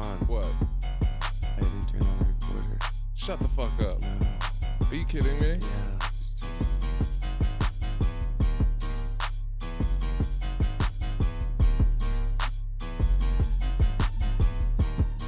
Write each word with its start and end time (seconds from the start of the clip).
hold 0.00 0.04
on. 0.04 0.18
What? 0.28 0.56
I 1.56 1.60
didn't 1.60 1.88
turn 1.88 2.02
on 2.02 2.18
the 2.18 2.24
recorder. 2.24 2.78
Shut 3.14 3.38
the 3.40 3.48
fuck 3.48 3.80
up. 3.80 4.00
No. 4.02 4.88
Are 4.88 4.94
you 4.94 5.04
kidding 5.04 5.40
me? 5.40 5.58
Yeah. 5.60 6.46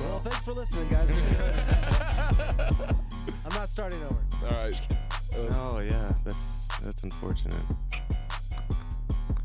Well, 0.00 0.18
thanks 0.20 0.44
for 0.44 0.52
listening, 0.52 0.88
guys. 0.88 1.10
I'm 3.46 3.52
not 3.54 3.68
starting 3.68 4.00
over. 4.04 4.16
All 4.46 4.52
right. 4.64 4.80
Uh, 4.92 4.94
Oh 5.70 5.78
yeah, 5.80 6.12
that's 6.24 6.68
that's 6.82 7.02
unfortunate. 7.02 7.62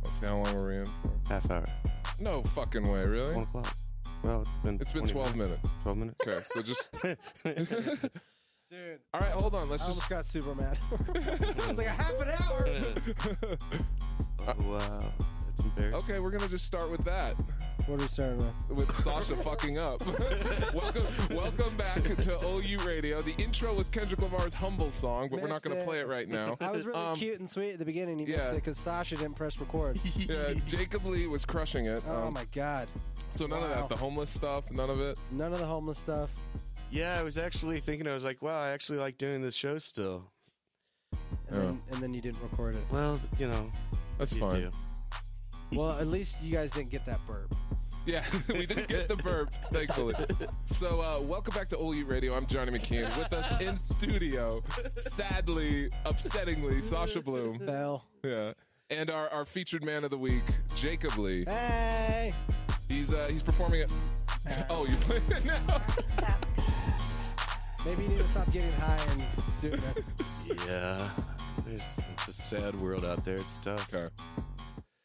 let's 0.04 0.20
see 0.20 0.26
how 0.26 0.38
long 0.40 0.55
were 0.55 0.68
we 0.70 0.78
in 0.78 0.86
for? 0.86 1.12
Half 1.34 1.52
hour. 1.52 1.64
No 2.20 2.42
fucking 2.44 2.88
way, 2.88 3.05
really? 3.05 3.34
One 3.36 3.44
o'clock. 3.44 3.76
Well, 4.34 4.42
it's 4.42 4.58
been. 4.58 4.78
It's 4.82 4.92
been 4.92 5.05
12 5.08 5.36
minutes. 5.36 5.70
Twelve 5.84 5.98
minutes. 6.00 6.28
Okay, 6.28 6.40
so 6.44 6.62
just. 6.64 6.92
Dude, 8.72 9.00
All 9.14 9.22
right, 9.22 9.30
hold 9.30 9.54
on. 9.54 9.70
Let's 9.70 9.84
I 9.84 9.86
almost 9.86 10.00
just. 10.00 10.09
got 10.09 10.26
super 10.26 10.56
mad. 10.56 10.80
it's 11.14 11.78
like 11.78 11.86
a 11.86 11.92
half 11.92 12.20
an 12.20 12.30
hour. 12.30 13.58
Oh 14.46 14.54
wow, 14.70 15.00
that's 15.48 15.62
embarrassing. 15.62 15.94
Okay, 16.12 16.20
we're 16.20 16.32
gonna 16.32 16.50
just 16.50 16.66
start 16.66 16.92
with 16.92 17.02
that. 17.06 17.34
What 17.86 17.96
are 17.96 18.02
we 18.02 18.08
starting 18.09 18.40
with? 18.40 18.72
With 18.72 18.94
Sasha 18.98 19.38
fucking 19.38 19.78
up. 19.78 20.06
welcome, 20.73 21.06
welcome 21.30 21.78
back 21.78 22.04
to 22.04 22.38
OU 22.45 22.80
Radio. 22.86 23.22
The 23.22 23.34
intro 23.42 23.73
was 23.73 23.89
Kendrick 23.89 24.22
Lamar's 24.22 24.54
"Humble" 24.54 24.92
song, 24.92 25.30
but 25.31 25.39
we're 25.39 25.48
not 25.48 25.64
Missed 25.64 25.64
gonna 25.66 25.76
it. 25.80 25.86
play 25.86 26.00
it 26.02 26.08
right 26.09 26.28
now. 26.28 26.58
I 26.59 26.72
was 26.72 26.86
really 26.86 27.00
Um, 27.00 27.16
cute 27.16 27.39
and 27.39 27.50
sweet 27.50 27.72
at 27.72 27.80
the 27.80 27.86
beginning. 27.86 28.20
You 28.20 28.26
yeah. 28.26 28.36
missed 28.38 28.50
it 28.52 28.56
because 28.56 28.78
Sasha 28.78 29.16
didn't 29.16 29.36
press 29.36 29.58
record. 29.61 29.98
Yeah, 30.17 30.56
Jacob 30.67 31.06
Lee 31.06 31.28
was 31.28 31.45
crushing 31.45 31.86
it. 31.86 32.04
Oh 32.06 32.23
Um, 32.28 32.34
my 32.34 32.45
god. 32.52 32.89
So 33.34 33.45
none 33.45 33.64
of 33.64 33.70
that, 33.70 33.89
the 33.89 33.95
homeless 33.98 34.30
stuff, 34.30 34.72
none 34.72 34.89
of 34.89 35.00
it. 35.02 35.17
None 35.31 35.52
of 35.53 35.59
the 35.59 35.66
homeless 35.66 35.98
stuff. 35.98 36.34
Yeah, 36.92 37.17
I 37.20 37.23
was 37.23 37.38
actually 37.38 37.80
thinking. 37.80 38.08
I 38.08 38.14
was 38.14 38.23
like, 38.23 38.42
wow, 38.42 38.62
I 38.62 38.70
actually 38.70 39.00
like 39.00 39.17
doing 39.17 39.42
this 39.42 39.56
show 39.56 39.78
still. 39.80 40.31
And, 41.50 41.61
then, 41.61 41.81
and 41.92 42.04
then 42.04 42.14
you 42.14 42.22
didn't 42.22 42.42
record 42.42 42.76
it. 42.76 42.84
Well, 42.92 43.20
you 43.39 43.48
know, 43.48 43.70
That's 44.17 44.34
you 44.34 44.39
fine. 44.39 44.61
do. 44.61 44.70
Well, 45.76 45.92
at 46.00 46.08
least 46.08 46.44
you 46.44 46.52
guys 46.54 46.72
didn't 46.72 46.92
get 46.92 47.06
that 47.08 47.20
burp. 47.28 47.54
Yeah, 48.06 48.23
we 48.50 48.66
didn't 48.66 48.88
get 48.88 49.08
the 49.08 49.16
burp, 49.16 49.52
thankfully. 49.72 50.14
So, 50.66 51.00
uh, 51.02 51.22
welcome 51.22 51.54
back 51.54 51.70
to 51.70 51.78
All 51.78 51.95
Eat 51.95 52.08
Radio. 52.08 52.36
I'm 52.36 52.45
Johnny 52.45 52.78
McKean. 52.78 53.17
With 53.17 53.34
us 53.34 53.59
in 53.61 53.78
studio, 53.78 54.61
sadly, 54.95 55.89
upsettingly, 56.06 56.84
Sasha 56.84 57.22
Bloom. 57.22 57.58
Bell. 57.59 58.06
Yeah. 58.23 58.54
And 58.89 59.09
our, 59.09 59.30
our 59.30 59.45
featured 59.45 59.84
man 59.84 60.04
of 60.04 60.11
the 60.11 60.17
week, 60.17 60.44
Jacob 60.76 61.17
Lee. 61.17 61.45
Hey. 61.48 62.34
He's 62.88 63.14
uh, 63.14 63.28
he's 63.30 63.44
performing 63.44 63.81
at. 63.81 63.92
Oh, 64.70 64.86
you're 64.86 64.98
playing 64.98 65.23
it 65.30 65.45
now? 65.45 65.64
Maybe 67.86 68.03
you 68.03 68.09
need 68.09 68.20
to 68.20 68.28
stop 68.28 68.52
getting 68.52 68.72
high 68.73 69.00
and 69.12 69.26
doing 69.62 69.80
that. 69.81 70.03
Yeah, 70.67 71.09
There's, 71.66 72.00
it's 72.14 72.28
a 72.28 72.34
sad 72.34 72.80
world 72.80 73.04
out 73.04 73.26
there. 73.26 73.36
It's 73.36 73.58
tough. 73.58 73.94
Okay. 73.94 74.08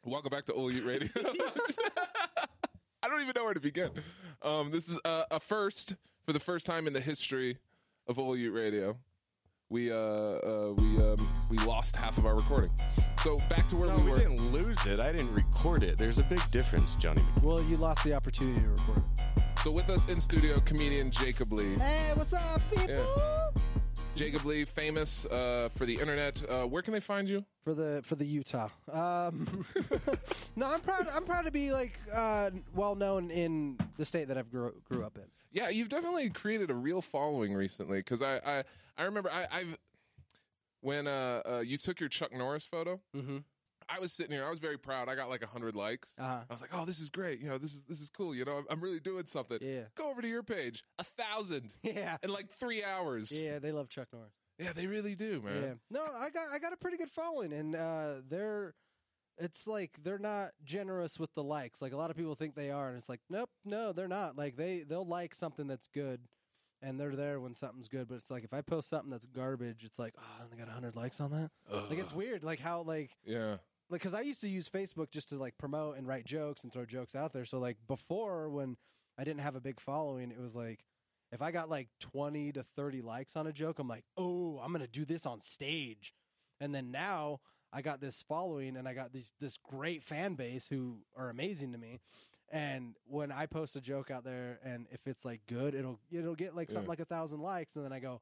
Welcome 0.04 0.30
back 0.30 0.44
to 0.46 0.52
All 0.52 0.72
Eat 0.72 0.84
Radio. 0.84 1.08
I 3.02 3.08
don't 3.08 3.20
even 3.20 3.32
know 3.34 3.44
where 3.44 3.54
to 3.54 3.60
begin. 3.60 3.90
Um, 4.42 4.70
this 4.70 4.88
is 4.88 4.98
a, 5.04 5.24
a 5.32 5.40
first 5.40 5.96
for 6.24 6.32
the 6.32 6.40
first 6.40 6.66
time 6.66 6.86
in 6.86 6.92
the 6.92 7.00
history 7.00 7.58
of 8.06 8.18
All 8.18 8.36
Eat 8.36 8.48
Radio. 8.48 8.96
We 9.70 9.92
uh, 9.92 9.96
uh 9.96 10.74
we 10.76 11.02
um 11.02 11.16
we 11.50 11.58
lost 11.58 11.96
half 11.96 12.16
of 12.16 12.26
our 12.26 12.36
recording. 12.36 12.70
So 13.22 13.38
back 13.48 13.66
to 13.68 13.76
where 13.76 13.88
No, 13.88 13.96
we 13.96 14.02
we 14.04 14.10
were. 14.12 14.18
didn't 14.18 14.52
lose 14.52 14.86
it. 14.86 15.00
I 15.00 15.10
didn't 15.12 15.34
record 15.34 15.82
it. 15.82 15.96
There's 15.98 16.18
a 16.18 16.22
big 16.24 16.40
difference, 16.50 16.94
Johnny. 16.94 17.22
Well, 17.42 17.60
you 17.64 17.76
lost 17.76 18.04
the 18.04 18.14
opportunity 18.14 18.60
to 18.60 18.68
record 18.68 19.02
it. 19.26 19.42
So 19.62 19.72
with 19.72 19.90
us 19.90 20.08
in 20.08 20.20
studio, 20.20 20.60
comedian 20.60 21.10
Jacob 21.10 21.52
Lee. 21.52 21.74
Hey, 21.74 22.12
what's 22.14 22.32
up, 22.32 22.60
people? 22.70 22.88
Yeah. 22.88 23.50
Jacob 24.14 24.44
Lee, 24.44 24.64
famous 24.64 25.24
uh, 25.26 25.68
for 25.72 25.84
the 25.84 25.94
internet. 25.94 26.42
Uh, 26.48 26.64
where 26.66 26.80
can 26.82 26.92
they 26.92 27.00
find 27.00 27.28
you? 27.28 27.44
For 27.64 27.74
the 27.74 28.00
for 28.04 28.14
the 28.14 28.24
Utah. 28.24 28.68
Um, 28.92 29.64
no, 30.56 30.72
I'm 30.72 30.80
proud. 30.80 31.06
I'm 31.12 31.24
proud 31.24 31.44
to 31.46 31.52
be 31.52 31.72
like 31.72 31.98
uh, 32.14 32.50
well 32.74 32.94
known 32.94 33.30
in 33.30 33.78
the 33.96 34.04
state 34.04 34.28
that 34.28 34.38
I've 34.38 34.50
grew, 34.50 34.72
grew 34.88 35.04
up 35.04 35.16
in. 35.16 35.24
Yeah, 35.52 35.68
you've 35.70 35.88
definitely 35.88 36.30
created 36.30 36.70
a 36.70 36.74
real 36.74 37.00
following 37.02 37.52
recently. 37.54 37.98
Because 37.98 38.22
I, 38.22 38.36
I, 38.44 38.64
I 38.96 39.02
remember 39.04 39.30
I, 39.30 39.46
I've 39.52 39.76
when 40.80 41.06
uh, 41.06 41.42
uh, 41.44 41.58
you 41.60 41.76
took 41.76 42.00
your 42.00 42.08
Chuck 42.08 42.32
Norris 42.34 42.64
photo. 42.64 43.00
Mm-hmm. 43.16 43.38
I 43.90 44.00
was 44.00 44.12
sitting 44.12 44.32
here. 44.32 44.44
I 44.44 44.50
was 44.50 44.58
very 44.58 44.78
proud. 44.78 45.08
I 45.08 45.14
got 45.14 45.30
like 45.30 45.42
hundred 45.44 45.74
likes. 45.74 46.12
Uh-huh. 46.18 46.40
I 46.48 46.52
was 46.52 46.60
like, 46.60 46.70
"Oh, 46.74 46.84
this 46.84 47.00
is 47.00 47.08
great. 47.08 47.40
You 47.40 47.48
know, 47.48 47.56
this 47.58 47.72
is 47.72 47.84
this 47.84 48.00
is 48.00 48.10
cool. 48.10 48.34
You 48.34 48.44
know, 48.44 48.58
I'm, 48.58 48.66
I'm 48.68 48.80
really 48.80 49.00
doing 49.00 49.26
something." 49.26 49.58
Yeah. 49.62 49.84
Go 49.94 50.10
over 50.10 50.20
to 50.20 50.28
your 50.28 50.42
page. 50.42 50.84
A 50.98 51.04
thousand. 51.04 51.74
Yeah. 51.82 52.18
In 52.22 52.30
like 52.30 52.50
three 52.50 52.84
hours. 52.84 53.32
Yeah, 53.32 53.60
they 53.60 53.72
love 53.72 53.88
Chuck 53.88 54.08
Norris. 54.12 54.32
Yeah, 54.58 54.72
they 54.74 54.86
really 54.86 55.14
do, 55.14 55.40
man. 55.40 55.62
Yeah. 55.62 55.74
No, 55.90 56.02
I 56.02 56.28
got 56.30 56.48
I 56.52 56.58
got 56.58 56.72
a 56.72 56.76
pretty 56.76 56.98
good 56.98 57.10
following, 57.10 57.52
and 57.52 57.74
uh, 57.74 58.14
they're 58.28 58.74
it's 59.38 59.66
like 59.66 59.98
they're 60.02 60.18
not 60.18 60.50
generous 60.64 61.18
with 61.18 61.32
the 61.34 61.42
likes. 61.44 61.80
Like 61.80 61.92
a 61.92 61.96
lot 61.96 62.10
of 62.10 62.16
people 62.16 62.34
think 62.34 62.54
they 62.56 62.70
are, 62.70 62.88
and 62.88 62.96
it's 62.96 63.08
like 63.08 63.20
nope, 63.30 63.50
no, 63.64 63.92
they're 63.92 64.08
not. 64.08 64.36
Like 64.36 64.56
they 64.56 64.82
they'll 64.82 65.06
like 65.06 65.34
something 65.34 65.66
that's 65.66 65.88
good, 65.88 66.20
and 66.82 66.98
they're 66.98 67.16
there 67.16 67.40
when 67.40 67.54
something's 67.54 67.88
good. 67.88 68.08
But 68.08 68.16
it's 68.16 68.30
like 68.30 68.44
if 68.44 68.52
I 68.52 68.60
post 68.60 68.88
something 68.88 69.10
that's 69.10 69.26
garbage, 69.26 69.84
it's 69.84 69.98
like 69.98 70.14
oh, 70.18 70.42
and 70.42 70.50
they 70.52 70.56
got 70.56 70.68
hundred 70.68 70.96
likes 70.96 71.20
on 71.20 71.30
that. 71.32 71.50
Like 71.90 71.98
it's 71.98 72.12
weird. 72.12 72.42
Like 72.44 72.60
how 72.60 72.82
like 72.82 73.16
Yeah. 73.24 73.56
like 73.90 74.00
because 74.00 74.14
I 74.14 74.20
used 74.20 74.40
to 74.42 74.48
use 74.48 74.68
Facebook 74.68 75.10
just 75.10 75.30
to 75.30 75.36
like 75.38 75.56
promote 75.58 75.96
and 75.96 76.06
write 76.06 76.24
jokes 76.24 76.62
and 76.64 76.72
throw 76.72 76.84
jokes 76.84 77.14
out 77.14 77.32
there. 77.32 77.44
So 77.44 77.58
like 77.58 77.76
before 77.86 78.48
when 78.50 78.76
I 79.18 79.24
didn't 79.24 79.40
have 79.40 79.56
a 79.56 79.60
big 79.60 79.80
following, 79.80 80.30
it 80.30 80.40
was 80.40 80.54
like 80.54 80.84
if 81.32 81.42
I 81.42 81.50
got 81.50 81.68
like 81.68 81.88
twenty 82.00 82.52
to 82.52 82.62
thirty 82.62 83.02
likes 83.02 83.36
on 83.36 83.46
a 83.46 83.52
joke, 83.52 83.78
I'm 83.78 83.88
like, 83.88 84.04
oh, 84.16 84.60
I'm 84.64 84.72
gonna 84.72 84.86
do 84.86 85.04
this 85.04 85.26
on 85.26 85.40
stage. 85.40 86.14
And 86.60 86.74
then 86.74 86.90
now 86.90 87.40
I 87.72 87.82
got 87.82 88.00
this 88.00 88.22
following 88.22 88.76
and 88.76 88.88
I 88.88 88.94
got 88.94 89.12
this 89.12 89.32
this 89.40 89.58
great 89.58 90.02
fan 90.02 90.34
base 90.34 90.68
who 90.68 91.00
are 91.16 91.28
amazing 91.28 91.72
to 91.72 91.78
me. 91.78 91.98
And 92.50 92.94
when 93.06 93.30
I 93.30 93.46
post 93.46 93.76
a 93.76 93.80
joke 93.80 94.10
out 94.10 94.24
there 94.24 94.58
and 94.64 94.86
if 94.90 95.06
it's 95.06 95.24
like 95.24 95.42
good, 95.46 95.74
it'll 95.74 95.98
it'll 96.10 96.34
get 96.34 96.56
like 96.56 96.70
something 96.70 96.84
Yeah. 96.86 96.88
like 96.90 97.00
a 97.00 97.04
thousand 97.04 97.40
likes, 97.40 97.76
and 97.76 97.84
then 97.84 97.92
I 97.92 98.00
go, 98.00 98.20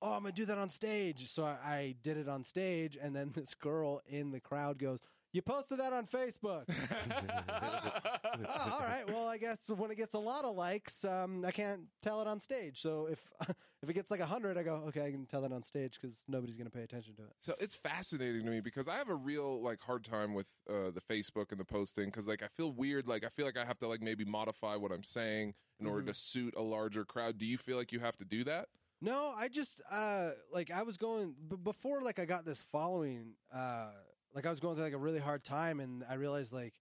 oh, 0.00 0.12
I'm 0.12 0.22
gonna 0.22 0.32
do 0.32 0.44
that 0.44 0.58
on 0.58 0.70
stage. 0.70 1.26
So 1.28 1.44
I, 1.44 1.56
I 1.64 1.94
did 2.02 2.16
it 2.16 2.28
on 2.28 2.44
stage, 2.44 2.96
and 3.00 3.16
then 3.16 3.32
this 3.34 3.54
girl 3.54 4.00
in 4.06 4.30
the 4.30 4.40
crowd 4.40 4.78
goes, 4.78 5.00
"You 5.32 5.42
posted 5.42 5.78
that 5.78 5.92
on 5.92 6.06
Facebook." 6.06 6.64
oh, 8.48 8.70
all 8.72 8.86
right. 8.86 9.04
Well, 9.08 9.26
I 9.26 9.38
guess 9.38 9.68
when 9.70 9.90
it 9.90 9.96
gets 9.96 10.14
a 10.14 10.18
lot 10.18 10.44
of 10.44 10.54
likes, 10.54 11.04
um, 11.04 11.44
I 11.44 11.50
can't 11.50 11.82
tell 12.02 12.20
it 12.20 12.26
on 12.26 12.40
stage. 12.40 12.80
So 12.80 13.08
if 13.10 13.30
if 13.82 13.90
it 13.90 13.94
gets 13.94 14.10
like 14.10 14.20
hundred, 14.20 14.58
I 14.58 14.62
go, 14.62 14.84
okay, 14.88 15.06
I 15.06 15.10
can 15.10 15.26
tell 15.26 15.44
it 15.44 15.52
on 15.52 15.62
stage 15.62 15.98
because 16.00 16.24
nobody's 16.28 16.56
gonna 16.56 16.70
pay 16.70 16.82
attention 16.82 17.14
to 17.16 17.22
it. 17.22 17.32
So 17.38 17.54
it's 17.60 17.74
fascinating 17.74 18.44
to 18.44 18.50
me 18.50 18.60
because 18.60 18.88
I 18.88 18.96
have 18.96 19.08
a 19.08 19.14
real 19.14 19.62
like 19.62 19.80
hard 19.80 20.04
time 20.04 20.34
with 20.34 20.48
uh, 20.68 20.90
the 20.90 21.00
Facebook 21.00 21.50
and 21.50 21.60
the 21.60 21.64
posting 21.64 22.06
because 22.06 22.26
like 22.26 22.42
I 22.42 22.48
feel 22.48 22.72
weird 22.72 23.06
like 23.06 23.24
I 23.24 23.28
feel 23.28 23.46
like 23.46 23.56
I 23.56 23.64
have 23.64 23.78
to 23.78 23.88
like 23.88 24.02
maybe 24.02 24.24
modify 24.24 24.76
what 24.76 24.92
I'm 24.92 25.04
saying 25.04 25.54
in 25.80 25.86
order 25.86 26.02
to 26.06 26.14
suit 26.14 26.54
a 26.56 26.62
larger 26.62 27.04
crowd. 27.04 27.38
Do 27.38 27.46
you 27.46 27.58
feel 27.58 27.76
like 27.76 27.92
you 27.92 28.00
have 28.00 28.16
to 28.18 28.24
do 28.24 28.44
that? 28.44 28.66
No, 29.00 29.32
I 29.36 29.48
just 29.48 29.80
uh 29.90 30.30
like 30.52 30.70
I 30.70 30.82
was 30.82 30.96
going 30.96 31.34
b- 31.48 31.56
before 31.62 32.02
like 32.02 32.18
I 32.18 32.24
got 32.24 32.44
this 32.44 32.62
following 32.62 33.34
uh 33.54 33.90
like 34.34 34.46
I 34.46 34.50
was 34.50 34.60
going 34.60 34.74
through 34.74 34.84
like 34.84 34.92
a 34.92 34.98
really 34.98 35.18
hard 35.18 35.44
time 35.44 35.80
and 35.80 36.04
I 36.08 36.14
realized 36.14 36.52
like 36.52 36.74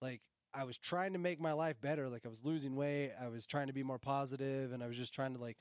like 0.00 0.20
I 0.54 0.64
was 0.64 0.76
trying 0.76 1.14
to 1.14 1.18
make 1.18 1.40
my 1.40 1.52
life 1.52 1.80
better 1.80 2.08
like 2.08 2.26
I 2.26 2.28
was 2.28 2.44
losing 2.44 2.76
weight, 2.76 3.12
I 3.20 3.28
was 3.28 3.46
trying 3.46 3.68
to 3.68 3.72
be 3.72 3.82
more 3.82 3.98
positive 3.98 4.72
and 4.72 4.82
I 4.82 4.86
was 4.86 4.96
just 4.96 5.14
trying 5.14 5.34
to 5.34 5.40
like 5.40 5.56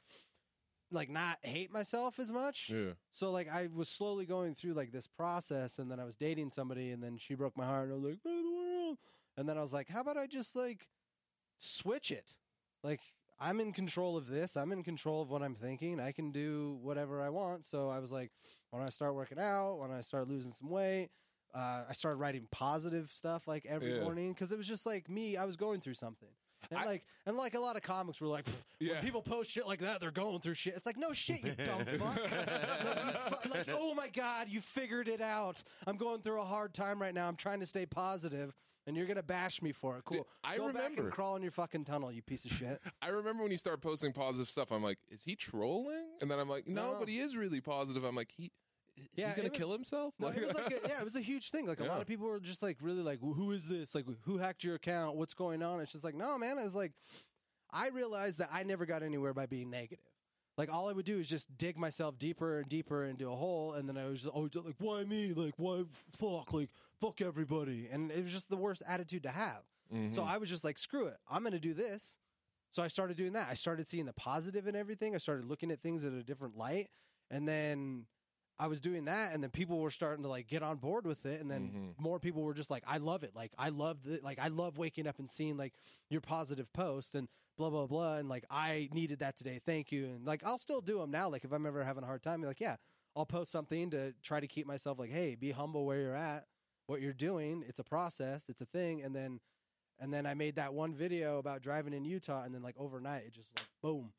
like 0.91 1.09
not 1.09 1.37
hate 1.41 1.71
myself 1.71 2.19
as 2.19 2.31
much. 2.31 2.69
Yeah. 2.73 2.91
So 3.09 3.31
like 3.31 3.49
I 3.49 3.69
was 3.73 3.89
slowly 3.89 4.25
going 4.25 4.55
through 4.55 4.73
like 4.73 4.91
this 4.91 5.07
process 5.07 5.79
and 5.79 5.89
then 5.89 5.99
I 5.99 6.03
was 6.03 6.15
dating 6.15 6.51
somebody 6.51 6.91
and 6.91 7.01
then 7.01 7.17
she 7.17 7.35
broke 7.35 7.57
my 7.57 7.65
heart 7.65 7.89
and 7.89 7.93
I 7.93 7.95
was 7.95 8.03
like, 8.03 8.19
"Oh, 8.25 8.43
the 8.43 8.55
world." 8.55 8.97
And 9.37 9.47
then 9.47 9.57
I 9.57 9.61
was 9.61 9.73
like, 9.73 9.87
how 9.87 10.01
about 10.01 10.17
I 10.17 10.27
just 10.27 10.55
like 10.55 10.87
switch 11.57 12.11
it? 12.11 12.37
Like 12.83 12.99
I'm 13.39 13.59
in 13.59 13.71
control 13.71 14.17
of 14.17 14.27
this. 14.27 14.55
I'm 14.55 14.71
in 14.71 14.83
control 14.83 15.21
of 15.21 15.29
what 15.29 15.41
I'm 15.41 15.55
thinking. 15.55 15.99
I 15.99 16.11
can 16.11 16.31
do 16.31 16.77
whatever 16.81 17.21
I 17.21 17.29
want. 17.29 17.65
So 17.65 17.89
I 17.89 17.99
was 17.99 18.11
like, 18.11 18.31
when 18.69 18.83
I 18.83 18.89
start 18.89 19.15
working 19.15 19.39
out, 19.39 19.77
when 19.77 19.91
I 19.91 20.01
start 20.01 20.27
losing 20.27 20.51
some 20.51 20.69
weight, 20.69 21.09
uh, 21.53 21.85
I 21.89 21.93
started 21.93 22.17
writing 22.17 22.47
positive 22.51 23.09
stuff 23.11 23.47
like 23.47 23.65
every 23.65 23.95
Yeah. 23.95 24.03
morning 24.03 24.33
because 24.33 24.51
it 24.51 24.57
was 24.57 24.67
just 24.67 24.85
like 24.85 25.09
me. 25.09 25.37
I 25.37 25.45
was 25.45 25.57
going 25.57 25.79
through 25.81 25.95
something. 25.95 26.29
And 26.69 26.79
I- 26.79 26.85
like 26.85 27.03
and 27.25 27.35
like 27.37 27.55
a 27.55 27.59
lot 27.59 27.75
of 27.75 27.81
comics 27.81 28.21
were 28.21 28.27
like, 28.27 28.45
Yeah. 28.79 28.93
when 28.93 29.01
people 29.03 29.21
post 29.21 29.49
shit 29.51 29.65
like 29.67 29.79
that, 29.79 29.99
they're 29.99 30.11
going 30.11 30.39
through 30.39 30.53
shit. 30.53 30.75
It's 30.75 30.85
like, 30.85 30.97
no 30.97 31.11
shit, 31.13 31.43
you 31.43 31.53
dumb 31.55 31.83
fuck. 31.97 32.31
like, 32.31 33.49
like, 33.67 33.69
oh 33.71 33.93
my 33.95 34.07
god, 34.09 34.47
you 34.49 34.61
figured 34.61 35.07
it 35.07 35.21
out. 35.21 35.63
I'm 35.87 35.97
going 35.97 36.21
through 36.21 36.39
a 36.41 36.45
hard 36.45 36.73
time 36.73 37.01
right 37.01 37.13
now. 37.13 37.27
I'm 37.27 37.35
trying 37.35 37.59
to 37.61 37.65
stay 37.65 37.85
positive, 37.85 38.53
and 38.87 38.95
you're 38.95 39.07
gonna 39.07 39.23
bash 39.23 39.61
me 39.61 39.71
for 39.71 39.97
it. 39.97 40.03
Cool. 40.05 40.17
Dude, 40.17 40.25
I 40.43 40.57
Go 40.57 40.71
back 40.71 40.97
and 40.97 41.11
crawl 41.11 41.35
in 41.35 41.41
your 41.41 41.51
fucking 41.51 41.85
tunnel, 41.85 42.11
you 42.11 42.21
piece 42.21 42.45
of 42.45 42.51
shit. 42.51 42.79
I 43.01 43.07
remember 43.09 43.41
when 43.43 43.51
you 43.51 43.57
started 43.57 43.81
posting 43.81 44.13
positive 44.13 44.49
stuff. 44.49 44.71
I'm 44.71 44.83
like, 44.83 44.99
is 45.09 45.23
he 45.23 45.35
trolling? 45.35 46.05
And 46.21 46.29
then 46.29 46.39
I'm 46.39 46.47
like, 46.49 46.67
no, 46.67 46.93
No. 46.93 46.99
but 46.99 47.07
he 47.07 47.19
is 47.19 47.35
really 47.35 47.59
positive. 47.61 48.03
I'm 48.03 48.15
like, 48.15 48.31
he 48.37 48.51
is 49.03 49.09
Yeah, 49.15 49.29
he 49.29 49.35
gonna 49.37 49.49
was- 49.49 49.57
kill 49.57 49.71
himself? 49.71 50.13
No, 50.19 50.27
it 50.29 50.41
was 50.41 50.53
like 50.53 50.71
a, 50.71 50.79
yeah, 50.87 50.99
it 50.99 51.03
was 51.03 51.15
a 51.15 51.21
huge 51.21 51.49
thing. 51.51 51.67
Like 51.67 51.79
a 51.79 51.85
lot 51.85 52.01
of 52.01 52.07
people 52.07 52.27
were 52.27 52.39
just 52.39 52.61
like 52.61 52.77
really 52.81 53.01
like, 53.03 53.19
who 53.19 53.51
is 53.51 53.67
this? 53.67 53.93
Like 53.95 54.05
who 54.23 54.37
hacked 54.37 54.63
your 54.63 54.75
account? 54.75 55.15
What's 55.15 55.33
going 55.33 55.61
on? 55.63 55.79
It's 55.79 55.91
just 55.91 56.03
like 56.03 56.15
no, 56.15 56.37
man. 56.37 56.57
It's 56.59 56.75
like 56.75 56.93
I 57.71 57.89
realized 57.89 58.39
that 58.39 58.49
I 58.51 58.63
never 58.63 58.85
got 58.85 59.03
anywhere 59.03 59.33
by 59.33 59.45
being 59.45 59.69
negative. 59.69 60.03
Like 60.57 60.71
all 60.71 60.89
I 60.89 60.91
would 60.91 61.05
do 61.05 61.17
is 61.17 61.29
just 61.29 61.57
dig 61.57 61.77
myself 61.77 62.17
deeper 62.19 62.59
and 62.59 62.67
deeper 62.67 63.05
into 63.05 63.31
a 63.31 63.35
hole, 63.35 63.73
and 63.73 63.87
then 63.87 63.97
I 63.97 64.07
was 64.07 64.21
just 64.23 64.33
always 64.33 64.53
like, 64.55 64.75
"Why 64.79 65.03
me? 65.05 65.33
Like 65.33 65.53
why 65.57 65.83
fuck? 66.13 66.53
Like 66.53 66.69
fuck 66.99 67.21
everybody!" 67.21 67.87
And 67.91 68.11
it 68.11 68.21
was 68.23 68.33
just 68.33 68.49
the 68.49 68.57
worst 68.57 68.83
attitude 68.87 69.23
to 69.23 69.29
have. 69.29 69.61
Mm-hmm. 69.93 70.11
So 70.11 70.23
I 70.23 70.37
was 70.37 70.49
just 70.49 70.63
like, 70.63 70.77
"Screw 70.77 71.07
it! 71.07 71.17
I'm 71.29 71.41
going 71.43 71.53
to 71.53 71.59
do 71.59 71.73
this." 71.73 72.17
So 72.69 72.83
I 72.83 72.87
started 72.89 73.17
doing 73.17 73.33
that. 73.33 73.47
I 73.49 73.53
started 73.53 73.87
seeing 73.87 74.05
the 74.05 74.13
positive 74.13 74.67
in 74.67 74.75
everything. 74.75 75.15
I 75.15 75.17
started 75.19 75.45
looking 75.45 75.71
at 75.71 75.81
things 75.81 76.03
at 76.05 76.13
a 76.13 76.21
different 76.23 76.57
light, 76.57 76.89
and 77.29 77.47
then 77.47 78.05
I 78.59 78.67
was 78.67 78.79
doing 78.79 79.05
that, 79.05 79.33
and 79.33 79.41
then 79.41 79.49
people 79.49 79.79
were 79.79 79.89
starting 79.91 80.23
to 80.23 80.29
like 80.29 80.47
get 80.47 80.61
on 80.61 80.77
board 80.77 81.05
with 81.05 81.25
it, 81.25 81.41
and 81.41 81.49
then 81.49 81.71
Mhm. 81.97 82.01
more 82.01 82.19
people 82.19 82.43
were 82.43 82.53
just 82.53 82.69
like, 82.69 82.83
"I 82.85 82.97
love 82.97 83.23
it! 83.23 83.35
Like 83.35 83.53
I 83.57 83.69
love 83.69 84.03
the 84.03 84.19
like 84.21 84.37
I 84.39 84.49
love 84.49 84.77
waking 84.77 85.07
up 85.07 85.19
and 85.19 85.29
seeing 85.29 85.57
like 85.57 85.73
your 86.09 86.21
positive 86.21 86.71
post 86.73 87.15
and 87.15 87.27
blah 87.57 87.69
blah 87.69 87.87
blah, 87.87 88.17
and 88.17 88.29
like 88.29 88.45
I 88.49 88.89
needed 88.91 89.19
that 89.19 89.35
today. 89.35 89.59
Thank 89.65 89.91
you." 89.91 90.05
And 90.05 90.25
like 90.25 90.43
I'll 90.43 90.59
still 90.59 90.81
do 90.81 90.99
them 90.99 91.09
now. 91.11 91.27
Like 91.29 91.43
if 91.43 91.51
I'm 91.51 91.65
ever 91.65 91.83
having 91.83 92.03
a 92.03 92.07
hard 92.07 92.21
time, 92.21 92.41
like 92.43 92.59
yeah, 92.59 92.77
I'll 93.15 93.25
post 93.25 93.51
something 93.51 93.89
to 93.91 94.13
try 94.21 94.39
to 94.39 94.47
keep 94.47 94.67
myself 94.67 94.99
like, 94.99 95.09
"Hey, 95.09 95.35
be 95.35 95.51
humble 95.51 95.85
where 95.85 95.99
you're 95.99 96.15
at, 96.15 96.47
what 96.85 97.01
you're 97.01 97.13
doing. 97.13 97.63
It's 97.67 97.79
a 97.79 97.83
process, 97.83 98.47
it's 98.47 98.61
a 98.61 98.65
thing." 98.65 99.01
And 99.01 99.15
then 99.15 99.39
and 99.99 100.13
then 100.13 100.25
I 100.25 100.33
made 100.33 100.55
that 100.55 100.73
one 100.73 100.93
video 100.95 101.37
about 101.39 101.61
driving 101.61 101.93
in 101.93 102.05
Utah, 102.05 102.43
and 102.43 102.53
then 102.53 102.61
like 102.61 102.75
overnight 102.77 103.23
it 103.25 103.33
just 103.33 103.49
like 103.55 103.67
boom, 103.81 104.13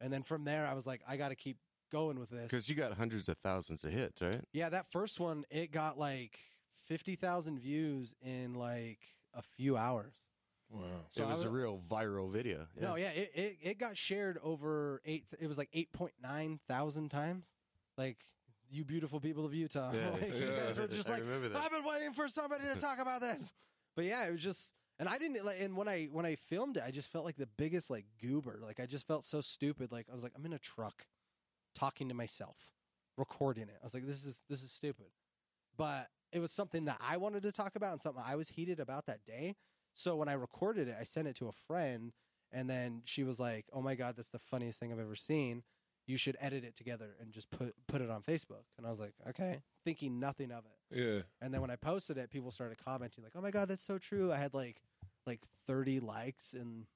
and 0.00 0.12
then 0.12 0.22
from 0.22 0.44
there 0.44 0.66
I 0.66 0.74
was 0.74 0.86
like, 0.86 1.02
I 1.06 1.16
got 1.16 1.28
to 1.28 1.34
keep 1.34 1.58
going 1.92 2.18
with 2.18 2.30
this 2.30 2.42
Because 2.50 2.68
you 2.68 2.74
got 2.74 2.94
hundreds 2.94 3.28
of 3.28 3.38
thousands 3.38 3.84
of 3.84 3.92
hits, 3.92 4.20
right? 4.22 4.40
yeah, 4.52 4.68
that 4.70 4.90
first 4.90 5.20
one 5.20 5.44
it 5.50 5.70
got 5.70 5.98
like 5.98 6.38
fifty 6.72 7.14
thousand 7.14 7.58
views 7.60 8.14
in 8.22 8.54
like 8.54 8.98
a 9.34 9.42
few 9.42 9.76
hours. 9.76 10.14
wow. 10.70 10.80
So 11.10 11.22
it 11.24 11.28
was 11.28 11.44
a 11.44 11.50
real 11.50 11.78
viral 11.90 12.30
video. 12.30 12.66
No, 12.80 12.96
yeah, 12.96 13.10
it, 13.10 13.30
it 13.34 13.56
it 13.62 13.78
got 13.78 13.96
shared 13.96 14.38
over 14.42 15.00
eight. 15.04 15.24
It 15.38 15.46
was 15.46 15.58
like 15.58 15.68
eight 15.72 15.92
point 15.92 16.14
nine 16.22 16.58
thousand 16.66 17.10
times. 17.10 17.52
Like 17.98 18.16
you 18.70 18.84
beautiful 18.84 19.20
people 19.20 19.44
of 19.44 19.52
Utah, 19.54 19.92
Yeah. 19.92 20.10
like, 20.12 20.38
you 20.38 20.46
guys 20.56 20.78
were 20.78 20.86
just 20.88 21.06
like, 21.08 21.20
I've 21.20 21.70
been 21.70 21.84
waiting 21.84 22.14
for 22.14 22.26
somebody 22.26 22.64
to 22.74 22.80
talk 22.80 22.98
about 22.98 23.20
this. 23.20 23.52
But 23.94 24.06
yeah, 24.06 24.26
it 24.26 24.30
was 24.32 24.42
just, 24.42 24.72
and 24.98 25.06
I 25.06 25.18
didn't 25.18 25.44
like. 25.44 25.60
And 25.60 25.76
when 25.76 25.86
I 25.86 26.08
when 26.10 26.24
I 26.24 26.36
filmed 26.36 26.78
it, 26.78 26.82
I 26.86 26.90
just 26.90 27.12
felt 27.12 27.26
like 27.26 27.36
the 27.36 27.48
biggest 27.58 27.90
like 27.90 28.06
goober. 28.22 28.58
Like 28.64 28.80
I 28.80 28.86
just 28.86 29.06
felt 29.06 29.22
so 29.24 29.42
stupid. 29.42 29.92
Like 29.92 30.06
I 30.10 30.14
was 30.14 30.22
like, 30.22 30.32
I'm 30.34 30.46
in 30.46 30.54
a 30.54 30.58
truck, 30.58 31.04
talking 31.74 32.08
to 32.08 32.14
myself, 32.14 32.72
recording 33.16 33.64
it. 33.64 33.76
I 33.80 33.84
was 33.84 33.94
like, 33.94 34.06
this 34.06 34.24
is 34.24 34.42
this 34.48 34.62
is 34.62 34.70
stupid. 34.70 35.06
But 35.76 36.08
it 36.32 36.40
was 36.40 36.50
something 36.50 36.86
that 36.86 37.00
I 37.00 37.16
wanted 37.16 37.42
to 37.42 37.52
talk 37.52 37.76
about 37.76 37.92
and 37.92 38.00
something 38.00 38.22
I 38.24 38.36
was 38.36 38.50
heated 38.50 38.80
about 38.80 39.06
that 39.06 39.24
day. 39.24 39.56
So 39.94 40.16
when 40.16 40.28
I 40.28 40.32
recorded 40.32 40.88
it, 40.88 40.96
I 40.98 41.04
sent 41.04 41.28
it 41.28 41.36
to 41.36 41.48
a 41.48 41.52
friend, 41.52 42.12
and 42.50 42.68
then 42.68 43.02
she 43.04 43.24
was 43.24 43.38
like, 43.38 43.66
"Oh 43.72 43.82
my 43.82 43.94
god, 43.94 44.16
that's 44.16 44.30
the 44.30 44.38
funniest 44.38 44.80
thing 44.80 44.92
I've 44.92 44.98
ever 44.98 45.16
seen. 45.16 45.62
You 46.06 46.16
should 46.16 46.36
edit 46.40 46.64
it 46.64 46.74
together 46.74 47.14
and 47.20 47.32
just 47.32 47.50
put 47.50 47.74
put 47.86 48.00
it 48.00 48.10
on 48.10 48.22
Facebook." 48.22 48.64
And 48.78 48.86
I 48.86 48.90
was 48.90 49.00
like, 49.00 49.14
"Okay," 49.28 49.62
thinking 49.84 50.18
nothing 50.18 50.50
of 50.50 50.64
it. 50.64 50.98
Yeah. 50.98 51.22
And 51.40 51.52
then 51.52 51.60
when 51.60 51.70
I 51.70 51.76
posted 51.76 52.16
it, 52.16 52.30
people 52.30 52.50
started 52.50 52.78
commenting 52.82 53.22
like, 53.22 53.34
"Oh 53.34 53.42
my 53.42 53.50
god, 53.50 53.68
that's 53.68 53.84
so 53.84 53.98
true." 53.98 54.32
I 54.32 54.38
had 54.38 54.54
like 54.54 54.80
like 55.26 55.40
30 55.66 56.00
likes 56.00 56.54
in 56.54 56.86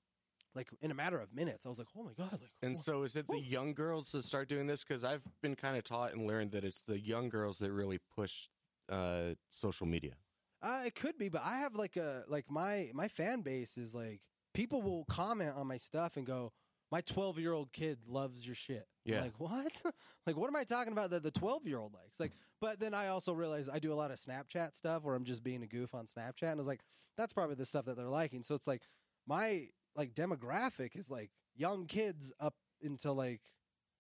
like 0.57 0.69
in 0.81 0.91
a 0.91 0.95
matter 0.95 1.21
of 1.21 1.33
minutes. 1.35 1.67
I 1.67 1.69
was 1.69 1.79
like, 1.79 1.89
"Oh 1.97 2.03
my 2.03 2.13
god!" 2.15 2.33
Like, 2.33 2.51
And 2.63 2.77
so, 2.77 3.03
is 3.05 3.15
it 3.15 3.27
the 3.29 3.39
young 3.41 3.75
girls 3.75 4.11
that 4.13 4.23
start 4.25 4.49
doing 4.49 4.67
this? 4.67 4.83
Because 4.83 5.05
I've 5.05 5.23
been 5.43 5.55
kind 5.55 5.77
of 5.77 5.85
taught 5.85 6.13
and 6.15 6.27
learned 6.27 6.51
that 6.53 6.65
it's 6.65 6.83
the 6.83 6.99
young 6.99 7.29
girls 7.29 7.59
that 7.59 7.71
really 7.73 7.99
push 8.17 8.49
uh, 8.89 9.35
social 9.51 9.87
media. 9.87 10.15
uh, 10.63 10.83
it 10.87 10.95
could 10.95 11.19
be, 11.19 11.29
but 11.29 11.43
I 11.45 11.59
have 11.59 11.75
like 11.75 11.97
a 11.97 12.25
like 12.29 12.51
my 12.51 12.91
my 12.95 13.09
fan 13.09 13.43
base 13.43 13.77
is 13.77 13.95
like 13.95 14.23
people 14.55 14.83
will 14.83 15.05
comment 15.05 15.55
on 15.55 15.67
my 15.67 15.77
stuff 15.77 16.17
and 16.17 16.27
go, 16.27 16.53
"My 16.91 17.03
12 17.03 17.39
year 17.39 17.53
old 17.53 17.73
kid 17.73 17.99
loves 18.09 18.47
your 18.47 18.55
shit." 18.57 18.87
I'm 19.07 19.13
Yeah. 19.15 19.21
like 19.23 19.39
what? 19.39 19.83
like 20.27 20.37
what 20.37 20.49
am 20.49 20.57
I 20.57 20.65
talking 20.65 20.93
about 20.93 21.11
that 21.11 21.23
the 21.23 21.31
12 21.31 21.67
year 21.67 21.79
old 21.79 21.93
likes? 21.95 22.19
Like, 22.19 22.33
but 22.61 22.81
then 22.81 22.95
I 22.95 23.09
also 23.09 23.33
realized 23.35 23.69
I 23.73 23.79
do 23.79 23.93
a 23.93 23.95
lot 24.03 24.11
of 24.11 24.17
Snapchat 24.19 24.75
stuff 24.75 25.05
where 25.05 25.15
I'm 25.15 25.25
just 25.25 25.45
being 25.45 25.63
a 25.63 25.67
goof 25.69 25.95
on 25.95 26.07
Snapchat, 26.07 26.43
and 26.43 26.53
I 26.53 26.57
was 26.57 26.67
like, 26.67 26.81
that's 27.17 27.33
probably 27.33 27.55
the 27.55 27.67
stuff 27.67 27.85
that 27.85 27.97
they're 27.97 28.09
liking. 28.09 28.43
So 28.43 28.55
it's 28.55 28.67
like 28.67 28.83
my 29.27 29.69
like 29.97 30.15
demographic 30.15 30.95
is 30.97 31.11
like 31.11 31.31
young 31.55 31.87
kids 31.87 32.33
up 32.39 32.55
until 32.83 33.15
like 33.15 33.41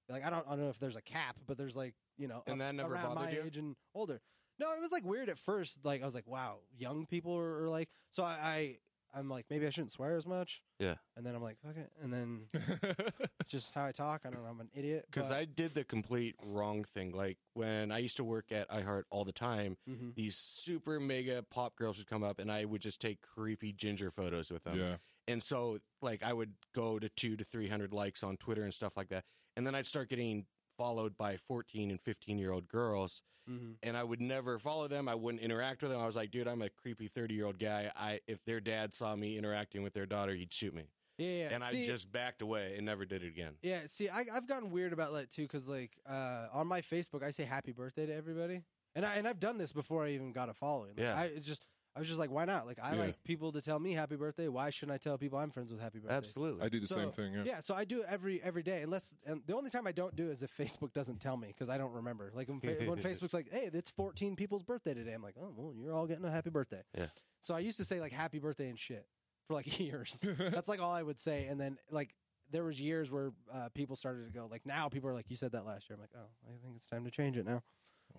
like 0.09 0.25
I 0.25 0.31
don't 0.31 0.47
I 0.47 0.51
don't 0.51 0.61
know 0.61 0.69
if 0.69 0.79
there's 0.79 0.97
a 0.97 1.03
cap, 1.03 1.37
but 1.47 1.57
there's 1.59 1.77
like 1.77 1.95
you 2.19 2.29
know 2.29 2.43
And 2.47 2.61
up- 2.61 2.69
that 2.69 2.75
never 2.75 2.95
around 2.95 3.15
my 3.15 3.23
bothered 3.23 3.35
you? 3.35 3.43
age 3.47 3.57
and 3.57 3.77
older. 3.95 4.21
No, 4.59 4.73
it 4.73 4.81
was 4.81 4.93
like 4.93 5.05
weird 5.05 5.29
at 5.29 5.39
first. 5.39 5.85
Like 5.85 6.01
I 6.03 6.05
was 6.05 6.15
like, 6.15 6.27
wow, 6.27 6.61
young 6.79 7.05
people 7.07 7.37
are, 7.37 7.65
are 7.65 7.69
like. 7.69 7.89
So 8.11 8.23
I, 8.23 8.37
I 8.43 8.77
I'm 9.15 9.29
like 9.31 9.47
maybe 9.51 9.67
I 9.67 9.71
shouldn't 9.71 9.93
swear 9.93 10.17
as 10.17 10.27
much. 10.27 10.61
Yeah. 10.79 10.95
And 11.17 11.25
then 11.27 11.35
I'm 11.35 11.43
like 11.43 11.59
fuck 11.61 11.77
it. 11.77 11.91
And 12.03 12.13
then 12.13 12.47
just 13.49 13.75
how 13.75 13.85
I 13.85 13.93
talk. 13.93 14.23
I 14.27 14.31
don't 14.31 14.43
know. 14.43 14.49
I'm 14.51 14.61
an 14.61 14.71
idiot. 14.75 15.07
Because 15.11 15.31
I 15.31 15.45
did 15.45 15.75
the 15.75 15.85
complete 15.85 16.37
wrong 16.45 16.85
thing. 16.85 17.13
Like 17.13 17.39
when 17.55 17.93
I 17.93 17.99
used 17.99 18.17
to 18.19 18.25
work 18.25 18.51
at 18.53 18.69
iHeart 18.71 19.05
all 19.11 19.25
the 19.25 19.33
time, 19.33 19.77
Mhm. 19.89 20.15
these 20.15 20.37
super 20.37 21.01
mega 21.01 21.43
pop 21.51 21.77
girls 21.77 21.99
would 21.99 22.07
come 22.09 22.23
up, 22.23 22.39
and 22.39 22.51
I 22.51 22.65
would 22.65 22.81
just 22.83 23.01
take 23.01 23.21
creepy 23.23 23.73
ginger 23.73 24.11
photos 24.11 24.51
with 24.51 24.65
them. 24.65 24.79
yeah. 24.79 24.97
And 25.29 25.43
so, 25.43 25.79
like, 26.03 26.23
I 26.23 26.33
would 26.33 26.55
go 26.75 26.99
to 26.99 27.09
two 27.09 27.37
to 27.37 27.45
three 27.45 27.69
hundred 27.69 27.93
likes 27.93 28.23
on 28.23 28.37
Twitter 28.37 28.63
and 28.63 28.73
stuff 28.73 28.97
like 28.97 29.09
that, 29.09 29.25
and 29.57 29.67
then 29.67 29.75
I'd 29.75 29.87
start 29.87 30.09
getting 30.09 30.47
followed 30.79 31.17
by 31.17 31.37
fourteen 31.37 31.91
and 31.91 32.01
fifteen 32.01 32.39
year 32.39 32.53
old 32.53 32.69
girls, 32.69 33.23
Mhm. 33.51 33.77
and 33.83 33.97
I 33.97 34.05
would 34.05 34.21
never 34.21 34.59
follow 34.59 34.87
them. 34.89 35.09
I 35.09 35.15
wouldn't 35.15 35.43
interact 35.43 35.83
with 35.83 35.91
them. 35.91 36.01
I 36.01 36.07
was 36.07 36.17
like, 36.17 36.31
dude, 36.31 36.47
I'm 36.47 36.63
a 36.63 36.69
creepy 36.71 37.09
thirty 37.09 37.35
year 37.35 37.47
old 37.47 37.59
guy. 37.59 37.91
I 37.97 38.21
if 38.27 38.45
their 38.45 38.61
dad 38.61 38.95
saw 38.95 39.17
me 39.17 39.37
interacting 39.39 39.83
with 39.83 39.95
their 39.95 40.07
daughter, 40.07 40.35
he'd 40.35 40.53
shoot 40.53 40.75
me, 40.75 40.91
Yeah, 41.19 41.27
yeah. 41.29 41.49
and 41.55 41.65
See- 41.65 41.83
I 41.83 41.87
just 41.87 42.13
backed 42.13 42.41
away 42.43 42.77
and 42.77 42.87
never 42.87 43.05
did 43.05 43.25
it 43.25 43.29
again. 43.29 43.55
Yeah, 43.63 43.87
see, 43.87 44.09
I, 44.09 44.27
I've 44.33 44.47
gotten 44.47 44.71
weird 44.71 44.93
about 44.93 45.13
that 45.15 45.31
too, 45.31 45.43
because 45.43 45.67
like 45.69 45.97
uh, 46.07 46.47
on 46.53 46.67
my 46.69 46.83
Facebook, 46.83 47.25
I 47.25 47.31
say 47.31 47.45
happy 47.45 47.73
birthday 47.73 48.07
to 48.07 48.15
everybody, 48.15 48.63
and 48.95 49.05
I 49.05 49.17
and 49.17 49.27
I've 49.27 49.41
done 49.41 49.59
this 49.59 49.73
before 49.73 50.05
I 50.05 50.11
even 50.11 50.31
got 50.33 50.49
a 50.51 50.55
following. 50.55 50.91
Like, 50.97 50.99
Yeah. 51.01 51.19
I 51.21 51.25
it 51.27 51.41
just 51.41 51.65
I 51.97 51.99
was 51.99 52.09
just 52.09 52.21
like, 52.21 52.31
why 52.31 52.45
not? 52.45 52.67
Like, 52.67 52.79
I 52.83 52.93
Yeah. 52.95 53.01
like 53.01 53.25
people 53.25 53.53
to 53.53 53.63
tell 53.63 53.79
me 53.79 53.93
happy 53.93 54.17
birthday. 54.17 54.49
Why 54.49 54.69
shouldn't 54.69 54.95
I 54.95 54.99
tell 54.99 55.17
people 55.17 55.39
I'm 55.39 55.51
friends 55.51 55.71
with 55.73 55.81
happy 55.81 55.99
birthday? 55.99 56.15
Absolutely. 56.15 56.63
I 56.65 56.69
do 56.69 56.79
the 56.79 56.87
So, 56.87 56.95
same 56.97 57.11
thing. 57.13 57.33
Yeah. 57.33 57.45
Yeah, 57.47 57.61
so 57.61 57.75
I 57.75 57.87
do 57.87 58.01
it 58.03 58.07
every 58.11 58.43
every 58.43 58.63
day, 58.63 58.83
unless 58.83 59.15
and 59.25 59.41
the 59.47 59.57
only 59.57 59.71
time 59.71 59.87
I 59.87 59.93
don't 59.93 60.15
do 60.15 60.29
it 60.29 60.33
is 60.33 60.43
if 60.43 60.55
Facebook 60.55 60.93
doesn't 60.93 61.21
tell 61.23 61.37
me 61.39 61.49
because 61.49 61.71
I 61.71 61.79
don't 61.79 61.93
remember. 61.95 62.31
Like 62.35 62.49
when, 62.49 62.61
fa- 62.61 62.77
when 62.87 62.99
Facebook's 62.99 63.33
like, 63.33 63.49
"Hey, 63.51 63.71
it's 63.73 63.91
14 63.91 64.37
people's 64.37 64.63
birthday 64.63 64.93
today," 64.93 65.15
I'm 65.15 65.23
like, 65.23 65.37
"Oh, 65.41 65.53
well, 65.57 65.73
you're 65.75 65.95
all 65.95 66.07
getting 66.07 66.25
a 66.27 66.31
happy 66.31 66.51
birthday." 66.51 66.83
Yeah. 66.97 67.07
So 67.41 67.55
I 67.55 67.61
used 67.61 67.79
to 67.79 67.85
say 67.85 67.99
like 68.01 68.13
happy 68.13 68.39
birthday 68.41 68.69
and 68.69 68.79
shit 68.79 69.07
for 69.49 69.55
like 69.55 69.67
years. 69.81 70.21
That's 70.39 70.69
like 70.69 70.81
all 70.81 70.93
I 70.93 71.03
would 71.03 71.19
say, 71.19 71.47
and 71.47 71.59
then 71.59 71.79
like 71.91 72.15
there 72.51 72.63
was 72.63 72.79
years 72.79 73.11
where 73.11 73.33
uh, 73.53 73.71
people 73.75 73.97
started 73.97 74.27
to 74.27 74.33
go 74.39 74.47
like 74.51 74.67
now 74.67 74.91
people 74.91 75.09
are 75.09 75.15
like, 75.15 75.31
"You 75.31 75.37
said 75.37 75.53
that 75.53 75.65
last 75.65 75.89
year." 75.89 75.95
I'm 75.97 76.01
like, 76.03 76.11
"Oh, 76.15 76.29
I 76.47 76.51
think 76.63 76.77
it's 76.77 76.87
time 76.87 77.05
to 77.07 77.11
change 77.11 77.39
it 77.39 77.47
now." 77.47 77.63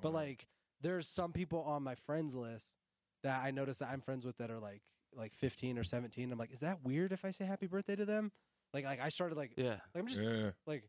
But 0.01 0.13
like, 0.13 0.47
there's 0.81 1.07
some 1.07 1.31
people 1.31 1.61
on 1.61 1.83
my 1.83 1.93
friends 1.95 2.35
list 2.35 2.73
that 3.23 3.43
I 3.43 3.51
notice 3.51 3.79
that 3.79 3.89
I'm 3.91 4.01
friends 4.01 4.25
with 4.25 4.37
that 4.37 4.49
are 4.51 4.59
like 4.59 4.81
like 5.15 5.33
15 5.33 5.77
or 5.77 5.83
17. 5.83 6.31
I'm 6.31 6.37
like, 6.37 6.51
is 6.51 6.59
that 6.59 6.79
weird 6.83 7.11
if 7.11 7.25
I 7.25 7.31
say 7.31 7.45
happy 7.45 7.65
birthday 7.67 7.95
to 7.95 8.05
them? 8.05 8.31
Like, 8.73 8.85
like 8.85 9.01
I 9.01 9.09
started 9.09 9.35
like, 9.37 9.53
yeah. 9.57 9.77
like, 9.93 10.01
I'm 10.01 10.07
just 10.07 10.21
Yeah. 10.23 10.51
like, 10.67 10.83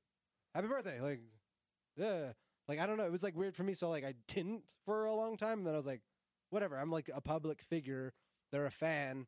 happy 0.54 0.66
birthday, 0.68 1.00
like, 1.00 1.20
yeah, 1.96 2.32
like 2.66 2.78
I 2.78 2.86
don't 2.86 2.98
know. 2.98 3.04
It 3.06 3.12
was 3.12 3.22
like 3.22 3.36
weird 3.36 3.56
for 3.56 3.62
me, 3.62 3.74
so 3.74 3.88
like 3.88 4.04
I 4.04 4.14
didn't 4.26 4.64
for 4.84 5.06
a 5.06 5.14
long 5.14 5.36
time, 5.36 5.58
and 5.58 5.66
then 5.66 5.74
I 5.74 5.76
was 5.78 5.86
like, 5.86 6.02
whatever. 6.50 6.76
I'm 6.76 6.90
like 6.90 7.10
a 7.14 7.20
public 7.20 7.62
figure. 7.62 8.12
They're 8.52 8.66
a 8.66 8.70
fan, 8.70 9.26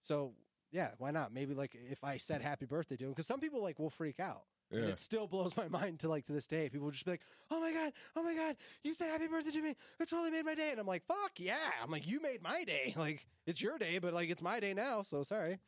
so 0.00 0.32
yeah, 0.70 0.92
why 0.98 1.10
not? 1.10 1.32
Maybe 1.32 1.54
like 1.54 1.74
if 1.74 2.02
I 2.04 2.16
said 2.16 2.40
happy 2.42 2.64
birthday 2.66 2.96
to 2.96 3.04
them, 3.04 3.12
because 3.12 3.26
some 3.26 3.40
people 3.40 3.62
like 3.62 3.78
will 3.78 3.90
freak 3.90 4.20
out. 4.20 4.44
And 4.80 4.90
it 4.90 4.98
still 4.98 5.26
blows 5.26 5.56
my 5.56 5.68
mind 5.68 6.00
to 6.00 6.08
like 6.08 6.26
to 6.26 6.32
this 6.32 6.46
day. 6.46 6.68
People 6.68 6.86
will 6.86 6.92
just 6.92 7.04
be 7.04 7.12
like, 7.12 7.22
"Oh 7.50 7.60
my 7.60 7.72
god, 7.72 7.92
oh 8.16 8.22
my 8.22 8.34
god, 8.34 8.56
you 8.82 8.94
said 8.94 9.08
happy 9.10 9.28
birthday 9.28 9.50
to 9.50 9.62
me. 9.62 9.74
It 10.00 10.08
totally 10.08 10.30
made 10.30 10.44
my 10.44 10.54
day." 10.54 10.70
And 10.70 10.80
I'm 10.80 10.86
like, 10.86 11.04
"Fuck 11.06 11.38
yeah!" 11.38 11.56
I'm 11.82 11.90
like, 11.90 12.08
"You 12.08 12.20
made 12.20 12.42
my 12.42 12.64
day. 12.64 12.94
Like 13.02 13.26
it's 13.46 13.60
your 13.60 13.78
day, 13.78 13.98
but 13.98 14.14
like 14.14 14.30
it's 14.30 14.42
my 14.42 14.60
day 14.60 14.74
now. 14.74 15.02
So 15.02 15.22
sorry." 15.22 15.58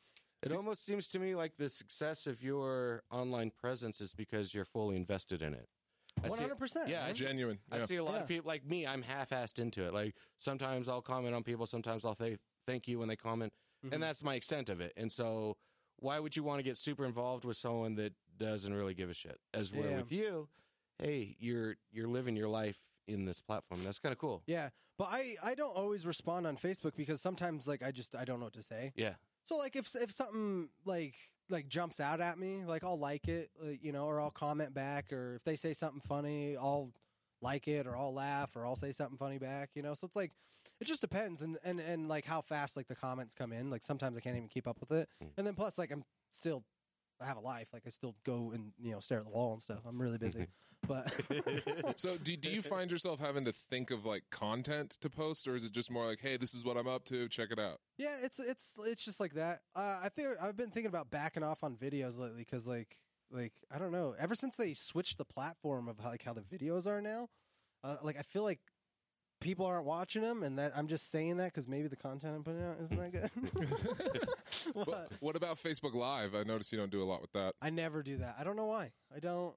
It 0.43 0.53
almost 0.53 0.85
seems 0.85 1.09
to 1.09 1.19
me 1.19 1.35
like 1.35 1.57
the 1.57 1.71
success 1.71 2.27
of 2.27 2.43
your 2.43 3.03
online 3.11 3.51
presence 3.51 4.01
is 4.03 4.15
because 4.15 4.53
you're 4.53 4.67
fully 4.67 4.95
invested 4.97 5.41
in 5.41 5.55
it. 5.55 5.69
I 6.23 6.29
see- 6.29 6.39
hundred 6.39 6.59
percent. 6.59 6.89
Yeah, 6.89 7.05
I 7.05 7.13
see- 7.13 7.25
Genuine. 7.25 7.59
I 7.71 7.79
Yeah. 7.79 7.87
see 7.87 7.97
a 7.97 8.05
lot 8.05 8.15
Yeah. 8.15 8.21
of 8.21 8.29
people 8.29 8.49
like 8.49 8.65
me. 8.65 8.87
I'm 8.87 9.03
half-assed 9.03 9.59
into 9.59 9.85
it. 9.87 9.95
Like 9.95 10.15
sometimes 10.39 10.89
I'll 10.89 11.03
comment 11.03 11.35
on 11.35 11.43
people, 11.43 11.67
sometimes 11.67 12.05
I'll 12.05 12.15
say 12.15 12.39
thank 12.67 12.87
you 12.89 12.99
when 12.99 13.09
they 13.09 13.17
comment, 13.17 13.53
and 13.83 13.93
mm-hmm. 13.93 14.01
that's 14.01 14.23
my 14.23 14.35
extent 14.35 14.69
of 14.69 14.81
it. 14.81 14.93
And 14.97 15.11
so, 15.11 15.57
why 15.97 16.19
would 16.19 16.37
you 16.37 16.43
want 16.43 16.59
to 16.59 16.63
get 16.63 16.77
super 16.77 17.05
involved 17.05 17.45
with 17.45 17.57
someone 17.57 17.95
that 17.97 18.13
doesn't 18.39 18.73
really 18.75 18.95
give 18.95 19.11
a 19.11 19.15
shit? 19.15 19.39
As 19.53 19.73
where 19.73 19.91
Yeah. 19.91 19.97
with 19.99 20.13
you, 20.13 20.49
hey, 20.99 21.37
you're 21.39 21.77
you're 21.93 22.09
living 22.09 22.37
your 22.37 22.49
life 22.49 22.79
in 23.07 23.25
this 23.25 23.41
platform. 23.41 23.83
That's 23.85 23.99
kind 23.99 24.13
of 24.13 24.19
cool. 24.19 24.43
Yeah, 24.47 24.71
but 24.99 25.09
I 25.11 25.37
I 25.43 25.55
don't 25.55 25.77
always 25.77 26.07
respond 26.07 26.47
on 26.47 26.57
Facebook 26.57 26.97
because 26.97 27.21
sometimes 27.21 27.67
like 27.67 27.83
I 27.83 27.91
just 27.91 28.15
I 28.15 28.25
don't 28.25 28.39
know 28.41 28.47
what 28.47 28.55
to 28.55 28.63
say. 28.63 28.93
Yeah, 28.97 29.15
So 29.45 29.57
like 29.57 29.77
if 29.77 29.95
if 29.95 30.11
something 30.13 30.71
like 30.85 31.15
like 31.51 31.69
jumps 31.69 32.01
out 32.01 32.21
at 32.21 32.39
me, 32.39 32.65
like 32.65 32.83
I'll 32.85 32.99
like 32.99 33.29
it, 33.29 33.51
you 33.83 33.93
know, 33.93 34.07
or 34.07 34.21
I'll 34.21 34.31
comment 34.31 34.73
back, 34.73 35.13
or 35.13 35.35
if 35.35 35.45
they 35.45 35.57
say 35.57 35.75
something 35.75 36.01
funny, 36.01 36.57
I'll 36.57 36.93
like 37.43 37.69
it, 37.69 37.87
or 37.87 37.95
I'll 37.97 38.15
laugh, 38.15 38.57
or 38.57 38.65
I'll 38.67 38.77
say 38.77 38.93
something 38.93 39.19
funny 39.19 39.37
back, 39.39 39.71
you 39.75 39.83
know. 39.83 39.93
So 39.93 40.07
it's 40.07 40.17
like 40.17 40.33
it 40.81 40.87
just 40.87 41.03
depends, 41.03 41.43
and 41.43 41.59
and 41.63 41.79
and 41.81 42.09
like 42.09 42.25
how 42.25 42.41
fast 42.41 42.75
like 42.79 42.87
the 42.87 42.95
comments 42.97 43.35
come 43.35 43.53
in. 43.53 43.69
Like 43.69 43.83
sometimes 43.83 44.17
I 44.17 44.21
can't 44.21 44.37
even 44.37 44.49
keep 44.49 44.67
up 44.67 44.81
with 44.81 44.93
it, 44.93 45.09
Mm. 45.23 45.33
and 45.37 45.47
then 45.47 45.55
plus 45.55 45.77
like 45.77 45.91
I'm 45.91 46.05
still 46.31 46.65
have 47.27 47.37
a 47.37 47.41
life. 47.41 47.69
Like 47.73 47.83
I 47.87 47.91
still 47.91 48.17
go 48.25 48.53
and 48.55 48.73
you 48.83 48.93
know 48.93 49.01
stare 49.01 49.19
at 49.19 49.25
the 49.25 49.31
wall 49.31 49.53
and 49.53 49.63
stuff. 49.63 49.81
I'm 49.87 50.01
really 50.01 50.19
busy, 50.19 50.47
but 50.87 51.09
So 51.99 52.17
do 52.17 52.37
do 52.37 52.51
you 52.51 52.63
find 52.63 52.91
yourself 52.91 53.21
having 53.21 53.45
to 53.47 53.53
think 53.53 53.91
of 53.91 54.05
like 54.05 54.25
content 54.31 54.97
to 55.01 55.11
post, 55.11 55.49
or 55.49 55.55
is 55.55 55.65
it 55.65 55.73
just 55.73 55.91
more 55.91 56.07
like, 56.07 56.21
hey, 56.21 56.37
this 56.37 56.55
is 56.55 56.65
what 56.65 56.77
I'm 56.77 56.89
up 56.89 57.05
to, 57.07 57.29
check 57.29 57.49
it 57.51 57.59
out? 57.59 57.79
yeah, 57.99 58.17
it's 58.23 58.39
it's 58.39 58.79
it's 58.87 59.05
just 59.05 59.21
like 59.21 59.35
that. 59.35 59.61
Uh, 59.75 60.01
I 60.03 60.09
think 60.09 60.29
I've 60.41 60.57
been 60.57 60.71
thinking 60.71 60.89
about 60.89 61.11
backing 61.11 61.43
off 61.43 61.65
on 61.65 61.77
videos 61.77 62.19
lately 62.19 62.39
because 62.39 62.67
like 62.67 62.99
like 63.31 63.53
I 63.71 63.79
don't 63.79 63.93
know. 63.93 64.15
Ever 64.19 64.35
since 64.35 64.57
they 64.57 64.75
switched 64.75 65.19
the 65.19 65.25
platform 65.25 65.89
of 65.89 65.99
how, 66.01 66.11
like 66.11 66.23
how 66.23 66.33
the 66.33 66.43
videos 66.43 66.87
are 66.87 67.01
now, 67.01 67.29
uh, 67.83 67.97
like 68.03 68.19
I 68.19 68.23
feel 68.23 68.43
like 68.43 68.61
people 69.45 69.67
aren't 69.67 69.85
watching 69.85 70.23
them, 70.23 70.43
and 70.43 70.59
that 70.59 70.73
I'm 70.75 70.87
just 70.89 71.11
saying 71.11 71.37
that 71.37 71.53
because 71.53 71.69
maybe 71.69 71.87
the 71.87 71.97
content 71.97 72.35
I'm 72.35 72.43
putting 72.43 72.63
out 72.63 72.79
isn't 72.81 72.97
that 72.99 73.13
good. 73.13 73.31
What, 74.73 74.89
What? 74.89 75.13
what 75.21 75.37
about 75.37 75.57
Facebook 75.57 75.95
Live? 75.95 76.35
I 76.35 76.43
notice 76.43 76.73
you 76.73 76.79
don't 76.79 76.91
do 76.91 77.03
a 77.03 77.05
lot 77.05 77.21
with 77.21 77.33
that. 77.33 77.55
I 77.61 77.69
never 77.71 78.03
do 78.03 78.17
that. 78.19 78.37
I 78.39 78.45
don't 78.45 78.57
know 78.57 78.65
why. 78.67 78.93
I 79.15 79.21
don't. 79.21 79.55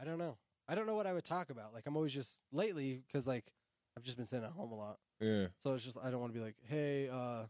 I 0.00 0.04
don't 0.04 0.18
know. 0.18 0.36
I 0.68 0.74
don't 0.74 0.86
know 0.86 0.94
what 0.94 1.06
I 1.06 1.12
would 1.12 1.24
talk 1.24 1.50
about. 1.50 1.74
Like 1.74 1.82
I'm 1.86 1.96
always 1.96 2.14
just 2.14 2.38
lately 2.52 3.02
because 3.06 3.26
like 3.26 3.52
I've 3.96 4.04
just 4.04 4.16
been 4.16 4.26
sitting 4.26 4.44
at 4.46 4.52
home 4.52 4.70
a 4.72 4.76
lot, 4.76 4.98
Yeah. 5.20 5.46
so 5.58 5.74
it's 5.74 5.84
just 5.84 5.98
I 6.02 6.10
don't 6.10 6.20
want 6.20 6.32
to 6.32 6.38
be 6.38 6.44
like, 6.44 6.56
hey, 6.68 7.08
uh, 7.10 7.46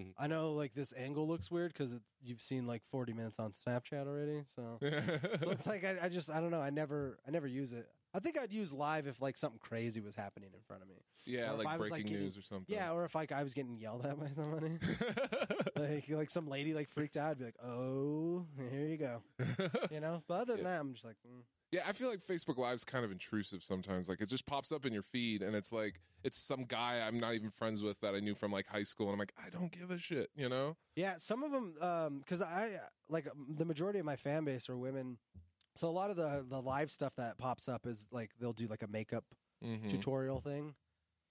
Mhm. 0.00 0.12
I 0.18 0.26
know 0.26 0.52
like 0.52 0.72
this 0.74 0.94
angle 0.96 1.26
looks 1.28 1.50
weird 1.50 1.72
because 1.74 1.94
you've 2.22 2.40
seen 2.40 2.66
like 2.66 2.82
40 2.86 3.12
minutes 3.12 3.38
on 3.38 3.52
Snapchat 3.52 4.06
already. 4.06 4.44
So, 4.56 4.78
so 5.42 5.50
it's 5.50 5.66
like 5.66 5.84
I, 5.84 5.96
I 6.04 6.08
just 6.08 6.30
I 6.30 6.40
don't 6.40 6.50
know. 6.50 6.62
I 6.62 6.70
never 6.70 7.18
I 7.26 7.30
never 7.30 7.46
use 7.46 7.72
it. 7.74 7.86
I 8.14 8.18
think 8.20 8.38
I'd 8.38 8.52
use 8.52 8.72
live 8.72 9.06
if 9.06 9.22
like 9.22 9.36
something 9.36 9.58
crazy 9.60 10.00
was 10.00 10.14
happening 10.14 10.50
in 10.54 10.60
front 10.66 10.82
of 10.82 10.88
me. 10.88 10.96
yeah, 11.24 11.50
Or 11.50 11.52
if 11.54 11.58
like 11.58 11.66
I 11.68 11.76
was, 11.78 11.88
breaking 11.88 12.04
like, 12.04 12.06
getting- 12.12 12.22
news 12.24 12.36
or 12.36 12.42
something. 12.42 12.74
Yeah, 12.74 12.92
or 12.92 13.04
if 13.04 13.14
like 13.14 13.32
I 13.32 13.42
was 13.42 13.54
getting 13.54 13.76
yelled 13.78 14.04
at 14.04 14.18
by 14.20 14.28
somebody, 14.28 14.78
like 15.76 16.08
like 16.08 16.30
some 16.30 16.48
lady 16.48 16.74
like 16.74 16.88
freaked 16.88 17.16
out, 17.16 17.30
I'd 17.32 17.38
be 17.38 17.44
like, 17.44 17.56
oh, 17.64 18.46
here 18.70 18.86
you 18.86 18.96
go, 18.96 19.22
you 19.90 20.00
know. 20.00 20.22
But 20.28 20.42
other 20.42 20.54
than 20.56 20.64
that, 20.64 20.80
I'm 20.80 20.92
just 20.92 21.04
like. 21.04 21.16
Mm. 21.26 21.42
Yeah, 21.70 21.80
I 21.88 21.94
feel 21.94 22.10
like 22.10 22.20
Facebook 22.20 22.58
Live's 22.58 22.84
kind 22.84 23.02
of 23.02 23.10
intrusive 23.10 23.64
sometimes. 23.64 24.06
Like 24.06 24.20
it 24.20 24.28
just 24.28 24.44
pops 24.44 24.72
up 24.72 24.84
in 24.84 24.92
your 24.92 25.02
feed 25.02 25.40
and 25.40 25.56
it's 25.56 25.72
like 25.72 26.00
it's 26.22 26.36
some 26.38 26.64
guy 26.64 27.00
I'm 27.00 27.18
not 27.18 27.32
even 27.32 27.48
friends 27.48 27.82
with 27.82 27.98
that 28.02 28.14
I 28.14 28.20
knew 28.20 28.34
from 28.34 28.52
like 28.52 28.66
high 28.66 28.82
school 28.82 29.06
and 29.06 29.14
I'm 29.14 29.18
like, 29.18 29.32
I 29.42 29.48
don't 29.48 29.72
give 29.72 29.90
a 29.90 29.98
shit, 29.98 30.28
you 30.36 30.50
know? 30.50 30.76
Yeah, 30.96 31.14
some 31.16 31.42
of 31.42 31.50
them, 31.50 32.18
because 32.18 32.42
I 32.42 32.72
like 33.08 33.26
the 33.48 33.64
majority 33.64 33.98
of 34.00 34.04
my 34.04 34.16
fan 34.16 34.44
base 34.44 34.68
are 34.68 34.76
women. 34.76 35.16
So 35.74 35.88
a 35.88 35.90
lot 35.90 36.10
of 36.10 36.16
the 36.16 36.44
the 36.48 36.60
live 36.60 36.90
stuff 36.90 37.14
that 37.16 37.38
pops 37.38 37.68
up 37.68 37.86
is 37.86 38.08
like 38.12 38.30
they'll 38.38 38.52
do 38.52 38.66
like 38.66 38.82
a 38.82 38.86
makeup 38.88 39.24
Mhm. 39.64 39.88
tutorial 39.88 40.40
thing. 40.40 40.74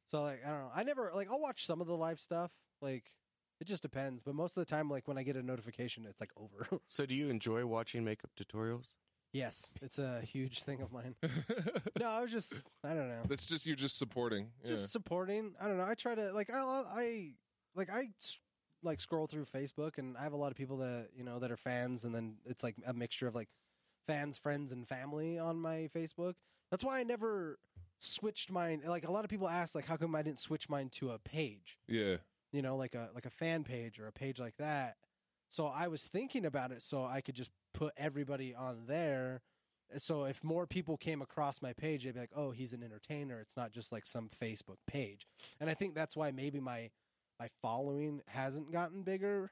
So 0.07 0.23
like 0.23 0.45
I 0.45 0.49
don't 0.49 0.59
know, 0.61 0.71
I 0.73 0.83
never 0.83 1.11
like 1.13 1.29
I'll 1.29 1.39
watch 1.39 1.65
some 1.65 1.81
of 1.81 1.87
the 1.87 1.95
live 1.97 2.19
stuff. 2.19 2.51
Like 2.81 3.13
it 3.59 3.65
just 3.67 3.83
depends, 3.83 4.23
but 4.23 4.33
most 4.33 4.57
of 4.57 4.61
the 4.61 4.65
time, 4.65 4.89
like 4.89 5.07
when 5.07 5.17
I 5.19 5.23
get 5.23 5.35
a 5.35 5.43
notification, 5.43 6.05
it's 6.07 6.19
like 6.19 6.31
over. 6.35 6.67
So, 6.87 7.05
do 7.05 7.13
you 7.13 7.29
enjoy 7.29 7.65
watching 7.65 8.03
makeup 8.03 8.31
tutorials? 8.35 8.93
yes, 9.33 9.73
it's 9.81 9.97
a 9.99 10.19
huge 10.21 10.63
thing 10.63 10.81
of 10.81 10.91
mine. 10.91 11.15
No, 11.99 12.09
I 12.09 12.21
was 12.21 12.31
just 12.31 12.65
I 12.83 12.93
don't 12.95 13.07
know, 13.07 13.21
That's 13.27 13.45
just 13.47 13.65
you're 13.67 13.75
just 13.75 13.97
supporting. 13.99 14.51
just 14.65 14.91
supporting. 14.91 15.53
I 15.61 15.67
don't 15.67 15.77
know. 15.77 15.85
I 15.85 15.93
try 15.93 16.15
to 16.15 16.31
like 16.33 16.49
I 16.49 16.57
I 16.57 17.33
like 17.75 17.89
I 17.91 18.07
like 18.83 18.99
scroll 18.99 19.27
through 19.27 19.45
Facebook, 19.45 19.99
and 19.99 20.17
I 20.17 20.23
have 20.23 20.33
a 20.33 20.37
lot 20.37 20.49
of 20.51 20.57
people 20.57 20.77
that 20.77 21.09
you 21.15 21.23
know 21.23 21.37
that 21.39 21.51
are 21.51 21.57
fans, 21.57 22.03
and 22.03 22.15
then 22.15 22.37
it's 22.45 22.63
like 22.63 22.75
a 22.87 22.93
mixture 22.93 23.27
of 23.27 23.35
like 23.35 23.49
fans, 24.07 24.37
friends, 24.37 24.71
and 24.71 24.87
family 24.87 25.37
on 25.37 25.57
my 25.59 25.89
Facebook. 25.95 26.33
That's 26.69 26.83
why 26.83 26.99
I 26.99 27.03
never 27.03 27.57
switched 27.99 28.51
mine. 28.51 28.81
Like 28.85 29.07
a 29.07 29.11
lot 29.11 29.23
of 29.23 29.29
people 29.29 29.47
ask, 29.49 29.75
like, 29.75 29.85
how 29.85 29.97
come 29.97 30.15
I 30.15 30.21
didn't 30.21 30.39
switch 30.39 30.69
mine 30.69 30.89
to 30.93 31.11
a 31.11 31.19
page? 31.19 31.77
yeah. 31.87 32.17
You 32.53 32.61
know, 32.61 32.75
like 32.75 32.95
a 32.95 33.09
like 33.15 33.25
a 33.25 33.29
fan 33.29 33.63
page 33.63 33.97
or 33.97 34.07
a 34.07 34.11
page 34.11 34.37
like 34.37 34.57
that. 34.57 34.97
So 35.47 35.67
I 35.67 35.87
was 35.87 36.07
thinking 36.07 36.45
about 36.45 36.71
it, 36.71 36.81
so 36.81 37.05
I 37.05 37.21
could 37.21 37.35
just 37.35 37.51
put 37.73 37.93
everybody 37.95 38.53
on 38.53 38.87
there. 38.87 39.41
So 39.95 40.25
if 40.25 40.43
more 40.43 40.67
people 40.67 40.97
came 40.97 41.21
across 41.21 41.61
my 41.61 41.71
page, 41.71 42.03
they'd 42.03 42.13
be 42.13 42.19
like, 42.19 42.31
"Oh, 42.35 42.51
he's 42.51 42.73
an 42.73 42.83
entertainer. 42.83 43.39
It's 43.39 43.55
not 43.55 43.71
just 43.71 43.93
like 43.93 44.05
some 44.05 44.27
Facebook 44.27 44.79
page." 44.85 45.27
And 45.61 45.69
I 45.69 45.73
think 45.73 45.95
that's 45.95 46.17
why 46.17 46.31
maybe 46.31 46.59
my 46.59 46.89
my 47.39 47.47
following 47.61 48.21
hasn't 48.27 48.71
gotten 48.71 49.03
bigger 49.03 49.51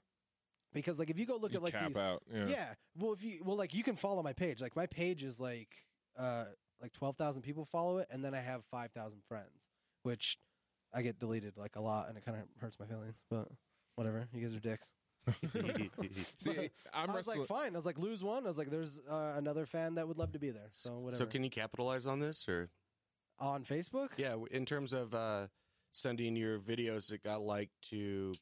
because 0.74 1.00
like 1.00 1.10
if 1.10 1.18
you 1.20 1.26
go 1.26 1.38
look 1.38 1.52
You 1.52 1.58
at 1.58 1.64
like 1.64 1.74
cap 1.74 1.88
these 1.88 1.98
out. 1.98 2.24
Yeah. 2.34 2.48
yeah. 2.48 2.74
Well, 2.98 3.14
if 3.14 3.24
you 3.24 3.42
well, 3.44 3.58
like 3.58 3.74
you 3.74 3.84
can 3.84 3.96
follow 3.96 4.22
my 4.24 4.34
page. 4.34 4.62
Like 4.62 4.76
my 4.76 4.86
page 4.86 5.24
is 5.24 5.40
like 5.40 5.70
uh 6.18 6.46
like 6.82 6.94
twelve 6.94 7.16
thousand 7.18 7.42
people 7.42 7.66
follow 7.66 7.98
it, 7.98 8.08
and 8.12 8.24
then 8.24 8.34
I 8.34 8.40
have 8.40 8.64
five 8.72 8.92
thousand 8.92 9.22
friends, 9.28 9.70
which 10.04 10.38
I 10.94 11.02
get 11.02 11.20
deleted 11.20 11.54
like 11.58 11.76
a 11.76 11.82
lot, 11.82 12.10
and 12.10 12.18
it 12.18 12.26
kind 12.26 12.38
of 12.38 12.44
hurts 12.62 12.80
my 12.80 12.86
feelings. 12.86 13.16
But 13.30 13.48
whatever, 13.96 14.28
you 14.34 14.42
guys 14.42 14.56
are 14.56 14.60
dicks. 14.60 14.92
See, 16.38 16.70
I'm 16.94 17.10
I 17.10 17.14
was 17.14 17.16
wrestling. 17.16 17.40
like, 17.40 17.48
fine. 17.48 17.74
I 17.74 17.78
was 17.78 17.86
like, 17.86 18.00
lose 18.00 18.24
one. 18.24 18.46
I 18.46 18.48
was 18.48 18.58
like, 18.58 18.70
there's 18.70 19.00
uh, 19.10 19.34
another 19.38 19.66
fan 19.66 19.96
that 19.96 20.08
would 20.08 20.18
love 20.18 20.32
to 20.32 20.40
be 20.40 20.50
there. 20.50 20.70
So 20.72 20.98
whatever. 21.00 21.24
so, 21.24 21.26
can 21.28 21.44
you 21.44 21.50
capitalize 21.50 22.06
on 22.08 22.20
this, 22.20 22.48
or 22.50 22.70
on 23.40 23.64
Facebook? 23.64 24.12
yeah, 24.18 24.36
in 24.52 24.66
terms 24.66 24.94
of 24.94 25.14
uh, 25.14 25.48
sending 25.92 26.36
your 26.36 26.58
videos 26.60 27.10
that 27.10 27.24
got 27.24 27.42
liked 27.42 27.74
to 27.90 28.34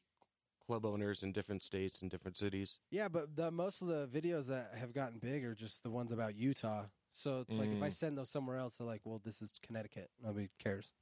club 0.68 0.84
owners 0.84 1.22
in 1.22 1.32
different 1.32 1.62
states 1.62 2.02
and 2.02 2.10
different 2.10 2.36
cities? 2.36 2.78
Yeah, 2.90 3.08
but 3.08 3.34
the 3.34 3.50
most 3.50 3.80
of 3.80 3.88
the 3.88 4.06
videos 4.06 4.48
that 4.48 4.72
have 4.78 4.92
gotten 4.92 5.18
big 5.18 5.44
are 5.44 5.54
just 5.54 5.82
the 5.82 5.90
ones 5.90 6.12
about 6.12 6.36
Utah. 6.36 6.84
So 7.12 7.40
it's 7.40 7.58
like 7.58 7.70
if 7.72 7.82
I 7.82 7.88
Mm. 7.88 7.92
send 7.92 8.18
those 8.18 8.28
somewhere 8.30 8.58
else, 8.58 8.76
they're 8.76 8.86
like, 8.86 9.00
well, 9.04 9.20
this 9.24 9.40
is 9.40 9.50
Connecticut. 9.62 10.10
Nobody 10.22 10.50
cares. 10.58 10.92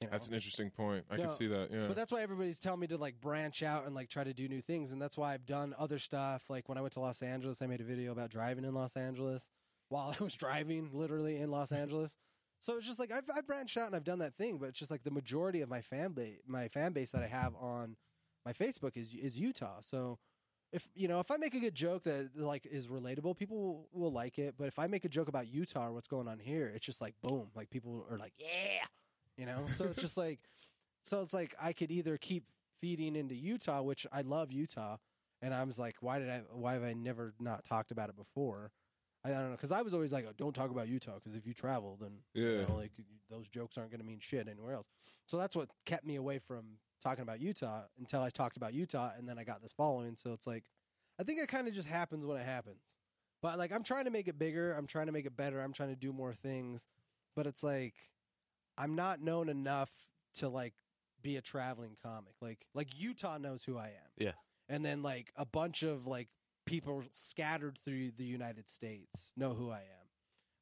You 0.00 0.06
know? 0.06 0.12
That's 0.12 0.28
an 0.28 0.34
interesting 0.34 0.70
point. 0.70 1.04
I 1.10 1.16
No, 1.16 1.24
can 1.24 1.32
see 1.32 1.48
that. 1.48 1.70
Yeah. 1.72 1.88
But 1.88 1.96
that's 1.96 2.12
why 2.12 2.22
everybody's 2.22 2.60
telling 2.60 2.80
me 2.80 2.86
to 2.86 2.96
like 2.96 3.20
branch 3.20 3.62
out 3.64 3.84
and 3.84 3.94
like 3.94 4.08
try 4.08 4.22
to 4.24 4.32
do 4.32 4.48
new 4.48 4.62
things, 4.62 4.92
and 4.92 5.02
that's 5.02 5.18
why 5.18 5.34
I've 5.34 5.44
done 5.44 5.74
other 5.76 5.98
stuff. 5.98 6.48
Like 6.48 6.68
when 6.68 6.78
I 6.78 6.80
went 6.80 6.92
to 6.94 7.00
Los 7.00 7.20
Angeles, 7.20 7.60
I 7.60 7.66
made 7.66 7.80
a 7.80 7.84
video 7.84 8.12
about 8.12 8.30
driving 8.30 8.64
in 8.64 8.72
Los 8.74 8.96
Angeles 8.96 9.50
while 9.88 10.14
I 10.18 10.22
was 10.22 10.36
driving, 10.36 10.90
literally 10.92 11.36
in 11.38 11.50
Los 11.50 11.72
Angeles. 11.72 12.16
So 12.60 12.76
it's 12.76 12.86
just 12.86 12.98
like 13.00 13.10
I've, 13.10 13.28
I've 13.34 13.46
branched 13.46 13.76
out 13.76 13.88
and 13.88 13.96
I've 13.96 14.04
done 14.04 14.20
that 14.20 14.36
thing, 14.36 14.58
but 14.58 14.68
it's 14.68 14.78
just 14.78 14.90
like 14.90 15.02
the 15.02 15.10
majority 15.10 15.62
of 15.62 15.68
my 15.68 15.80
fan 15.80 16.12
base, 16.12 16.38
my 16.46 16.68
fan 16.68 16.92
base 16.92 17.10
that 17.10 17.22
I 17.22 17.26
have 17.26 17.54
on 17.56 17.96
my 18.44 18.52
Facebook 18.52 18.96
is 18.96 19.14
is 19.14 19.38
Utah. 19.38 19.80
So 19.80 20.18
if 20.72 20.88
you 20.94 21.08
know 21.08 21.20
if 21.20 21.30
I 21.30 21.36
make 21.36 21.54
a 21.54 21.60
good 21.60 21.74
joke 21.74 22.02
that 22.04 22.30
like 22.36 22.66
is 22.66 22.88
relatable, 22.88 23.36
people 23.36 23.56
will, 23.58 23.88
will 23.92 24.12
like 24.12 24.38
it. 24.38 24.54
But 24.58 24.68
if 24.68 24.78
I 24.78 24.86
make 24.86 25.04
a 25.04 25.08
joke 25.08 25.28
about 25.28 25.48
Utah 25.48 25.88
or 25.88 25.92
what's 25.92 26.08
going 26.08 26.28
on 26.28 26.38
here, 26.38 26.70
it's 26.74 26.86
just 26.86 27.00
like 27.00 27.14
boom, 27.22 27.48
like 27.54 27.70
people 27.70 28.06
are 28.10 28.18
like 28.18 28.32
yeah, 28.38 28.84
you 29.36 29.46
know. 29.46 29.66
So 29.68 29.86
it's 29.86 30.00
just 30.00 30.16
like 30.16 30.40
so 31.02 31.22
it's 31.22 31.34
like 31.34 31.54
I 31.60 31.72
could 31.72 31.90
either 31.90 32.16
keep 32.18 32.44
feeding 32.78 33.16
into 33.16 33.34
Utah, 33.34 33.82
which 33.82 34.06
I 34.12 34.22
love 34.22 34.52
Utah, 34.52 34.96
and 35.42 35.52
I 35.54 35.62
was 35.64 35.78
like, 35.78 35.96
why 36.00 36.18
did 36.18 36.30
I? 36.30 36.42
Why 36.52 36.74
have 36.74 36.84
I 36.84 36.92
never 36.92 37.34
not 37.40 37.64
talked 37.64 37.90
about 37.90 38.08
it 38.08 38.16
before? 38.16 38.72
I, 39.24 39.30
I 39.30 39.32
don't 39.34 39.50
know 39.50 39.56
because 39.56 39.72
I 39.72 39.82
was 39.82 39.94
always 39.94 40.12
like, 40.12 40.26
oh, 40.28 40.32
don't 40.36 40.54
talk 40.54 40.70
about 40.70 40.88
Utah 40.88 41.14
because 41.14 41.34
if 41.34 41.46
you 41.46 41.54
travel, 41.54 41.98
then 42.00 42.20
you 42.54 42.60
Yeah. 42.60 42.66
know, 42.66 42.74
like 42.74 42.92
those 43.30 43.48
jokes 43.48 43.76
aren't 43.78 43.90
going 43.90 44.00
to 44.00 44.06
mean 44.06 44.18
shit 44.20 44.48
anywhere 44.48 44.74
else. 44.74 44.88
So 45.26 45.36
that's 45.36 45.54
what 45.54 45.68
kept 45.84 46.04
me 46.04 46.16
away 46.16 46.38
from 46.38 46.78
talking 47.00 47.22
about 47.22 47.40
Utah 47.40 47.82
until 47.98 48.20
I 48.22 48.30
talked 48.30 48.56
about 48.56 48.74
Utah, 48.74 49.10
and 49.16 49.28
then 49.28 49.38
I 49.38 49.44
got 49.44 49.62
this 49.62 49.72
following. 49.72 50.16
So 50.16 50.32
it's 50.32 50.46
like, 50.46 50.64
I 51.18 51.22
think 51.22 51.40
it 51.40 51.48
kind 51.48 51.68
of 51.68 51.74
just 51.74 51.88
happens 51.88 52.24
when 52.24 52.36
it 52.36 52.46
happens. 52.46 52.80
But 53.42 53.58
like, 53.58 53.72
I'm 53.72 53.82
trying 53.82 54.04
to 54.04 54.10
make 54.10 54.28
it 54.28 54.38
bigger. 54.38 54.72
I'm 54.72 54.86
trying 54.86 55.06
to 55.06 55.12
make 55.12 55.26
it 55.26 55.36
better. 55.36 55.60
I'm 55.60 55.72
trying 55.72 55.90
to 55.90 55.96
do 55.96 56.12
more 56.12 56.32
things. 56.32 56.86
But 57.34 57.46
it's 57.46 57.62
like, 57.62 57.94
I'm 58.76 58.94
not 58.94 59.20
known 59.20 59.48
enough 59.48 59.90
to 60.34 60.48
like 60.48 60.74
be 61.22 61.36
a 61.36 61.40
traveling 61.40 61.96
comic. 62.02 62.34
Like, 62.40 62.66
like 62.74 62.88
Utah 62.98 63.38
knows 63.38 63.64
who 63.64 63.78
I 63.78 63.86
am. 63.86 64.10
Yeah. 64.18 64.32
And 64.68 64.84
then 64.84 65.02
like 65.02 65.32
a 65.36 65.46
bunch 65.46 65.82
of 65.82 66.06
like 66.06 66.28
people 66.66 67.02
scattered 67.12 67.78
through 67.78 68.12
the 68.16 68.24
United 68.24 68.68
States 68.68 69.32
know 69.36 69.54
who 69.54 69.70
I 69.70 69.78
am. 69.78 70.08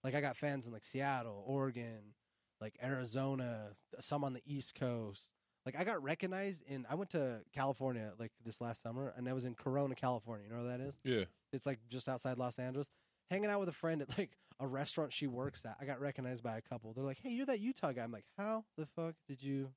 Like 0.05 0.15
I 0.15 0.21
got 0.21 0.37
fans 0.37 0.67
in 0.67 0.73
like 0.73 0.85
Seattle, 0.85 1.45
Oregon, 1.47 2.15
like 2.61 2.75
Arizona, 2.83 3.73
some 4.01 4.25
on 4.25 4.33
the 4.33 4.43
East 4.47 4.75
Coast. 4.75 5.31
Like 5.69 5.79
I 5.79 5.85
got 5.85 6.03
recognized 6.03 6.63
in 6.67 6.87
I 6.89 6.95
went 6.95 7.11
to 7.11 7.43
California 7.53 8.13
like 8.19 8.33
this 8.43 8.59
last 8.63 8.81
summer 8.83 9.13
and 9.19 9.29
I 9.29 9.35
was 9.35 9.45
in 9.45 9.55
Corona, 9.55 9.95
California. 9.95 10.47
You 10.49 10.55
know 10.57 10.63
where 10.63 10.79
that 10.79 10.81
is? 10.81 10.99
yeah. 11.05 11.25
It's 11.53 11.67
like 11.67 11.79
just 11.91 12.09
outside 12.09 12.39
Los 12.39 12.59
Angeles. 12.59 12.89
Hanging 13.31 13.51
out 13.51 13.61
with 13.61 13.69
a 13.69 13.73
friend 13.73 14.01
at 14.01 14.17
like 14.17 14.31
a 14.61 14.67
restaurant 14.67 15.13
she 15.13 15.27
works 15.27 15.67
at. 15.67 15.77
I 15.79 15.85
got 15.85 16.01
recognized 16.01 16.43
by 16.43 16.57
a 16.57 16.63
couple. 16.63 16.95
They're 16.95 17.05
like, 17.05 17.19
"Hey, 17.23 17.31
you're 17.33 17.45
that 17.45 17.61
Utah 17.61 17.93
guy." 17.93 18.03
I'm 18.03 18.11
like, 18.13 18.25
"How 18.39 18.65
the 18.79 18.87
fuck 18.87 19.15
did 19.29 19.43
you 19.43 19.71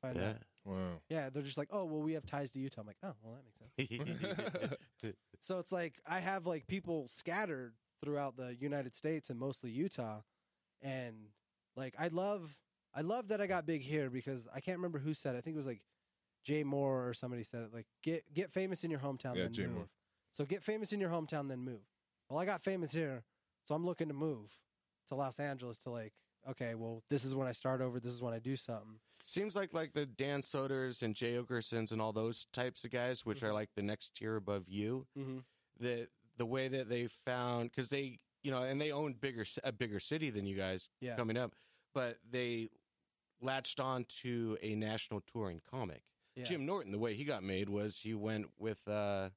find 0.00 0.14
Yeah. 0.16 0.34
that?" 0.34 0.42
Wow. 0.64 1.00
Yeah, 1.08 1.28
they're 1.30 1.42
just 1.42 1.58
like, 1.58 1.68
"Oh, 1.72 1.84
well, 1.86 2.02
we 2.02 2.12
have 2.12 2.24
ties 2.24 2.52
to 2.52 2.60
Utah." 2.60 2.82
I'm 2.82 2.86
like, 2.86 2.98
"Oh, 3.02 3.14
well, 3.22 3.34
that 3.34 3.44
makes 3.44 3.58
sense." 3.58 4.76
So 5.40 5.58
it's 5.58 5.72
like 5.72 6.00
I 6.06 6.20
have 6.20 6.46
like 6.46 6.66
people 6.68 7.08
scattered 7.08 7.74
throughout 8.02 8.36
the 8.36 8.54
United 8.54 8.94
States 8.94 9.30
and 9.30 9.38
mostly 9.40 9.70
Utah, 9.70 10.20
and 10.80 11.30
like 11.76 11.94
I 11.98 12.08
love 12.08 12.56
I 12.96 13.02
love 13.02 13.28
that 13.28 13.40
I 13.40 13.46
got 13.46 13.66
big 13.66 13.82
here 13.82 14.08
because 14.10 14.48
I 14.54 14.60
can't 14.60 14.78
remember 14.78 14.98
who 14.98 15.12
said 15.14 15.34
it. 15.34 15.38
I 15.38 15.40
think 15.42 15.54
it 15.54 15.58
was 15.58 15.66
like 15.66 15.82
Jay 16.44 16.64
Mohr 16.64 17.08
or 17.08 17.12
somebody 17.14 17.42
said 17.42 17.62
it. 17.62 17.74
Like 17.74 17.86
get 18.02 18.24
get 18.32 18.50
famous 18.50 18.84
in 18.84 18.90
your 18.90 19.00
hometown, 19.00 19.36
Yeah, 19.36 19.42
then 19.44 19.52
Jay 19.52 19.66
move. 19.66 19.76
Mohr. 19.76 19.88
So 20.32 20.44
get 20.44 20.62
famous 20.62 20.92
in 20.92 21.00
your 21.00 21.10
hometown, 21.10 21.48
then 21.48 21.60
move. 21.60 21.82
Well, 22.28 22.38
I 22.38 22.44
got 22.46 22.62
famous 22.62 22.92
here, 22.92 23.24
so 23.64 23.74
I'm 23.74 23.84
looking 23.84 24.08
to 24.08 24.14
move 24.14 24.50
to 25.08 25.14
Los 25.14 25.38
Angeles 25.38 25.78
to 25.78 25.90
like. 25.90 26.12
Okay, 26.48 26.74
well, 26.76 27.02
this 27.10 27.24
is 27.24 27.34
when 27.34 27.48
I 27.48 27.52
start 27.52 27.80
over. 27.80 27.98
This 27.98 28.12
is 28.12 28.22
when 28.22 28.32
I 28.32 28.38
do 28.38 28.54
something. 28.56 29.00
Seems 29.24 29.56
like 29.56 29.74
like 29.74 29.92
the 29.92 30.06
Dan 30.06 30.40
Soders 30.42 31.02
and 31.02 31.14
Jay 31.14 31.34
Oakersons 31.34 31.90
and 31.90 32.00
all 32.00 32.12
those 32.12 32.46
types 32.52 32.84
of 32.84 32.92
guys, 32.92 33.26
which 33.26 33.42
are 33.42 33.52
like 33.52 33.70
the 33.74 33.82
next 33.82 34.14
tier 34.14 34.36
above 34.36 34.64
you. 34.68 35.06
Mm-hmm. 35.18 35.38
That 35.80 36.08
the 36.38 36.46
way 36.46 36.68
that 36.68 36.88
they 36.88 37.08
found 37.08 37.70
because 37.70 37.90
they 37.90 38.18
you 38.44 38.50
know 38.52 38.62
and 38.62 38.80
they 38.80 38.92
own 38.92 39.14
bigger 39.14 39.44
a 39.64 39.72
bigger 39.72 39.98
city 40.00 40.30
than 40.30 40.46
you 40.46 40.56
guys 40.56 40.88
Yeah. 41.00 41.16
coming 41.16 41.36
up, 41.36 41.54
but 41.94 42.18
they 42.30 42.68
latched 43.40 43.80
on 43.80 44.06
to 44.22 44.56
a 44.62 44.74
national 44.74 45.20
touring 45.32 45.60
comic. 45.70 46.02
Yeah. 46.34 46.44
Jim 46.44 46.66
Norton, 46.66 46.92
the 46.92 46.98
way 46.98 47.14
he 47.14 47.24
got 47.24 47.42
made 47.42 47.68
was 47.68 48.00
he 48.00 48.14
went 48.14 48.46
with 48.58 48.86
uh, 48.88 49.30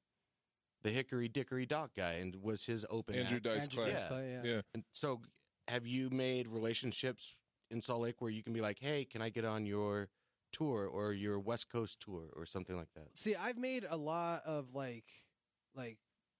the 0.82 0.90
Hickory 0.90 1.28
Dickory 1.28 1.66
Dock 1.66 1.90
guy 1.96 2.12
and 2.14 2.36
was 2.42 2.64
his 2.64 2.84
open 2.90 3.14
Andrew 3.14 3.36
act. 3.36 3.44
Dice 3.44 3.62
Andrew 3.64 3.84
Clay. 3.84 3.92
Dice 3.92 4.04
Clay, 4.04 4.30
yeah. 4.32 4.42
yeah. 4.54 4.60
And 4.74 4.84
so, 4.92 5.20
have 5.68 5.86
you 5.86 6.10
made 6.10 6.48
relationships 6.48 7.40
in 7.70 7.80
Salt 7.80 8.00
Lake 8.02 8.20
where 8.20 8.30
you 8.30 8.42
can 8.42 8.52
be 8.52 8.60
like, 8.60 8.78
"Hey, 8.80 9.04
can 9.04 9.22
I 9.22 9.28
get 9.30 9.44
on 9.44 9.64
your 9.66 10.08
tour 10.52 10.86
or 10.86 11.12
your 11.12 11.38
West 11.38 11.70
Coast 11.70 12.00
tour 12.00 12.24
or 12.34 12.44
something 12.44 12.76
like 12.76 12.92
that?" 12.96 13.16
See, 13.16 13.34
I've 13.34 13.56
made 13.58 13.86
a 13.88 13.96
lot 13.96 14.42
of 14.44 14.74
like 14.74 15.04
like 15.74 15.98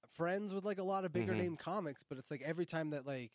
friends 0.09 0.53
with 0.53 0.65
like 0.65 0.79
a 0.79 0.83
lot 0.85 1.05
of 1.05 1.13
bigger 1.13 1.33
Mhm. 1.33 1.39
name 1.39 1.57
comics, 1.57 2.03
but 2.03 2.19
it's 2.19 2.31
like 2.31 2.43
every 2.43 2.67
time 2.67 2.91
that 2.91 3.07
like 3.07 3.31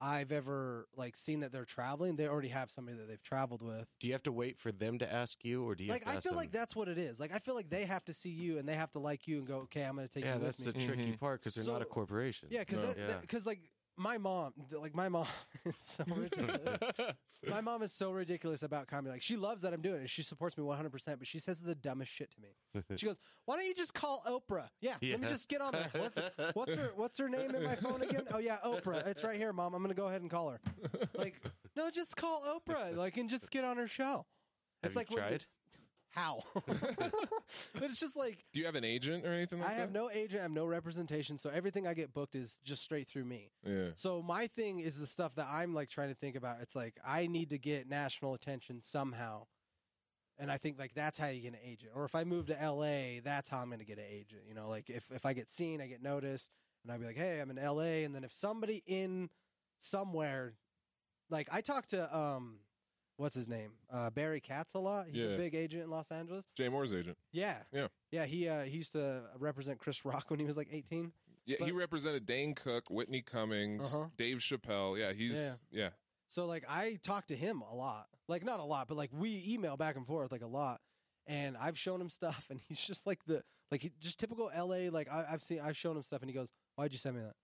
I've 0.00 0.32
ever 0.32 0.86
like 0.96 1.16
seen 1.16 1.40
that 1.40 1.52
they're 1.52 1.64
traveling, 1.64 2.16
they 2.16 2.26
already 2.28 2.48
have 2.48 2.70
somebody 2.70 2.96
that 2.98 3.08
they've 3.08 3.22
traveled 3.22 3.62
with. 3.62 3.94
Do 4.00 4.06
you 4.06 4.12
have 4.12 4.22
to 4.24 4.32
wait 4.32 4.58
for 4.58 4.72
them 4.72 4.98
to 4.98 5.10
ask 5.12 5.44
you, 5.44 5.64
or 5.64 5.74
do 5.74 5.84
you? 5.84 5.90
Like 5.92 6.02
have 6.02 6.08
to 6.08 6.12
I 6.12 6.16
ask 6.16 6.22
feel 6.24 6.32
them? 6.32 6.38
like 6.38 6.50
that's 6.52 6.74
what 6.76 6.88
it 6.88 6.98
is. 6.98 7.20
Like 7.20 7.32
I 7.32 7.38
feel 7.38 7.54
like 7.54 7.68
they 7.68 7.84
have 7.84 8.04
to 8.06 8.12
see 8.12 8.30
you 8.30 8.58
and 8.58 8.68
they 8.68 8.74
have 8.74 8.90
to 8.92 8.98
like 8.98 9.26
you 9.26 9.38
and 9.38 9.46
go, 9.46 9.58
okay, 9.60 9.82
I'm 9.82 9.96
going 9.96 10.06
to 10.08 10.12
take 10.12 10.24
Yeah, 10.24 10.34
you 10.34 10.40
that's 10.40 10.58
with 10.58 10.74
the 10.74 10.78
me. 10.78 10.84
tricky 10.86 11.12
Mhm. 11.12 11.20
part 11.20 11.40
because 11.40 11.54
they're 11.54 11.72
not 11.72 11.82
a 11.82 11.86
corporation. 11.86 12.48
yeah, 12.50 12.60
because 12.60 12.82
No. 12.82 12.94
Yeah. 12.96 13.20
like 13.46 13.70
my 13.96 14.18
mom, 14.18 14.52
like 14.72 14.94
my 14.94 15.08
mom 15.08 15.26
is 15.64 15.76
so 15.76 16.04
ridiculous. 16.08 16.80
my 17.48 17.60
mom 17.60 17.82
is 17.82 17.92
so 17.92 18.10
ridiculous 18.10 18.62
about 18.62 18.86
comedy. 18.86 19.12
Like 19.12 19.22
she 19.22 19.36
loves 19.36 19.62
that 19.62 19.72
I'm 19.72 19.82
doing 19.82 20.02
it. 20.02 20.10
She 20.10 20.22
supports 20.22 20.56
me 20.56 20.64
100, 20.64 20.90
percent 20.90 21.18
but 21.18 21.26
she 21.26 21.38
says 21.38 21.60
the 21.60 21.74
dumbest 21.74 22.12
shit 22.12 22.30
to 22.32 22.40
me. 22.40 22.84
She 22.96 23.06
goes, 23.06 23.18
"Why 23.44 23.56
don't 23.56 23.66
you 23.66 23.74
just 23.74 23.94
call 23.94 24.22
Oprah? 24.26 24.68
Yeah, 24.80 24.94
let 25.02 25.20
me 25.20 25.28
just 25.28 25.48
get 25.48 25.60
on 25.60 25.72
there. 25.72 25.90
What's 25.96 26.18
what's 26.54 26.74
her 26.74 26.90
what's 26.96 27.18
her 27.18 27.28
name 27.28 27.54
in 27.54 27.62
my 27.62 27.76
phone 27.76 28.02
again? 28.02 28.24
Oh 28.32 28.38
yeah, 28.38 28.58
Oprah. 28.64 29.06
It's 29.06 29.24
right 29.24 29.36
here, 29.36 29.52
mom. 29.52 29.74
I'm 29.74 29.82
gonna 29.82 29.94
go 29.94 30.06
ahead 30.06 30.22
and 30.22 30.30
call 30.30 30.50
her. 30.50 30.60
Like, 31.16 31.40
no, 31.76 31.90
just 31.90 32.16
call 32.16 32.42
Oprah. 32.42 32.96
Like, 32.96 33.16
and 33.16 33.30
just 33.30 33.50
get 33.50 33.64
on 33.64 33.76
her 33.76 33.86
show. 33.86 34.26
Have 34.82 34.92
it's 34.92 34.94
you 34.94 34.98
like 34.98 35.08
tried? 35.10 35.44
How, 36.14 36.42
but 36.54 37.82
it's 37.82 38.00
just 38.00 38.16
like 38.16 38.44
Do 38.52 38.60
you 38.60 38.66
have 38.66 38.74
an 38.74 38.84
agent 38.84 39.26
or 39.26 39.32
anything 39.32 39.58
like 39.58 39.68
that? 39.68 39.72
I 39.72 39.76
that? 39.76 39.80
have 39.80 39.92
no 39.92 40.10
agent, 40.10 40.40
I 40.40 40.42
have 40.44 40.52
no 40.52 40.64
representation, 40.66 41.38
so 41.38 41.50
everything 41.50 41.86
I 41.86 41.94
get 41.94 42.12
booked 42.12 42.34
is 42.34 42.58
just 42.64 42.82
straight 42.82 43.06
through 43.06 43.24
me. 43.24 43.50
Yeah. 43.66 43.88
So 43.94 44.22
my 44.22 44.46
thing 44.46 44.78
is 44.78 44.98
the 44.98 45.06
stuff 45.06 45.34
that 45.34 45.48
I'm 45.50 45.74
like 45.74 45.88
trying 45.88 46.08
to 46.08 46.14
think 46.14 46.36
about. 46.36 46.58
It's 46.60 46.76
like 46.76 46.94
I 47.06 47.26
need 47.26 47.50
to 47.50 47.58
get 47.58 47.88
national 47.88 48.34
attention 48.34 48.82
somehow. 48.82 49.46
And 50.38 50.50
I 50.50 50.56
think 50.56 50.78
like 50.78 50.94
that's 50.94 51.18
how 51.18 51.28
you 51.28 51.42
get 51.42 51.52
an 51.52 51.60
agent. 51.64 51.92
Or 51.94 52.04
if 52.04 52.14
I 52.14 52.24
move 52.24 52.46
to 52.48 52.54
LA, 52.54 53.20
that's 53.22 53.48
how 53.48 53.58
I'm 53.58 53.68
going 53.68 53.78
to 53.78 53.84
get 53.84 53.98
an 53.98 54.06
agent. 54.10 54.42
You 54.48 54.54
know, 54.54 54.68
like 54.68 54.90
if 54.90 55.10
if 55.12 55.24
I 55.26 55.32
get 55.32 55.48
seen, 55.48 55.80
I 55.80 55.86
get 55.86 56.02
noticed, 56.02 56.50
and 56.82 56.92
I'd 56.92 56.98
be 57.00 57.06
like, 57.06 57.16
"Hey, 57.16 57.40
I'm 57.40 57.50
in 57.50 57.56
LA." 57.56 58.04
And 58.04 58.14
then 58.14 58.24
if 58.24 58.32
somebody 58.32 58.82
in 58.86 59.30
somewhere 59.78 60.54
like 61.30 61.48
I 61.52 61.60
talked 61.60 61.90
to 61.90 62.16
um 62.16 62.58
what's 63.16 63.34
his 63.34 63.48
name? 63.48 63.72
Uh 63.90 64.10
Barry 64.10 64.40
Katz 64.40 64.74
a 64.74 64.78
lot. 64.78 65.06
He's 65.06 65.22
Yeah. 65.22 65.30
a 65.30 65.36
big 65.36 65.54
agent 65.54 65.82
in 65.84 65.90
Los 65.90 66.10
Angeles. 66.10 66.46
Jay 66.56 66.68
Mohr's 66.68 66.92
agent. 66.92 67.16
Yeah. 67.32 67.62
Yeah. 67.72 67.88
Yeah, 68.10 68.24
he 68.26 68.48
uh 68.48 68.62
he 68.64 68.78
used 68.78 68.92
to 68.92 69.22
represent 69.38 69.78
Chris 69.78 70.04
Rock 70.04 70.30
when 70.30 70.38
he 70.40 70.46
was 70.46 70.56
like 70.56 70.68
18. 70.70 71.12
Yeah, 71.46 71.56
he 71.58 71.64
But- 71.72 71.74
represented 71.74 72.24
Dane 72.26 72.54
Cook, 72.54 72.88
Whitney 72.90 73.20
Cummings, 73.22 73.94
Uh-huh. 73.94 74.08
Dave 74.16 74.38
Chappelle. 74.38 74.98
Yeah, 74.98 75.12
he's 75.12 75.34
Yeah. 75.34 75.54
yeah. 75.70 75.90
So 76.26 76.46
like 76.46 76.64
I 76.68 76.98
talk 77.02 77.26
to 77.28 77.36
him 77.36 77.60
a 77.62 77.74
lot. 77.74 78.08
Like 78.28 78.44
not 78.44 78.60
a 78.60 78.64
lot, 78.64 78.88
but 78.88 78.96
like 78.96 79.10
we 79.12 79.44
email 79.46 79.76
back 79.76 79.96
and 79.96 80.06
forth 80.06 80.32
like 80.32 80.42
a 80.42 80.46
lot. 80.46 80.80
And 81.26 81.56
I've 81.56 81.78
shown 81.78 82.00
him 82.00 82.08
stuff 82.08 82.46
and 82.50 82.60
he's 82.68 82.80
just 82.84 83.06
like 83.06 83.24
the 83.24 83.42
like 83.70 83.82
he, 83.82 83.90
just 83.98 84.18
typical 84.18 84.50
LA 84.54 84.90
like 84.90 85.08
I, 85.10 85.26
I've 85.30 85.42
seen 85.42 85.60
I've 85.60 85.76
shown 85.76 85.96
him 85.96 86.02
stuff 86.02 86.22
and 86.22 86.30
he 86.30 86.34
goes, 86.34 86.52
"Why'd 86.76 86.92
you 86.92 86.98
send 86.98 87.16
me 87.16 87.22
that?" 87.22 87.34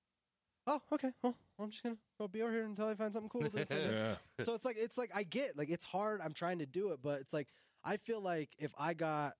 Oh, 0.71 0.81
okay. 0.93 1.11
Well, 1.21 1.35
I'm 1.59 1.71
just 1.71 1.83
gonna 1.83 1.97
go 2.17 2.29
be 2.29 2.43
over 2.43 2.53
here 2.53 2.65
until 2.65 2.87
I 2.87 2.95
find 2.95 3.13
something 3.13 3.29
cool. 3.29 3.43
to 3.43 3.59
you." 3.59 3.67
Yeah. 3.71 4.15
so 4.45 4.55
it's 4.55 4.65
like 4.65 4.77
it's 4.79 4.97
like 4.97 5.11
I 5.13 5.25
get 5.25 5.59
like 5.59 5.69
it's 5.69 5.85
hard. 5.85 6.21
I'm 6.23 6.33
trying 6.33 6.61
to 6.61 6.67
do 6.67 6.93
it, 6.93 7.01
but 7.03 7.21
it's 7.21 7.33
like 7.33 7.49
I 7.85 7.97
feel 7.97 8.21
like 8.21 8.51
if 8.57 8.73
I 8.79 8.95
got 8.95 9.33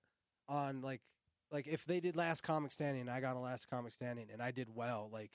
on 0.49 0.81
like 0.81 0.99
like 1.51 1.67
if 1.67 1.85
they 1.85 2.01
did 2.01 2.17
Last 2.17 2.41
Comic 2.41 2.73
Standing, 2.73 3.01
and 3.01 3.09
I 3.09 3.21
got 3.21 3.37
on 3.37 3.43
Last 3.43 3.69
Comic 3.69 3.93
Standing, 3.93 4.27
and 4.31 4.41
I 4.41 4.51
did 4.51 4.67
well. 4.75 5.09
Like 5.11 5.31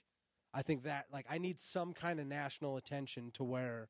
I 0.53 0.61
think 0.61 0.83
that 0.83 1.07
like 1.11 1.25
I 1.31 1.39
need 1.39 1.61
some 1.61 1.95
kind 1.95 2.21
of 2.21 2.27
national 2.27 2.77
attention 2.77 3.31
to 3.33 3.45
where 3.45 3.89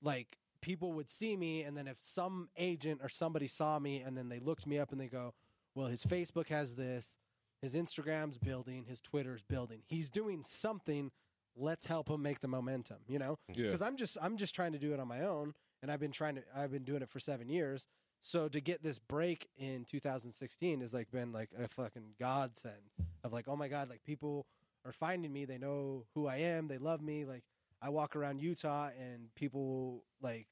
like 0.00 0.38
people 0.60 0.92
would 0.92 1.10
see 1.10 1.36
me, 1.36 1.62
and 1.62 1.76
then 1.76 1.88
if 1.88 1.98
some 1.98 2.48
agent 2.56 3.00
or 3.02 3.08
somebody 3.08 3.48
saw 3.48 3.80
me, 3.80 4.00
and 4.00 4.16
then 4.16 4.28
they 4.28 4.38
looked 4.38 4.68
me 4.68 4.78
up 4.78 4.92
and 4.92 5.00
they 5.00 5.08
go, 5.08 5.34
well, 5.74 5.88
his 5.88 6.04
Facebook 6.04 6.48
has 6.48 6.76
this, 6.76 7.18
his 7.60 7.74
Instagram's 7.74 8.38
building, 8.38 8.84
his 8.88 9.00
Twitter's 9.00 9.42
building. 9.42 9.82
He's 9.86 10.10
doing 10.10 10.42
something. 10.44 11.10
Let's 11.56 11.86
help 11.86 12.08
him 12.08 12.22
make 12.22 12.40
the 12.40 12.48
momentum. 12.48 12.98
You 13.08 13.18
know? 13.18 13.38
Yeah. 13.48 13.66
because 13.66 13.82
I'm 13.82 13.96
just 13.96 14.16
I'm 14.22 14.36
just 14.36 14.54
trying 14.54 14.72
to 14.72 14.78
do 14.78 14.92
it 14.92 15.00
on 15.00 15.08
my 15.08 15.22
own, 15.22 15.54
and 15.82 15.90
I've 15.90 16.00
been 16.00 16.12
trying 16.12 16.36
to 16.36 16.42
I've 16.56 16.72
been 16.72 16.84
doing 16.84 17.02
it 17.02 17.08
for 17.08 17.20
seven 17.20 17.48
years. 17.48 17.86
So 18.20 18.48
to 18.48 18.60
get 18.60 18.82
this 18.82 18.98
break 18.98 19.48
in 19.58 19.84
2016 19.84 20.80
has 20.80 20.94
like 20.94 21.10
been 21.10 21.32
like 21.32 21.50
a 21.58 21.68
fucking 21.68 22.14
godsend 22.18 22.90
of 23.22 23.32
like 23.32 23.48
oh 23.48 23.56
my 23.56 23.68
god 23.68 23.90
like 23.90 24.02
people 24.04 24.46
are 24.86 24.92
finding 24.92 25.32
me. 25.32 25.44
They 25.44 25.58
know 25.58 26.04
who 26.14 26.26
I 26.26 26.36
am. 26.36 26.68
They 26.68 26.78
love 26.78 27.02
me. 27.02 27.24
Like 27.24 27.44
I 27.82 27.90
walk 27.90 28.16
around 28.16 28.40
Utah 28.40 28.88
and 28.98 29.28
people 29.34 29.66
will 29.66 30.04
like 30.22 30.46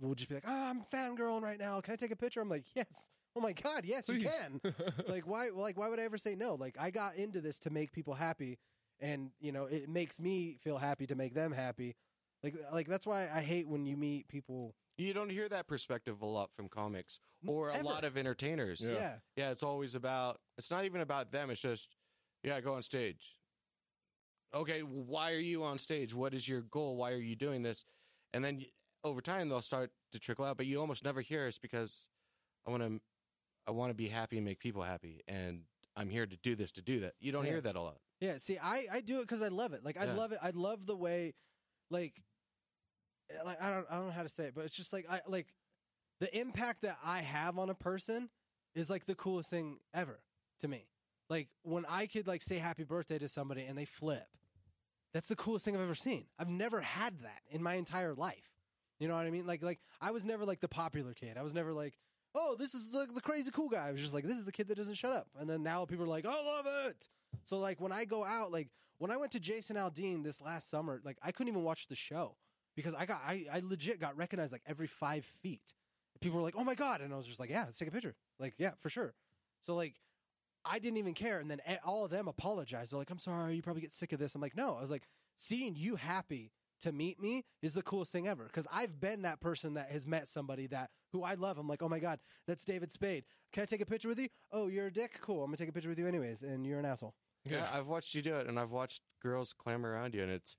will 0.00 0.14
just 0.14 0.28
be 0.28 0.34
like 0.34 0.44
oh 0.46 0.70
I'm 0.70 0.82
fangirling 0.82 1.42
right 1.42 1.58
now. 1.58 1.80
Can 1.80 1.92
I 1.92 1.96
take 1.96 2.10
a 2.10 2.16
picture? 2.16 2.40
I'm 2.40 2.48
like 2.48 2.64
yes. 2.74 3.10
Oh 3.36 3.40
my 3.40 3.52
god 3.52 3.84
yes 3.84 4.08
you 4.08 4.20
can. 4.20 4.60
Like 5.08 5.26
why 5.28 5.50
like 5.54 5.78
why 5.78 5.88
would 5.88 6.00
I 6.00 6.04
ever 6.04 6.18
say 6.18 6.34
no? 6.34 6.54
Like 6.54 6.76
I 6.80 6.90
got 6.90 7.16
into 7.16 7.40
this 7.40 7.58
to 7.60 7.70
make 7.70 7.92
people 7.92 8.14
happy 8.14 8.58
and 9.00 9.30
you 9.40 9.52
know 9.52 9.64
it 9.66 9.88
makes 9.88 10.18
me 10.20 10.56
feel 10.60 10.78
happy 10.78 11.06
to 11.06 11.14
make 11.14 11.34
them 11.34 11.52
happy 11.52 11.94
like 12.42 12.54
like 12.72 12.86
that's 12.88 13.06
why 13.06 13.28
I 13.32 13.40
hate 13.42 13.68
when 13.68 13.86
you 13.86 13.96
meet 13.96 14.28
people 14.28 14.74
You 14.98 15.12
don't 15.12 15.30
hear 15.30 15.48
that 15.48 15.66
perspective 15.66 16.22
a 16.22 16.26
lot 16.26 16.52
from 16.54 16.68
comics 16.68 17.20
or 17.46 17.68
a 17.70 17.82
lot 17.82 18.04
of 18.04 18.16
entertainers. 18.16 18.80
Yeah. 18.80 18.92
yeah. 18.94 19.16
Yeah, 19.36 19.50
it's 19.50 19.62
always 19.62 19.94
about. 19.94 20.40
It's 20.56 20.70
not 20.70 20.84
even 20.86 21.00
about 21.02 21.30
them. 21.32 21.50
It's 21.50 21.60
just, 21.60 21.94
yeah, 22.42 22.60
go 22.60 22.74
on 22.74 22.82
stage. 22.82 23.36
Okay, 24.54 24.80
why 24.80 25.32
are 25.32 25.38
you 25.38 25.62
on 25.64 25.76
stage? 25.78 26.14
What 26.14 26.32
is 26.32 26.48
your 26.48 26.62
goal? 26.62 26.96
Why 26.96 27.12
are 27.12 27.20
you 27.20 27.36
doing 27.36 27.62
this? 27.62 27.84
And 28.32 28.42
then 28.44 28.64
over 29.04 29.20
time 29.20 29.48
they'll 29.50 29.60
start 29.60 29.90
to 30.12 30.18
trickle 30.18 30.44
out, 30.46 30.56
but 30.56 30.66
you 30.66 30.80
almost 30.80 31.04
never 31.04 31.20
hear 31.20 31.46
it's 31.46 31.58
because 31.58 32.08
I 32.66 32.70
want 32.70 32.82
to, 32.82 33.00
I 33.66 33.72
want 33.72 33.90
to 33.90 33.94
be 33.94 34.08
happy 34.08 34.36
and 34.36 34.44
make 34.46 34.58
people 34.58 34.82
happy, 34.82 35.20
and 35.28 35.64
I'm 35.94 36.08
here 36.08 36.26
to 36.26 36.36
do 36.36 36.54
this 36.54 36.72
to 36.72 36.82
do 36.82 37.00
that. 37.00 37.14
You 37.20 37.32
don't 37.32 37.44
Yeah. 37.44 37.52
hear 37.52 37.60
that 37.60 37.76
a 37.76 37.80
lot. 37.82 37.98
Yeah, 38.20 38.38
see, 38.38 38.58
I 38.58 38.86
I 38.90 39.00
do 39.00 39.18
it 39.18 39.22
because 39.22 39.42
I 39.42 39.48
love 39.48 39.72
it. 39.72 39.84
Like 39.84 39.96
I 39.96 40.06
Yeah. 40.06 40.14
love 40.14 40.32
it. 40.32 40.38
I 40.42 40.50
love 40.50 40.86
the 40.86 40.96
way, 40.96 41.34
like, 41.90 42.22
eh, 43.30 43.42
like 43.44 43.60
I 43.60 43.70
don't 43.70 43.86
I 43.90 43.96
don't 43.96 44.06
know 44.06 44.12
how 44.12 44.22
to 44.22 44.28
say 44.28 44.44
it, 44.44 44.54
but 44.54 44.64
it's 44.64 44.76
just 44.76 44.92
like 44.92 45.06
I 45.08 45.20
like 45.28 45.54
the 46.20 46.34
impact 46.38 46.82
that 46.82 46.98
I 47.04 47.20
have 47.20 47.58
on 47.58 47.68
a 47.68 47.74
person 47.74 48.30
is 48.74 48.88
like 48.88 49.04
the 49.04 49.14
coolest 49.14 49.50
thing 49.50 49.80
ever 49.92 50.20
to 50.60 50.68
me. 50.68 50.88
Like 51.28 51.48
when 51.62 51.84
I 51.88 52.06
could 52.06 52.26
like 52.26 52.42
say 52.42 52.58
happy 52.58 52.84
birthday 52.84 53.18
to 53.18 53.28
somebody 53.28 53.64
and 53.64 53.76
they 53.76 53.84
flip, 53.84 54.26
that's 55.12 55.28
the 55.28 55.36
coolest 55.36 55.64
thing 55.64 55.74
I've 55.74 55.82
ever 55.82 55.94
seen. 55.94 56.26
I've 56.38 56.48
never 56.48 56.80
had 56.80 57.20
that 57.20 57.40
in 57.50 57.62
my 57.62 57.74
entire 57.74 58.14
life. 58.14 58.52
You 58.98 59.08
know 59.08 59.16
what 59.16 59.26
I 59.26 59.30
mean? 59.30 59.46
Like 59.46 59.62
like 59.62 59.80
I 60.00 60.10
was 60.12 60.24
never 60.24 60.44
like 60.46 60.60
the 60.60 60.68
popular 60.68 61.12
kid. 61.12 61.36
I 61.36 61.42
was 61.42 61.54
never 61.54 61.72
like. 61.74 61.98
Oh, 62.38 62.54
this 62.54 62.74
is 62.74 62.90
the, 62.90 63.06
the 63.14 63.22
crazy 63.22 63.50
cool 63.50 63.70
guy. 63.70 63.88
I 63.88 63.92
was 63.92 64.00
just 64.02 64.12
like, 64.12 64.24
this 64.24 64.36
is 64.36 64.44
the 64.44 64.52
kid 64.52 64.68
that 64.68 64.76
doesn't 64.76 64.96
shut 64.96 65.10
up. 65.10 65.26
And 65.38 65.48
then 65.48 65.62
now 65.62 65.86
people 65.86 66.04
are 66.04 66.08
like, 66.08 66.26
I 66.26 66.34
love 66.34 66.66
it. 66.86 67.08
So 67.42 67.58
like 67.58 67.80
when 67.80 67.92
I 67.92 68.04
go 68.04 68.24
out, 68.24 68.52
like 68.52 68.68
when 68.98 69.10
I 69.10 69.16
went 69.16 69.32
to 69.32 69.40
Jason 69.40 69.76
Aldean 69.76 70.24
this 70.24 70.40
last 70.40 70.70
summer, 70.70 71.00
like 71.04 71.18
I 71.22 71.32
couldn't 71.32 71.52
even 71.52 71.64
watch 71.64 71.88
the 71.88 71.96
show 71.96 72.36
because 72.76 72.94
I 72.94 73.06
got 73.06 73.20
I, 73.26 73.46
I 73.52 73.60
legit 73.64 74.00
got 74.00 74.16
recognized 74.16 74.52
like 74.52 74.62
every 74.66 74.86
five 74.86 75.24
feet. 75.24 75.74
People 76.20 76.38
were 76.38 76.44
like, 76.44 76.54
"Oh 76.56 76.64
my 76.64 76.74
god!" 76.74 77.00
and 77.00 77.12
I 77.12 77.16
was 77.16 77.26
just 77.26 77.40
like, 77.40 77.50
"Yeah, 77.50 77.64
let's 77.64 77.78
take 77.78 77.88
a 77.88 77.92
picture." 77.92 78.14
Like, 78.38 78.54
yeah, 78.58 78.72
for 78.78 78.88
sure. 78.88 79.14
So 79.60 79.74
like, 79.74 79.96
I 80.64 80.78
didn't 80.78 80.96
even 80.98 81.14
care, 81.14 81.40
and 81.40 81.50
then 81.50 81.60
all 81.84 82.04
of 82.04 82.10
them 82.10 82.28
apologized. 82.28 82.92
They're 82.92 82.98
like, 82.98 83.10
"I'm 83.10 83.18
sorry, 83.18 83.54
you 83.54 83.62
probably 83.62 83.82
get 83.82 83.92
sick 83.92 84.12
of 84.12 84.18
this." 84.18 84.34
I'm 84.34 84.40
like, 84.40 84.56
"No." 84.56 84.76
I 84.76 84.80
was 84.80 84.90
like, 84.90 85.08
seeing 85.36 85.74
you 85.76 85.96
happy 85.96 86.52
to 86.80 86.92
meet 86.92 87.20
me 87.20 87.44
is 87.62 87.74
the 87.74 87.82
coolest 87.82 88.12
thing 88.12 88.28
ever 88.28 88.44
because 88.44 88.66
I've 88.72 89.00
been 89.00 89.22
that 89.22 89.40
person 89.40 89.74
that 89.74 89.90
has 89.90 90.06
met 90.06 90.28
somebody 90.28 90.66
that 90.68 90.90
who 91.12 91.22
I 91.22 91.34
love. 91.34 91.58
I'm 91.58 91.68
like, 91.68 91.82
"Oh 91.82 91.88
my 91.88 91.98
god, 91.98 92.20
that's 92.46 92.64
David 92.64 92.90
Spade. 92.90 93.24
Can 93.52 93.62
I 93.62 93.66
take 93.66 93.80
a 93.82 93.86
picture 93.86 94.08
with 94.08 94.18
you?" 94.18 94.28
"Oh, 94.52 94.68
you're 94.68 94.86
a 94.86 94.92
dick. 94.92 95.18
Cool. 95.20 95.42
I'm 95.42 95.50
gonna 95.50 95.58
take 95.58 95.68
a 95.68 95.72
picture 95.72 95.90
with 95.90 95.98
you 95.98 96.06
anyways, 96.06 96.42
and 96.42 96.66
you're 96.66 96.78
an 96.78 96.86
asshole." 96.86 97.14
Yeah, 97.50 97.68
I've 97.72 97.86
watched 97.86 98.14
you 98.14 98.22
do 98.22 98.34
it, 98.36 98.46
and 98.46 98.58
I've 98.58 98.70
watched 98.70 99.02
girls 99.22 99.52
clamor 99.52 99.92
around 99.92 100.14
you, 100.14 100.22
and 100.22 100.30
it's. 100.32 100.56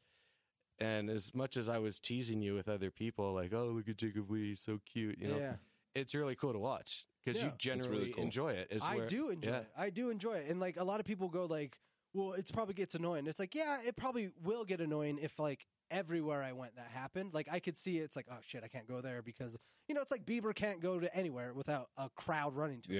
And 0.79 1.09
as 1.09 1.33
much 1.33 1.57
as 1.57 1.67
I 1.67 1.79
was 1.79 1.99
teasing 1.99 2.39
you 2.41 2.53
with 2.53 2.69
other 2.69 2.91
people, 2.91 3.33
like, 3.33 3.51
oh, 3.51 3.71
look 3.75 3.89
at 3.89 3.97
Jacob 3.97 4.29
Lee, 4.29 4.49
he's 4.49 4.59
so 4.61 4.79
cute, 4.85 5.17
you 5.17 5.27
know, 5.27 5.37
yeah. 5.37 5.55
it's 5.95 6.13
really 6.13 6.35
cool 6.35 6.53
to 6.53 6.59
watch 6.59 7.07
because 7.25 7.41
Yeah. 7.41 7.47
you 7.47 7.53
generally 7.57 7.97
really 7.97 8.11
cool. 8.13 8.23
enjoy 8.23 8.51
it. 8.51 8.67
is 8.69 8.83
I 8.83 8.97
where- 8.97 9.07
do 9.07 9.29
enjoy 9.31 9.49
yeah. 9.49 9.57
it. 9.57 9.69
I 9.75 9.89
do 9.89 10.11
enjoy 10.11 10.33
it. 10.33 10.49
And 10.51 10.59
like 10.59 10.77
a 10.79 10.83
lot 10.83 10.99
of 10.99 11.07
people 11.07 11.29
go 11.29 11.45
like, 11.45 11.79
well, 12.13 12.33
it's 12.33 12.51
probably 12.51 12.75
gets 12.75 12.93
annoying. 12.93 13.25
It's 13.25 13.39
like, 13.39 13.55
yeah, 13.55 13.79
it 13.83 13.95
probably 13.95 14.29
will 14.43 14.65
get 14.65 14.79
annoying 14.79 15.17
if 15.19 15.39
like 15.39 15.65
everywhere 15.89 16.43
I 16.43 16.51
went 16.51 16.75
that 16.75 16.89
happened. 16.93 17.33
Like 17.33 17.47
I 17.51 17.59
could 17.59 17.75
see 17.75 17.97
it's 17.97 18.15
like, 18.15 18.27
oh 18.31 18.37
shit, 18.41 18.63
I 18.63 18.67
can't 18.67 18.87
go 18.87 19.01
there 19.01 19.23
because 19.23 19.57
you 19.87 19.95
know, 19.95 20.01
it's 20.01 20.11
like 20.11 20.25
Bieber 20.25 20.53
can't 20.53 20.79
go 20.79 20.99
to 20.99 21.15
anywhere 21.15 21.53
without 21.55 21.89
a 21.97 22.09
crowd 22.15 22.55
running 22.55 22.81
to 22.81 22.91
him. 22.91 22.97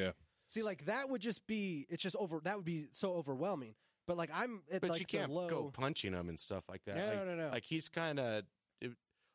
Yeah. 0.47 0.61
See, 0.61 0.63
like 0.63 0.85
that 0.85 1.09
would 1.09 1.21
just 1.21 1.47
be 1.47 1.85
it's 1.89 2.03
just 2.03 2.15
over 2.15 2.39
that 2.43 2.55
would 2.55 2.65
be 2.65 2.87
so 2.91 3.13
overwhelming. 3.13 3.75
But 4.07 4.17
like 4.17 4.29
I'm 4.33 4.61
at 4.71 4.81
but 4.81 4.91
like 4.91 4.99
you 4.99 5.05
can't 5.05 5.29
the 5.29 5.35
low. 5.35 5.47
go 5.47 5.71
punching 5.73 6.13
him 6.13 6.29
and 6.29 6.39
stuff 6.39 6.69
like 6.69 6.83
that. 6.85 6.95
No, 6.95 7.05
like, 7.05 7.17
no, 7.17 7.25
no, 7.25 7.35
no. 7.35 7.49
Like 7.49 7.65
he's 7.65 7.89
kind 7.89 8.19
of 8.19 8.43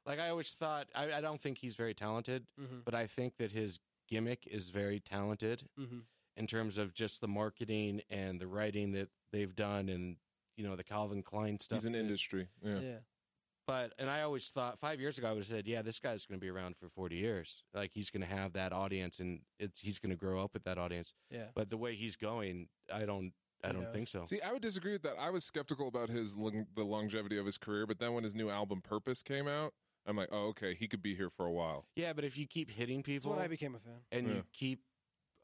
like 0.07 0.18
I 0.18 0.31
always 0.31 0.51
thought. 0.51 0.88
I, 0.94 1.12
I 1.12 1.20
don't 1.20 1.40
think 1.40 1.59
he's 1.59 1.77
very 1.77 1.94
talented, 1.94 2.46
hmm 2.59 2.81
but 2.85 2.94
I 2.94 3.07
think 3.07 3.37
that 3.37 3.53
his 3.53 3.79
gimmick 4.09 4.46
is 4.46 4.70
very 4.70 5.01
talented 5.01 5.64
hmm 5.77 6.01
in 6.35 6.46
terms 6.46 6.79
of 6.79 6.94
just 6.94 7.20
the 7.20 7.29
marketing 7.29 8.01
and 8.09 8.40
the 8.40 8.46
writing 8.46 8.92
that 8.92 9.09
they've 9.33 9.55
done, 9.55 9.90
and 9.90 10.16
you 10.57 10.64
know 10.64 10.77
the 10.77 10.85
Calvin 10.85 11.22
Klein 11.22 11.61
stuff. 11.61 11.79
He's 11.81 11.85
an 11.85 11.94
industry. 11.94 12.48
Yeah. 12.64 12.79
Yeah. 12.81 12.96
But 13.66 13.92
and 13.98 14.11
I 14.11 14.22
always 14.22 14.48
thought 14.48 14.79
five 14.79 15.01
years 15.01 15.18
ago 15.18 15.29
I 15.29 15.33
would 15.33 15.38
have 15.38 15.46
said, 15.46 15.66
yeah, 15.66 15.83
this 15.83 15.98
guy's 16.01 16.27
going 16.27 16.38
to 16.40 16.44
be 16.44 16.51
around 16.51 16.77
for 16.77 16.88
forty 16.88 17.16
years. 17.16 17.62
Like 17.72 17.92
he's 17.92 18.11
going 18.11 18.27
to 18.27 18.35
have 18.35 18.55
that 18.55 18.72
audience, 18.72 19.20
and 19.20 19.40
it's 19.59 19.81
he's 19.81 19.98
going 19.98 20.11
to 20.11 20.16
grow 20.16 20.42
up 20.42 20.53
with 20.53 20.64
that 20.64 20.79
audience. 20.79 21.14
Yeah. 21.31 21.46
But 21.55 21.70
the 21.70 21.77
way 21.77 21.94
he's 21.94 22.16
going, 22.16 22.68
I 22.92 23.05
don't. 23.05 23.33
I 23.64 23.68
don't 23.70 23.83
knows? 23.85 23.92
think 23.94 24.09
so. 24.09 24.25
See, 24.25 24.40
I 24.40 24.53
would 24.53 24.61
disagree 24.62 24.90
with 24.90 25.03
that. 25.05 25.14
I 25.20 25.31
was 25.31 25.44
skeptical 25.44 25.87
about 25.87 26.09
his 26.09 26.35
the 26.35 26.83
longevity 26.85 27.38
of 27.38 27.46
his 27.46 27.59
career, 27.59 27.87
but 27.87 28.01
then 28.01 28.12
when 28.12 28.25
his 28.25 28.35
new 28.35 28.51
album 28.51 28.81
Purpose 28.81 29.22
came 29.22 29.46
out, 29.46 29.72
I'm 30.05 30.16
like, 30.16 30.31
oh, 30.33 30.48
okay, 30.48 30.75
he 30.75 30.88
could 30.88 31.01
be 31.01 31.14
here 31.14 31.31
for 31.31 31.46
a 31.46 31.53
while. 31.53 31.87
Yeah, 31.94 32.12
but 32.12 32.25
if 32.25 32.37
you 32.37 32.48
keep 32.48 32.72
hitting 32.72 32.98
That's 32.98 33.07
people 33.07 33.31
when 33.31 33.38
I 33.40 33.46
became 33.46 33.77
a 33.77 33.79
fan. 33.79 34.01
and 34.11 34.27
Yeah. 34.27 34.35
you 34.35 34.42
keep, 34.53 34.81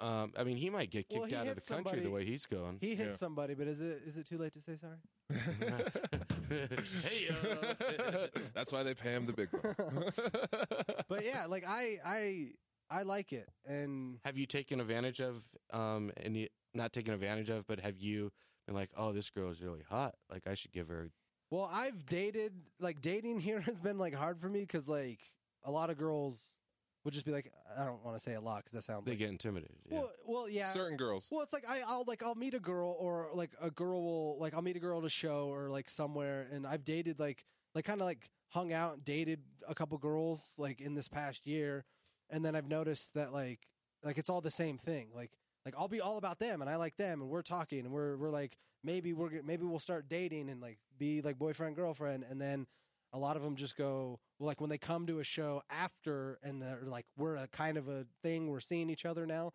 um, 0.00 0.32
I 0.36 0.42
mean, 0.42 0.56
he 0.56 0.68
might 0.68 0.90
get 0.90 1.08
kicked 1.08 1.26
he 1.26 1.34
out 1.36 1.42
of 1.42 1.54
hit 1.54 1.62
the 1.64 1.74
country 1.74 2.00
the 2.00 2.10
way 2.10 2.24
he's 2.24 2.44
going. 2.46 2.78
He 2.80 2.96
hit 2.96 3.06
Yeah. 3.08 3.12
somebody, 3.12 3.54
but 3.54 3.68
is 3.68 3.80
it 3.80 4.02
is 4.04 4.18
it 4.18 4.26
too 4.26 4.38
late 4.38 4.52
to 4.54 4.60
say 4.60 4.74
sorry? 4.74 4.98
hey, 6.48 7.28
uh, 8.06 8.26
That's 8.54 8.72
why 8.72 8.82
they 8.82 8.94
pay 8.94 9.12
him 9.12 9.26
the 9.26 9.32
big 9.32 9.48
bucks. 9.50 10.18
But 11.08 11.24
yeah, 11.24 11.46
like 11.46 11.64
I 11.66 11.98
I 12.04 12.48
I 12.90 13.02
like 13.02 13.32
it, 13.32 13.48
and 13.66 14.18
have 14.24 14.36
you 14.38 14.46
taken 14.46 14.80
advantage 14.80 15.20
of, 15.20 15.42
um, 15.72 16.10
any 16.22 16.48
not 16.74 16.92
taken 16.92 17.14
advantage 17.14 17.50
of, 17.50 17.66
but 17.66 17.80
have 17.80 17.98
you 17.98 18.30
been 18.66 18.74
like, 18.74 18.90
oh, 18.96 19.12
this 19.12 19.30
girl 19.30 19.50
is 19.50 19.62
really 19.62 19.82
hot. 19.88 20.14
Like 20.30 20.46
I 20.46 20.54
should 20.54 20.72
give 20.72 20.88
her. 20.88 21.10
well, 21.50 21.68
I've 21.72 22.04
dated 22.06 22.52
like 22.78 23.00
dating 23.00 23.40
here 23.40 23.60
has 23.70 23.80
been 23.80 23.98
like 23.98 24.14
hard 24.14 24.40
for 24.40 24.48
me 24.48 24.60
because 24.60 24.88
like 24.88 25.20
a 25.64 25.70
lot 25.70 25.88
of 25.90 25.96
girls 25.96 26.58
would 27.04 27.14
just 27.14 27.24
be 27.26 27.32
like 27.32 27.52
I 27.78 27.84
don't 27.84 28.04
want 28.04 28.16
to 28.16 28.22
say 28.22 28.34
a 28.34 28.40
lot 28.40 28.58
because 28.58 28.72
that 28.72 28.82
sounds 28.82 29.04
They 29.04 29.12
like 29.12 29.18
get 29.20 29.28
intimidated. 29.30 29.76
Yeah. 29.90 29.98
well 29.98 30.12
well 30.26 30.48
yeah 30.48 30.64
Certain 30.64 30.96
girls. 30.96 31.28
Well, 31.30 31.42
it's 31.42 31.52
like 31.52 31.64
I, 31.68 31.80
I'll 31.86 32.04
like 32.06 32.22
I'll 32.22 32.34
meet 32.34 32.54
a 32.54 32.60
girl 32.60 32.96
or 32.98 33.28
like 33.34 33.50
a 33.60 33.70
girl 33.70 34.02
will 34.02 34.38
like 34.38 34.54
I'll 34.54 34.62
meet 34.62 34.76
a 34.76 34.80
girl 34.80 34.98
at 34.98 35.04
a 35.04 35.08
show 35.10 35.48
or 35.48 35.68
like 35.70 35.88
somewhere, 35.88 36.46
and 36.52 36.66
I've 36.66 36.84
dated 36.84 37.18
like 37.18 37.44
like 37.74 37.84
kind 37.84 38.00
of 38.00 38.06
like 38.06 38.30
hung 38.50 38.72
out 38.72 38.94
and 38.94 39.04
dated 39.04 39.40
a 39.68 39.74
couple 39.74 39.96
girls 39.98 40.54
like 40.58 40.80
in 40.80 40.94
this 40.94 41.08
past 41.08 41.46
year, 41.46 41.84
and 42.30 42.44
then 42.44 42.56
I've 42.56 42.68
noticed 42.68 43.14
that 43.14 43.32
like 43.32 43.68
like 44.02 44.18
it's 44.18 44.28
all 44.30 44.40
the 44.40 44.50
same 44.50 44.76
thing. 44.78 45.08
Like 45.14 45.32
like 45.64 45.74
I'll 45.78 45.88
be 45.88 46.00
all 46.00 46.16
about 46.18 46.38
them 46.38 46.60
and 46.62 46.70
I 46.70 46.76
like 46.76 46.96
them 46.96 47.20
and 47.20 47.28
we're 47.30 47.42
talking 47.42 47.80
and 47.80 47.90
we're 47.92 48.16
we're 48.16 48.30
like 48.30 48.56
maybe 48.82 49.12
we're 49.12 49.28
g- 49.30 49.40
maybe 49.44 49.64
we'll 49.64 49.78
start 49.78 50.08
dating 50.08 50.48
and 50.48 50.60
like 50.62 50.78
be 50.98 51.20
like 51.22 51.38
boyfriend 51.38 51.76
girlfriend, 51.76 52.24
and 52.28 52.40
then 52.40 52.66
a 53.12 53.18
lot 53.18 53.36
of 53.36 53.42
them 53.42 53.56
just 53.56 53.76
go 53.76 54.18
well, 54.38 54.46
like 54.46 54.60
when 54.60 54.70
they 54.70 54.78
come 54.78 55.06
to 55.06 55.18
a 55.18 55.24
show 55.24 55.62
after 55.70 56.38
and 56.42 56.60
they're 56.62 56.82
like 56.86 57.06
we're 57.16 57.36
a 57.36 57.48
kind 57.48 57.76
of 57.78 57.88
a 57.88 58.06
thing 58.22 58.48
we're 58.48 58.60
seeing 58.60 58.90
each 58.90 59.04
other 59.06 59.26
now 59.26 59.52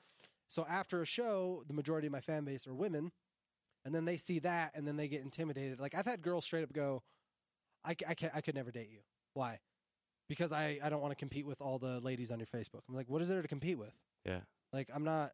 so 0.49 0.65
after 0.69 1.01
a 1.01 1.05
show, 1.05 1.63
the 1.67 1.73
majority 1.73 2.05
of 2.05 2.13
my 2.13 2.19
fan 2.19 2.43
base 2.43 2.67
are 2.67 2.75
women, 2.75 3.11
and 3.85 3.95
then 3.95 4.05
they 4.05 4.17
see 4.17 4.37
that, 4.39 4.71
and 4.75 4.87
then 4.87 4.97
they 4.97 5.07
get 5.07 5.21
intimidated. 5.23 5.79
Like 5.79 5.95
I've 5.95 6.05
had 6.05 6.21
girls 6.21 6.45
straight 6.45 6.61
up 6.63 6.71
go, 6.71 7.01
"I, 7.83 7.93
c- 7.93 8.05
I, 8.07 8.13
can 8.13 8.29
I 8.35 8.41
could 8.41 8.53
never 8.53 8.69
date 8.69 8.89
you. 8.91 8.99
Why? 9.33 9.57
Because 10.29 10.51
I, 10.51 10.77
I 10.83 10.89
don't 10.91 11.01
want 11.01 11.11
to 11.11 11.15
compete 11.15 11.47
with 11.47 11.59
all 11.59 11.79
the 11.79 11.99
ladies 12.01 12.29
on 12.29 12.37
your 12.37 12.45
Facebook. 12.45 12.81
I'm 12.87 12.93
like, 12.93 13.09
what 13.09 13.19
is 13.23 13.29
there 13.29 13.41
to 13.41 13.47
compete 13.47 13.79
with? 13.79 13.95
yeah. 14.25 14.41
Like 14.71 14.89
I'm 14.93 15.03
not, 15.03 15.31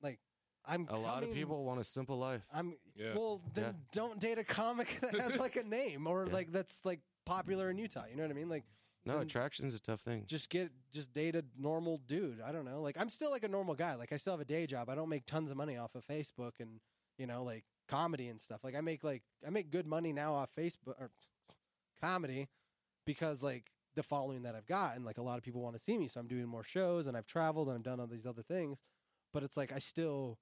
like 0.00 0.20
I'm. 0.64 0.86
A 0.90 0.96
lot 0.98 1.24
of 1.24 1.32
people 1.34 1.64
want 1.64 1.80
a 1.80 1.84
simple 1.84 2.18
life. 2.18 2.42
I'm. 2.54 2.76
Yeah. 2.94 3.14
Well, 3.16 3.40
then 3.54 3.64
Yeah. 3.64 3.72
don't 3.90 4.20
date 4.20 4.38
a 4.38 4.44
comic 4.44 4.96
that 5.02 5.18
has 5.20 5.40
like 5.40 5.56
a 5.56 5.64
name 5.64 6.06
or 6.06 6.26
Yeah. 6.26 6.32
like 6.34 6.52
that's 6.52 6.84
like 6.84 7.00
popular 7.24 7.70
in 7.70 7.78
Utah. 7.78 8.04
You 8.10 8.16
know 8.16 8.22
what 8.22 8.30
I 8.30 8.34
mean? 8.34 8.48
Like 8.48 8.64
No, 9.04 9.18
attraction's 9.18 9.74
a 9.74 9.80
tough 9.80 10.00
thing. 10.00 10.24
just 10.26 10.50
get 10.50 10.70
just 10.92 11.12
date 11.12 11.36
a 11.36 11.44
normal 11.58 12.00
dude. 12.06 12.40
I 12.40 12.52
don't 12.52 12.64
know. 12.64 12.80
Like 12.80 12.96
I'm 12.98 13.08
still 13.08 13.30
like 13.30 13.44
a 13.44 13.48
normal 13.48 13.74
guy. 13.74 13.94
Like 13.94 14.12
I 14.12 14.16
still 14.16 14.32
have 14.32 14.40
a 14.40 14.44
day 14.44 14.66
job. 14.66 14.88
I 14.88 14.94
don't 14.94 15.08
make 15.08 15.26
tons 15.26 15.50
of 15.50 15.56
money 15.56 15.76
off 15.76 15.94
of 15.94 16.06
Facebook 16.06 16.52
and 16.60 16.80
you 17.18 17.26
know 17.26 17.42
like 17.42 17.64
comedy 17.88 18.28
and 18.28 18.40
stuff. 18.40 18.64
Like 18.64 18.74
I 18.74 18.80
make 18.80 19.04
like 19.04 19.22
I 19.46 19.50
make 19.50 19.70
good 19.70 19.86
money 19.86 20.12
now 20.12 20.34
off 20.34 20.50
Facebook 20.56 20.94
or 20.98 21.10
comedy 22.00 22.48
because 23.06 23.42
like 23.42 23.70
the 23.94 24.02
following 24.02 24.42
that 24.44 24.54
I've 24.54 24.66
got 24.66 24.96
and 24.96 25.04
like 25.04 25.18
a 25.18 25.22
lot 25.22 25.36
of 25.36 25.44
people 25.44 25.60
want 25.60 25.76
to 25.76 25.82
see 25.82 25.98
me. 25.98 26.08
So 26.08 26.20
I'm 26.20 26.28
doing 26.28 26.46
more 26.46 26.64
shows 26.64 27.06
and 27.06 27.16
I've 27.16 27.26
traveled 27.26 27.68
and 27.68 27.76
I've 27.76 27.82
done 27.82 28.00
all 28.00 28.06
these 28.06 28.26
other 28.26 28.42
things. 28.42 28.82
But 29.32 29.42
it's 29.42 29.56
like 29.56 29.72
I 29.72 29.78
still 29.78 30.38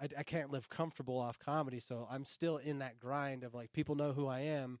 I, 0.00 0.08
I 0.18 0.22
can't 0.22 0.50
live 0.50 0.68
comfortable 0.68 1.18
off 1.18 1.38
comedy. 1.38 1.80
So 1.80 2.06
I'm 2.10 2.24
still 2.24 2.56
in 2.56 2.78
that 2.78 2.98
grind 2.98 3.44
of 3.44 3.54
like 3.54 3.72
people 3.72 3.94
know 3.94 4.12
who 4.12 4.26
I 4.26 4.40
am, 4.40 4.78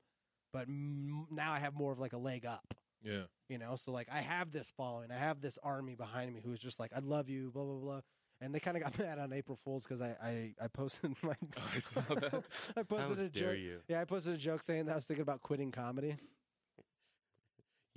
but 0.52 0.62
m- 0.68 1.26
now 1.30 1.52
I 1.52 1.58
have 1.58 1.74
more 1.74 1.92
of 1.92 1.98
like 1.98 2.12
a 2.12 2.18
leg 2.18 2.44
up 2.46 2.74
Yeah. 3.02 3.22
you 3.48 3.58
know 3.58 3.74
so 3.76 3.92
like 3.92 4.08
i 4.12 4.20
have 4.20 4.50
this 4.50 4.72
following 4.76 5.10
i 5.12 5.16
have 5.16 5.40
this 5.40 5.58
army 5.62 5.94
behind 5.94 6.32
me 6.34 6.40
who's 6.44 6.58
just 6.58 6.80
like 6.80 6.90
i 6.94 6.98
love 6.98 7.28
you 7.28 7.50
blah 7.52 7.64
blah 7.64 7.78
blah 7.78 8.00
and 8.40 8.54
they 8.54 8.60
kind 8.60 8.76
of 8.76 8.82
got 8.82 8.98
mad 9.04 9.18
on 9.18 9.32
april 9.32 9.56
fools 9.56 9.84
because 9.84 10.02
I, 10.02 10.16
I 10.22 10.54
i 10.64 10.68
posted 10.68 11.14
my 11.22 11.34
Oh, 11.56 11.70
I 11.74 11.78
saw 11.78 12.00
that. 12.00 12.44
i 12.76 12.82
posted 12.82 13.18
How 13.18 13.24
a 13.24 13.28
dare 13.28 13.52
joke 13.54 13.58
you? 13.58 13.78
yeah 13.88 14.00
i 14.00 14.04
posted 14.04 14.34
a 14.34 14.38
joke 14.38 14.62
saying 14.62 14.86
that 14.86 14.92
i 14.92 14.94
was 14.96 15.06
thinking 15.06 15.22
about 15.22 15.40
quitting 15.42 15.70
comedy 15.70 16.16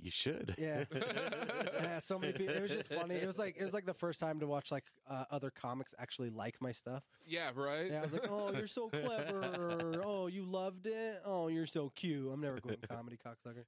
You 0.02 0.10
should. 0.10 0.54
yeah 0.58 0.84
yeah 1.80 1.98
so 2.00 2.18
many 2.18 2.32
people 2.32 2.54
it 2.54 2.62
was 2.62 2.72
just 2.72 2.92
funny 2.92 3.14
it 3.14 3.26
was 3.26 3.38
like 3.38 3.56
it 3.56 3.62
was 3.62 3.72
like 3.72 3.86
the 3.86 3.94
first 3.94 4.18
time 4.18 4.40
to 4.40 4.46
watch 4.48 4.72
like 4.72 4.84
uh, 5.08 5.24
other 5.30 5.50
comics 5.50 5.94
actually 5.98 6.30
like 6.30 6.56
my 6.60 6.72
stuff 6.72 7.04
Yeah, 7.26 7.50
right? 7.54 7.88
yeah 7.90 8.00
i 8.00 8.02
was 8.02 8.12
like 8.12 8.26
oh 8.28 8.52
you're 8.52 8.66
so 8.66 8.88
clever 8.90 10.02
oh 10.04 10.26
you 10.26 10.44
loved 10.44 10.86
it 10.86 11.20
oh 11.24 11.46
you're 11.48 11.66
so 11.66 11.90
cute 11.94 12.28
i'm 12.32 12.40
never 12.40 12.58
quitting 12.60 12.82
comedy 12.90 13.16
cocksucker 13.24 13.64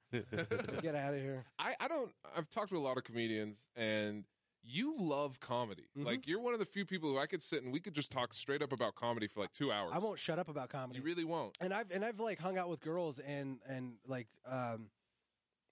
get 0.83 0.95
out 0.97 1.15
of 1.15 1.21
here 1.21 1.45
I, 1.59 1.75
I 1.81 1.87
don't 1.89 2.11
I've 2.37 2.51
talked 2.51 2.71
to 2.71 2.77
a 2.77 2.81
lot 2.81 2.97
of 2.97 3.05
comedians 3.05 3.69
and 3.77 4.25
you 4.67 4.97
love 4.99 5.41
comedy. 5.41 5.85
Mhm. 5.95 6.07
Like 6.07 6.27
you're 6.27 6.41
one 6.41 6.55
of 6.55 6.59
the 6.59 6.65
few 6.65 6.87
people 6.87 7.11
who 7.13 7.19
I 7.19 7.27
could 7.27 7.43
sit 7.43 7.63
and 7.63 7.71
we 7.71 7.81
could 7.81 7.93
just 7.93 8.11
talk 8.11 8.33
straight 8.33 8.63
up 8.63 8.73
about 8.73 8.95
comedy 8.95 9.27
for 9.27 9.41
like 9.41 9.53
two 9.53 9.71
hours. 9.71 9.93
i 9.95 9.99
won't 9.99 10.19
shut 10.19 10.39
up 10.39 10.49
about 10.49 10.71
comedy 10.71 10.99
You 11.01 11.05
really 11.05 11.25
won't. 11.25 11.57
and 11.61 11.73
I've 11.75 11.91
and 11.91 12.03
I've 12.03 12.19
like 12.19 12.39
hung 12.41 12.57
out 12.57 12.71
with 12.71 12.81
girls 12.81 13.19
and 13.19 13.59
and 13.69 13.97
like 14.07 14.27
um 14.47 14.87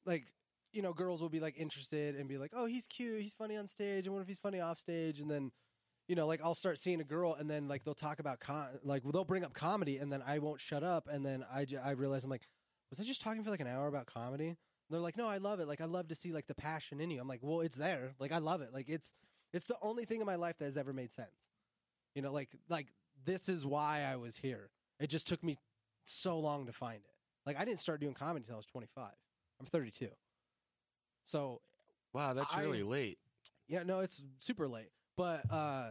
like 0.05 0.27
you 0.73 0.83
know 0.83 0.93
girls 0.93 1.21
will 1.21 1.29
be 1.29 1.41
like 1.41 1.57
interested 1.57 2.17
and 2.17 2.29
be 2.29 2.39
like 2.39 2.53
oh 2.55 2.67
he's 2.67 2.87
cute 2.87 3.21
he's 3.21 3.35
funny 3.35 3.57
on 3.57 3.67
stage 3.67 4.07
and 4.07 4.15
what 4.15 4.23
if 4.23 4.29
he's 4.29 4.39
funny 4.39 4.61
off 4.61 4.79
stage 4.79 5.21
and 5.21 5.31
then 5.31 5.51
you 6.09 6.15
know 6.17 6.27
like 6.27 6.41
I'll 6.43 6.55
start 6.55 6.79
seeing 6.79 7.01
a 7.01 7.05
girl 7.05 7.35
and 7.35 7.51
then 7.51 7.69
like 7.69 7.85
they'll 7.85 7.95
talk 7.95 8.19
about 8.19 8.41
con- 8.41 8.79
like 8.85 9.03
they'll 9.05 9.25
bring 9.25 9.45
up 9.45 9.55
comedy 9.55 9.99
and 9.99 10.11
then 10.11 10.23
I 10.27 10.39
won't 10.39 10.61
shut 10.61 10.83
up 10.83 11.09
and 11.11 11.25
then 11.25 11.45
I 11.53 11.65
j- 11.65 11.79
I 11.79 11.93
realize 11.93 12.25
I'm 12.25 12.31
like 12.31 12.47
was 12.91 13.01
I 13.01 13.05
just 13.05 13.23
talking 13.23 13.43
for 13.45 13.51
like 13.51 13.61
an 13.61 13.69
hour 13.69 13.87
about 13.87 14.07
comedy 14.07 14.49
and 14.49 14.57
they're 14.91 15.01
like 15.01 15.17
no 15.17 15.29
I 15.29 15.39
love 15.39 15.61
it 15.61 15.69
like 15.69 15.81
I 15.81 15.87
love 15.87 16.09
to 16.09 16.15
see 16.15 16.33
like 16.33 16.47
the 16.47 16.55
passion 16.55 17.01
in 17.01 17.11
you 17.11 17.21
I'm 17.21 17.29
like 17.29 17.41
well 17.43 17.61
it's 17.61 17.77
there 17.77 18.15
like 18.19 18.33
I 18.33 18.39
love 18.39 18.63
it 18.63 18.73
like 18.73 18.89
it's 18.89 19.13
it's 19.53 19.67
the 19.67 19.77
only 19.83 20.05
thing 20.05 20.21
in 20.21 20.27
my 20.27 20.37
life 20.37 20.59
that 20.59 20.65
has 20.65 20.77
ever 20.77 20.93
made 20.93 21.13
sense 21.13 21.51
you 22.15 22.23
know 22.23 22.33
like 22.33 22.49
like 22.69 22.89
this 23.25 23.49
is 23.49 23.65
why 23.65 24.03
I 24.03 24.17
was 24.17 24.39
here 24.39 24.71
it 24.99 25.11
just 25.11 25.27
took 25.27 25.43
me 25.43 25.57
so 26.05 26.39
long 26.39 26.67
to 26.67 26.73
find 26.73 26.99
it. 26.99 27.11
Like 27.47 27.59
I 27.59 27.65
didn't 27.65 27.81
start 27.81 28.01
doing 28.01 28.15
comedy 28.15 28.45
until 28.45 28.55
I 28.55 28.59
was 28.59 28.67
25. 28.67 29.09
I'm 29.61 29.67
32. 29.67 30.09
So 31.25 31.61
Wow, 32.15 32.35
that's 32.35 32.55
I- 32.55 32.63
really 32.63 32.83
late. 32.83 33.19
yeah, 33.69 33.83
no, 33.85 34.01
it's 34.01 34.23
super 34.39 34.69
late. 34.69 34.91
But 35.17 35.43
uh, 35.51 35.91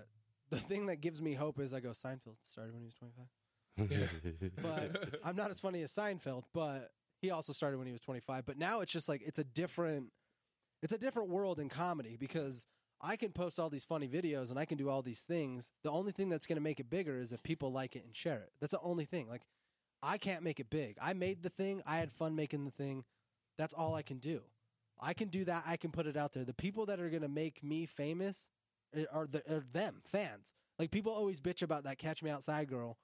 the 0.50 0.58
thing 0.58 0.88
that 0.88 0.98
gives 1.02 1.22
me 1.22 1.34
hope 1.34 1.60
is 1.60 1.74
I 1.74 1.80
go 1.80 1.90
Seinfeld 1.92 2.38
started 2.44 2.74
when 2.74 2.82
he 2.82 2.88
was 2.88 2.96
25. 2.96 4.62
But 4.62 5.20
I'm 5.24 5.36
not 5.36 5.52
as 5.52 5.60
funny 5.60 5.82
as 5.82 5.92
Seinfeld, 5.92 6.44
but 6.54 6.90
he 7.22 7.32
also 7.32 7.54
started 7.54 7.78
when 7.78 7.88
he 7.88 7.94
was 7.94 8.02
25. 8.02 8.46
But 8.46 8.58
now 8.58 8.82
it's 8.82 8.92
just 8.92 9.08
like 9.10 9.22
it's 9.26 9.40
a 9.40 9.44
different 9.44 10.12
it's 10.84 10.94
a 10.94 10.98
different 10.98 11.30
world 11.30 11.60
in 11.60 11.70
comedy 11.70 12.18
because 12.20 12.66
I 13.02 13.16
can 13.16 13.32
post 13.32 13.60
all 13.60 13.70
these 13.70 13.86
funny 13.86 14.08
videos 14.08 14.50
and 14.50 14.60
I 14.60 14.66
can 14.66 14.78
do 14.78 14.90
all 14.90 15.02
these 15.02 15.22
things. 15.22 15.70
The 15.84 15.92
only 15.92 16.12
thing 16.12 16.30
that's 16.30 16.46
going 16.48 16.58
to 16.58 16.62
make 16.62 16.80
it 16.80 16.90
bigger 16.90 17.16
is 17.18 17.32
if 17.32 17.42
people 17.44 17.72
like 17.72 17.96
it 17.96 18.04
and 18.06 18.16
share 18.16 18.38
it. 18.38 18.52
That's 18.60 18.74
the 18.74 18.82
only 18.82 19.06
thing. 19.06 19.28
Like 19.30 19.42
I 20.04 20.18
can't 20.18 20.44
make 20.44 20.60
it 20.60 20.70
big. 20.70 20.98
I 21.02 21.14
made 21.14 21.44
the 21.44 21.50
thing. 21.50 21.82
I 21.86 21.98
had 21.98 22.12
fun 22.12 22.36
making 22.36 22.66
the 22.66 22.72
thing. 22.72 23.04
That's 23.58 23.74
all 23.74 23.94
I 23.96 24.02
can 24.02 24.18
do. 24.18 24.42
I 25.02 25.14
can 25.14 25.30
do 25.30 25.46
that. 25.46 25.64
I 25.66 25.78
can 25.78 25.92
put 25.92 26.06
it 26.08 26.16
out 26.18 26.34
there. 26.34 26.44
The 26.46 26.54
people 26.54 26.86
that 26.88 27.00
are 27.00 27.10
going 27.10 27.24
to 27.24 27.28
make 27.30 27.64
me 27.64 27.86
famous 27.86 28.50
eh, 28.96 29.06
are, 29.12 29.26
the, 29.28 29.40
are 29.54 29.64
them 29.72 30.02
fans. 30.06 30.54
Like 30.78 30.92
people 30.92 31.12
always 31.12 31.42
bitch 31.42 31.62
about 31.64 31.84
that 31.86 31.98
Catch 31.98 32.22
Me 32.24 32.30
Outside 32.30 32.68
girl. 32.68 32.98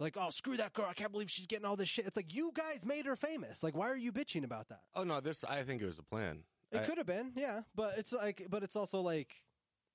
Like, 0.00 0.16
oh, 0.18 0.30
screw 0.30 0.56
that 0.56 0.72
girl. 0.72 0.86
I 0.88 0.94
can't 0.94 1.12
believe 1.12 1.30
she's 1.30 1.46
getting 1.46 1.64
all 1.66 1.76
this 1.76 1.88
shit. 1.88 2.06
It's 2.06 2.16
like 2.16 2.34
you 2.34 2.50
guys 2.54 2.84
made 2.84 3.06
her 3.06 3.14
famous. 3.16 3.62
Like, 3.62 3.76
why 3.76 3.86
are 3.88 3.96
you 3.96 4.12
bitching 4.12 4.44
about 4.44 4.68
that? 4.68 4.80
oh 4.96 5.04
no, 5.04 5.20
this 5.20 5.44
I 5.44 5.62
think 5.62 5.80
it 5.82 5.86
was 5.86 5.98
a 5.98 6.02
plan. 6.02 6.38
It 6.72 6.78
I- 6.78 6.84
could 6.84 6.98
have 6.98 7.06
been, 7.06 7.32
yeah, 7.36 7.60
but 7.74 7.98
it's 7.98 8.12
like, 8.12 8.46
but 8.50 8.62
it's 8.62 8.74
also 8.76 9.00
like 9.02 9.42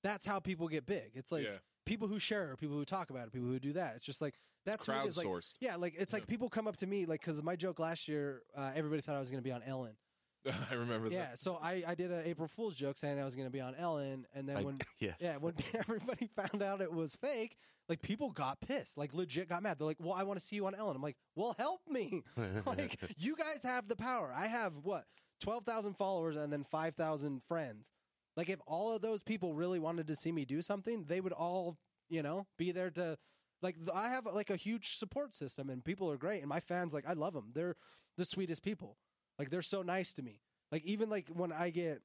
that's 0.04 0.24
how 0.24 0.38
people 0.40 0.68
get 0.68 0.86
big. 0.86 1.10
It's 1.14 1.32
like 1.32 1.42
Yeah. 1.44 1.58
people 1.84 2.06
who 2.08 2.18
share, 2.20 2.52
it, 2.52 2.58
people 2.58 2.76
who 2.76 2.84
talk 2.84 3.10
about 3.10 3.26
it, 3.26 3.32
people 3.32 3.48
who 3.48 3.58
do 3.58 3.72
that. 3.74 3.96
It's 3.96 4.06
just 4.06 4.22
like 4.22 4.34
that's 4.64 4.86
who 4.86 4.92
it 4.92 5.06
is. 5.06 5.16
Like, 5.18 5.26
Crowdsourced. 5.26 5.54
yeah, 5.60 5.76
like 5.76 5.94
it's 5.98 6.12
like 6.12 6.22
Yeah. 6.22 6.26
people 6.26 6.48
come 6.48 6.68
up 6.68 6.76
to 6.78 6.86
me 6.86 7.04
like 7.04 7.20
because 7.20 7.42
my 7.42 7.56
joke 7.56 7.78
last 7.80 8.06
year, 8.08 8.42
uh, 8.56 8.70
everybody 8.74 9.02
thought 9.02 9.16
I 9.16 9.18
was 9.18 9.30
going 9.30 9.42
to 9.42 9.46
be 9.46 9.52
on 9.52 9.62
Ellen, 9.64 9.96
I 10.70 10.74
remember 10.74 11.08
that. 11.08 11.14
Yeah, 11.14 11.34
so 11.34 11.58
I, 11.62 11.82
I 11.86 11.94
did 11.94 12.10
an 12.10 12.22
April 12.24 12.48
Fool's 12.48 12.76
joke 12.76 12.96
saying 12.98 13.18
I 13.20 13.24
was 13.24 13.34
going 13.34 13.46
to 13.46 13.52
be 13.52 13.60
on 13.60 13.74
Ellen, 13.74 14.26
and 14.34 14.48
then 14.48 14.58
I- 14.58 14.62
when 14.62 14.78
yes. 15.00 15.16
yeah 15.20 15.36
when 15.36 15.54
everybody 15.74 16.28
found 16.36 16.62
out 16.62 16.80
it 16.80 16.92
was 16.92 17.16
fake, 17.16 17.56
like 17.88 18.02
people 18.02 18.30
got 18.30 18.60
pissed, 18.60 18.96
like 18.96 19.14
legit 19.14 19.48
got 19.48 19.62
mad. 19.62 19.78
They're 19.78 19.86
like, 19.86 19.98
"Well, 20.00 20.14
I 20.14 20.22
want 20.22 20.38
to 20.38 20.44
see 20.44 20.56
you 20.56 20.66
on 20.66 20.74
Ellen." 20.74 20.96
I'm 20.96 21.02
like, 21.02 21.16
"Well, 21.34 21.54
help 21.58 21.80
me! 21.88 22.22
like 22.66 22.98
you 23.18 23.36
guys 23.36 23.62
have 23.62 23.88
the 23.88 23.96
power. 23.96 24.32
I 24.34 24.46
have 24.46 24.72
what 24.82 25.04
twelve 25.42 25.64
thousand 25.64 25.94
followers 25.94 26.36
and 26.36 26.52
then 26.52 26.64
five 26.64 26.94
thousand 26.94 27.42
friends. 27.42 27.90
Like 28.36 28.48
if 28.48 28.60
all 28.66 28.94
of 28.94 29.02
those 29.02 29.22
people 29.22 29.54
really 29.54 29.78
wanted 29.80 30.06
to 30.06 30.16
see 30.16 30.30
me 30.32 30.44
do 30.44 30.62
something, 30.62 31.04
they 31.08 31.20
would 31.20 31.32
all 31.32 31.76
you 32.08 32.22
know 32.22 32.46
be 32.58 32.70
there 32.72 32.90
to." 32.92 33.16
Like 33.60 33.74
th- 33.76 33.88
I 33.92 34.10
have 34.10 34.24
like 34.24 34.50
a 34.50 34.56
huge 34.56 34.96
support 34.96 35.34
system, 35.34 35.68
and 35.68 35.84
people 35.84 36.08
are 36.12 36.16
great, 36.16 36.40
and 36.40 36.48
my 36.48 36.60
fans 36.60 36.94
like 36.94 37.08
I 37.08 37.14
love 37.14 37.34
them. 37.34 37.50
They're 37.54 37.74
the 38.16 38.24
sweetest 38.24 38.62
people. 38.62 38.96
Like 39.38 39.50
they're 39.50 39.62
so 39.62 39.82
nice 39.82 40.12
to 40.14 40.22
me. 40.22 40.40
Like 40.72 40.84
even 40.84 41.08
like 41.08 41.28
when 41.32 41.52
I 41.52 41.70
get 41.70 42.00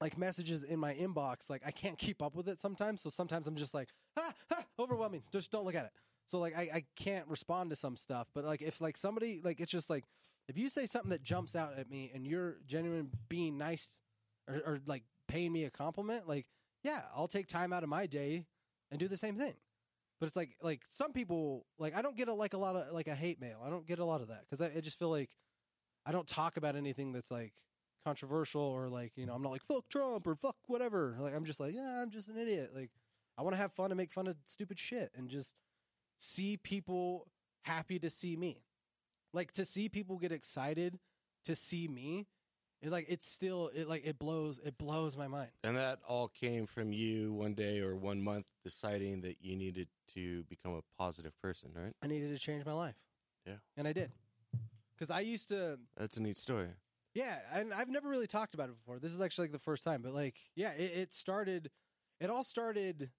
like 0.00 0.16
messages 0.16 0.62
in 0.62 0.78
my 0.78 0.94
inbox, 0.94 1.50
like 1.50 1.62
I 1.66 1.70
can't 1.70 1.98
keep 1.98 2.22
up 2.22 2.34
with 2.34 2.48
it 2.48 2.60
sometimes. 2.60 3.02
So 3.02 3.10
sometimes 3.10 3.46
I'm 3.46 3.56
just 3.56 3.74
like, 3.74 3.88
ah, 4.16 4.32
ah 4.52 4.64
overwhelming. 4.78 5.22
Just 5.32 5.50
don't 5.50 5.64
look 5.64 5.74
at 5.74 5.86
it. 5.86 5.92
So 6.26 6.38
like 6.38 6.56
I, 6.56 6.62
I 6.74 6.84
can't 6.96 7.26
respond 7.28 7.70
to 7.70 7.76
some 7.76 7.96
stuff. 7.96 8.28
But 8.34 8.44
like 8.44 8.62
if 8.62 8.80
like 8.80 8.96
somebody 8.96 9.40
like 9.42 9.60
it's 9.60 9.72
just 9.72 9.90
like 9.90 10.04
if 10.48 10.56
you 10.56 10.68
say 10.68 10.86
something 10.86 11.10
that 11.10 11.22
jumps 11.22 11.56
out 11.56 11.76
at 11.76 11.90
me 11.90 12.10
and 12.14 12.26
you're 12.26 12.58
genuine 12.66 13.10
being 13.28 13.58
nice 13.58 14.00
or, 14.48 14.56
or 14.64 14.78
like 14.86 15.02
paying 15.26 15.52
me 15.52 15.64
a 15.64 15.70
compliment, 15.70 16.28
like 16.28 16.46
yeah, 16.84 17.02
I'll 17.14 17.28
take 17.28 17.48
time 17.48 17.72
out 17.72 17.82
of 17.82 17.88
my 17.88 18.06
day 18.06 18.44
and 18.90 19.00
do 19.00 19.08
the 19.08 19.16
same 19.16 19.34
thing. 19.34 19.54
But 20.20 20.26
it's 20.26 20.36
like 20.36 20.56
like 20.62 20.82
some 20.88 21.12
people 21.12 21.66
like 21.78 21.96
I 21.96 22.02
don't 22.02 22.16
get 22.16 22.28
a 22.28 22.34
like 22.34 22.54
a 22.54 22.58
lot 22.58 22.76
of 22.76 22.92
like 22.92 23.08
a 23.08 23.14
hate 23.14 23.40
mail. 23.40 23.60
I 23.64 23.70
don't 23.70 23.86
get 23.86 23.98
a 23.98 24.04
lot 24.04 24.20
of 24.20 24.28
that 24.28 24.42
because 24.42 24.60
I, 24.60 24.76
I 24.76 24.80
just 24.80 24.98
feel 24.98 25.10
like 25.10 25.30
I 26.08 26.12
don't 26.12 26.26
talk 26.26 26.56
about 26.56 26.74
anything 26.74 27.12
that's 27.12 27.30
like 27.30 27.52
controversial 28.04 28.62
or 28.62 28.88
like 28.88 29.12
you 29.16 29.26
know 29.26 29.34
I'm 29.34 29.42
not 29.42 29.52
like 29.52 29.62
fuck 29.62 29.86
Trump 29.90 30.26
or 30.26 30.34
fuck 30.34 30.56
whatever. 30.66 31.14
Like 31.20 31.34
I'm 31.34 31.44
just 31.44 31.60
like 31.60 31.74
yeah 31.74 32.00
I'm 32.02 32.10
just 32.10 32.28
an 32.30 32.38
idiot. 32.38 32.70
Like 32.74 32.90
I 33.36 33.42
want 33.42 33.54
to 33.54 33.60
have 33.60 33.72
fun 33.72 33.90
and 33.90 33.98
make 33.98 34.10
fun 34.10 34.26
of 34.26 34.36
stupid 34.46 34.78
shit 34.78 35.10
and 35.14 35.28
just 35.28 35.54
see 36.16 36.56
people 36.56 37.26
happy 37.64 37.98
to 37.98 38.08
see 38.08 38.36
me. 38.36 38.64
Like 39.34 39.52
to 39.52 39.66
see 39.66 39.90
people 39.90 40.16
get 40.16 40.32
excited 40.32 40.98
to 41.44 41.54
see 41.54 41.86
me. 41.86 42.26
It 42.80 42.90
like 42.90 43.04
it's 43.10 43.30
still 43.30 43.70
it 43.74 43.86
like 43.86 44.06
it 44.06 44.18
blows 44.18 44.58
it 44.64 44.78
blows 44.78 45.14
my 45.14 45.28
mind. 45.28 45.50
And 45.62 45.76
that 45.76 45.98
all 46.08 46.28
came 46.28 46.64
from 46.64 46.94
you 46.94 47.34
one 47.34 47.52
day 47.52 47.80
or 47.80 47.94
one 47.94 48.22
month 48.22 48.46
deciding 48.64 49.20
that 49.22 49.36
you 49.42 49.56
needed 49.56 49.88
to 50.14 50.44
become 50.44 50.72
a 50.72 50.80
positive 50.98 51.38
person, 51.42 51.72
right? 51.74 51.92
I 52.02 52.06
needed 52.06 52.30
to 52.30 52.38
change 52.38 52.64
my 52.64 52.72
life. 52.72 52.96
Yeah. 53.44 53.56
And 53.76 53.86
I 53.86 53.92
did. 53.92 54.10
Cuz 54.98 55.10
I 55.10 55.20
used 55.20 55.48
to 55.50 55.78
That's 55.96 56.16
a 56.16 56.22
neat 56.22 56.36
story. 56.36 56.68
Yeah, 57.14 57.38
and 57.52 57.72
I've 57.72 57.88
never 57.88 58.08
really 58.08 58.26
talked 58.26 58.54
about 58.54 58.68
it 58.68 58.76
before. 58.76 58.98
This 58.98 59.12
is 59.12 59.20
actually 59.20 59.44
like 59.44 59.52
the 59.52 59.58
first 59.58 59.82
time, 59.84 60.02
but 60.02 60.12
like, 60.12 60.36
yeah, 60.54 60.72
it, 60.72 60.92
it 60.96 61.12
started. 61.12 61.70
It 62.20 62.30
all 62.30 62.44
started 62.44 63.10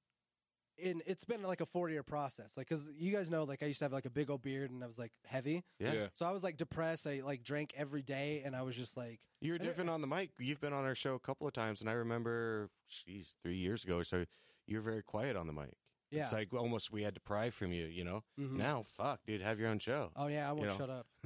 in. 0.77 1.01
It's 1.05 1.25
been 1.25 1.41
like 1.43 1.59
a 1.59 1.65
four 1.65 1.89
year 1.89 2.03
process. 2.03 2.55
Like, 2.55 2.67
cause 2.69 2.87
you 2.97 3.11
guys 3.11 3.29
know, 3.29 3.43
like, 3.43 3.63
I 3.63 3.65
used 3.65 3.79
to 3.79 3.85
have 3.85 3.91
like 3.93 4.05
a 4.05 4.09
big 4.09 4.29
old 4.29 4.41
beard 4.41 4.71
and 4.71 4.83
I 4.83 4.87
was 4.87 4.99
like 4.99 5.11
heavy. 5.25 5.63
Yeah. 5.79 5.93
Yeah. 5.93 6.07
So 6.13 6.25
I 6.25 6.31
was 6.31 6.43
like 6.43 6.55
depressed. 6.57 7.07
I 7.07 7.21
like 7.25 7.43
drank 7.43 7.73
every 7.75 8.01
day, 8.01 8.41
and 8.45 8.55
I 8.55 8.61
was 8.61 8.75
just 8.75 8.95
like, 8.95 9.19
You're 9.41 9.55
And 9.55 9.63
it- 9.63 9.67
different 9.67 9.89
on 9.89 10.01
the 10.01 10.07
mic. 10.07 10.31
You've 10.39 10.61
been 10.61 10.73
on 10.73 10.85
our 10.85 10.95
show 10.95 11.15
a 11.15 11.19
couple 11.19 11.47
of 11.47 11.53
times, 11.53 11.81
and 11.81 11.89
I 11.89 11.93
remember, 11.93 12.69
geez, 12.89 13.35
three 13.43 13.57
years 13.57 13.83
ago 13.83 13.97
or 13.97 14.03
so, 14.03 14.25
you 14.67 14.77
were 14.77 14.83
very 14.83 15.03
quiet 15.03 15.35
on 15.35 15.47
the 15.47 15.53
mic. 15.53 15.73
Yeah. 16.11 16.21
It's 16.21 16.33
like 16.33 16.53
almost 16.53 16.91
we 16.91 17.03
had 17.03 17.13
to 17.15 17.21
pry 17.21 17.49
from 17.49 17.71
you, 17.73 17.85
you 17.85 18.03
know? 18.03 18.23
Mhm. 18.39 18.53
Now, 18.57 18.83
fuck, 18.83 19.19
dude, 19.25 19.41
have 19.41 19.59
your 19.59 19.69
own 19.69 19.79
show. 19.79 20.11
oh 20.15 20.27
yeah, 20.27 20.49
I 20.49 20.53
won't 20.53 20.67
know. 20.69 20.77
shut 20.77 20.89
up. 20.89 21.07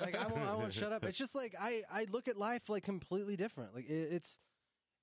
like 0.00 0.16
I 0.16 0.26
won't, 0.26 0.48
I 0.48 0.54
won't 0.54 0.72
shut 0.72 0.92
up. 0.92 1.04
It's 1.04 1.18
just 1.18 1.34
like 1.34 1.54
I, 1.60 1.82
I 1.90 2.06
look 2.10 2.28
at 2.28 2.36
life 2.36 2.68
like 2.68 2.82
completely 2.82 3.36
different. 3.36 3.74
Like 3.74 3.88
it, 3.88 4.08
it's, 4.12 4.38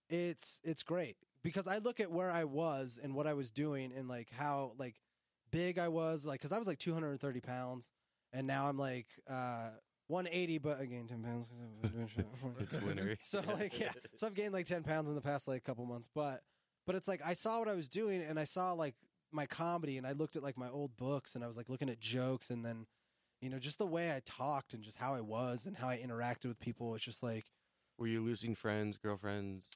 it's, 0.09 0.61
it's 0.63 0.83
great 0.83 1.17
because 1.43 1.67
I 1.67 1.77
look 1.79 1.99
at 1.99 2.11
where 2.11 2.31
I 2.31 2.43
was 2.43 2.99
and 3.01 3.13
what 3.15 3.27
I 3.27 3.33
was 3.33 3.51
doing 3.51 3.91
and 3.95 4.07
like 4.07 4.29
how 4.31 4.73
like 4.77 4.95
big 5.51 5.77
I 5.79 5.87
was. 5.87 6.25
Like 6.25 6.39
because 6.39 6.51
I 6.51 6.59
was 6.59 6.67
like 6.67 6.79
230 6.79 7.41
pounds 7.41 7.91
and 8.33 8.45
now 8.47 8.67
I'm 8.67 8.77
like 8.77 9.07
uh 9.29 9.69
180, 10.07 10.57
but 10.59 10.79
I 10.79 10.85
gained 10.85 11.09
10 11.09 11.23
pounds. 11.23 11.47
'cause 11.49 11.57
I've 11.73 11.81
been 11.81 11.91
doing 11.91 12.07
shit. 12.07 12.25
It's 12.59 12.81
winter. 12.81 13.15
so 13.19 13.41
like 13.47 13.79
yeah, 13.79 13.91
so 14.15 14.27
I've 14.27 14.33
gained 14.35 14.53
like 14.53 14.65
10 14.65 14.83
pounds 14.83 15.09
in 15.09 15.15
the 15.15 15.21
past 15.21 15.47
like 15.47 15.63
couple 15.63 15.85
months, 15.85 16.07
but 16.13 16.41
but 16.87 16.95
it's 16.95 17.07
like 17.07 17.21
I 17.23 17.33
saw 17.33 17.59
what 17.59 17.67
I 17.67 17.75
was 17.75 17.87
doing 17.87 18.23
and 18.23 18.39
I 18.39 18.45
saw 18.45 18.71
like 18.71 18.95
my 19.31 19.45
comedy 19.45 19.97
and 19.97 20.07
I 20.07 20.13
looked 20.13 20.35
at 20.35 20.41
like 20.41 20.57
my 20.57 20.69
old 20.69 20.97
books 20.97 21.35
and 21.35 21.43
I 21.43 21.47
was 21.47 21.57
like 21.57 21.69
looking 21.69 21.89
at 21.89 21.99
jokes 21.99 22.49
and 22.49 22.65
then 22.65 22.87
you 23.41 23.49
know 23.49 23.59
just 23.59 23.77
the 23.77 23.85
way 23.85 24.09
I 24.09 24.21
talked 24.25 24.73
and 24.73 24.81
just 24.81 24.97
how 24.97 25.13
I 25.13 25.21
was 25.21 25.67
and 25.67 25.77
how 25.77 25.89
I 25.89 25.97
interacted 25.97 26.45
with 26.45 26.59
people. 26.59 26.95
It's 26.95 27.03
just 27.03 27.21
like 27.21 27.45
Were 27.99 28.07
you 28.07 28.23
losing 28.23 28.55
friends, 28.55 28.97
girlfriends, 28.97 29.69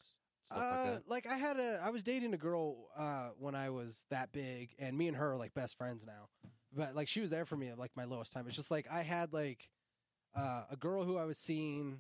uh, 0.50 0.98
like 1.08 1.26
like 1.26 1.28
I 1.28 1.38
had 1.38 1.58
a 1.58 1.82
I 1.84 1.90
was 1.92 2.02
dating 2.02 2.34
a 2.34 2.38
girl 2.38 2.88
uh 2.98 3.30
when 3.38 3.54
I 3.54 3.70
was 3.70 4.06
that 4.10 4.32
big 4.32 4.74
and 4.80 4.98
me 4.98 5.08
and 5.08 5.18
her 5.18 5.34
are 5.34 5.38
like 5.38 5.54
best 5.54 5.78
friends 5.78 6.06
now. 6.06 6.30
But 6.74 6.96
like 6.96 7.10
she 7.10 7.20
was 7.20 7.30
there 7.30 7.46
for 7.46 7.58
me 7.58 7.68
at 7.68 7.78
like 7.78 7.92
my 7.96 8.06
lowest 8.06 8.32
time. 8.32 8.48
It's 8.48 8.56
just 8.56 8.72
like 8.72 8.88
I 8.90 9.02
had 9.02 9.34
like 9.34 9.70
uh, 10.34 10.64
a 10.72 10.78
girl 10.78 11.04
who 11.04 11.18
I 11.18 11.26
was 11.26 11.38
seeing 11.38 12.00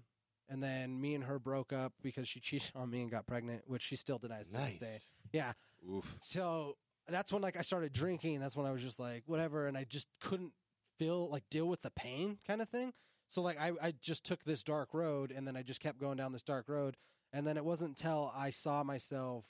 and 0.51 0.61
then 0.61 0.99
me 0.99 1.15
and 1.15 1.23
her 1.23 1.39
broke 1.39 1.71
up 1.71 1.93
because 2.03 2.27
she 2.27 2.41
cheated 2.41 2.71
on 2.75 2.89
me 2.89 3.01
and 3.01 3.09
got 3.09 3.25
pregnant, 3.25 3.63
which 3.67 3.81
she 3.81 3.95
still 3.95 4.17
denies 4.17 4.49
to 4.49 4.57
this 4.57 4.77
day. 4.77 5.39
Yeah. 5.39 5.53
Oof. 5.89 6.17
So 6.19 6.75
that's 7.07 7.31
when 7.31 7.41
like 7.41 7.57
I 7.57 7.61
started 7.61 7.93
drinking. 7.93 8.41
That's 8.41 8.57
when 8.57 8.65
I 8.65 8.71
was 8.71 8.83
just 8.83 8.99
like 8.99 9.23
whatever, 9.25 9.67
and 9.67 9.77
I 9.77 9.85
just 9.85 10.07
couldn't 10.19 10.51
feel 10.97 11.29
like 11.29 11.43
deal 11.49 11.67
with 11.67 11.81
the 11.81 11.89
pain 11.91 12.37
kind 12.45 12.61
of 12.61 12.67
thing. 12.67 12.91
So 13.27 13.41
like 13.41 13.59
I 13.59 13.71
I 13.81 13.93
just 14.01 14.25
took 14.25 14.43
this 14.43 14.61
dark 14.61 14.93
road, 14.93 15.31
and 15.31 15.47
then 15.47 15.55
I 15.55 15.63
just 15.63 15.79
kept 15.79 15.99
going 15.99 16.17
down 16.17 16.33
this 16.33 16.43
dark 16.43 16.67
road, 16.67 16.97
and 17.31 17.47
then 17.47 17.55
it 17.55 17.63
wasn't 17.63 17.91
until 17.91 18.33
I 18.35 18.49
saw 18.49 18.83
myself, 18.83 19.45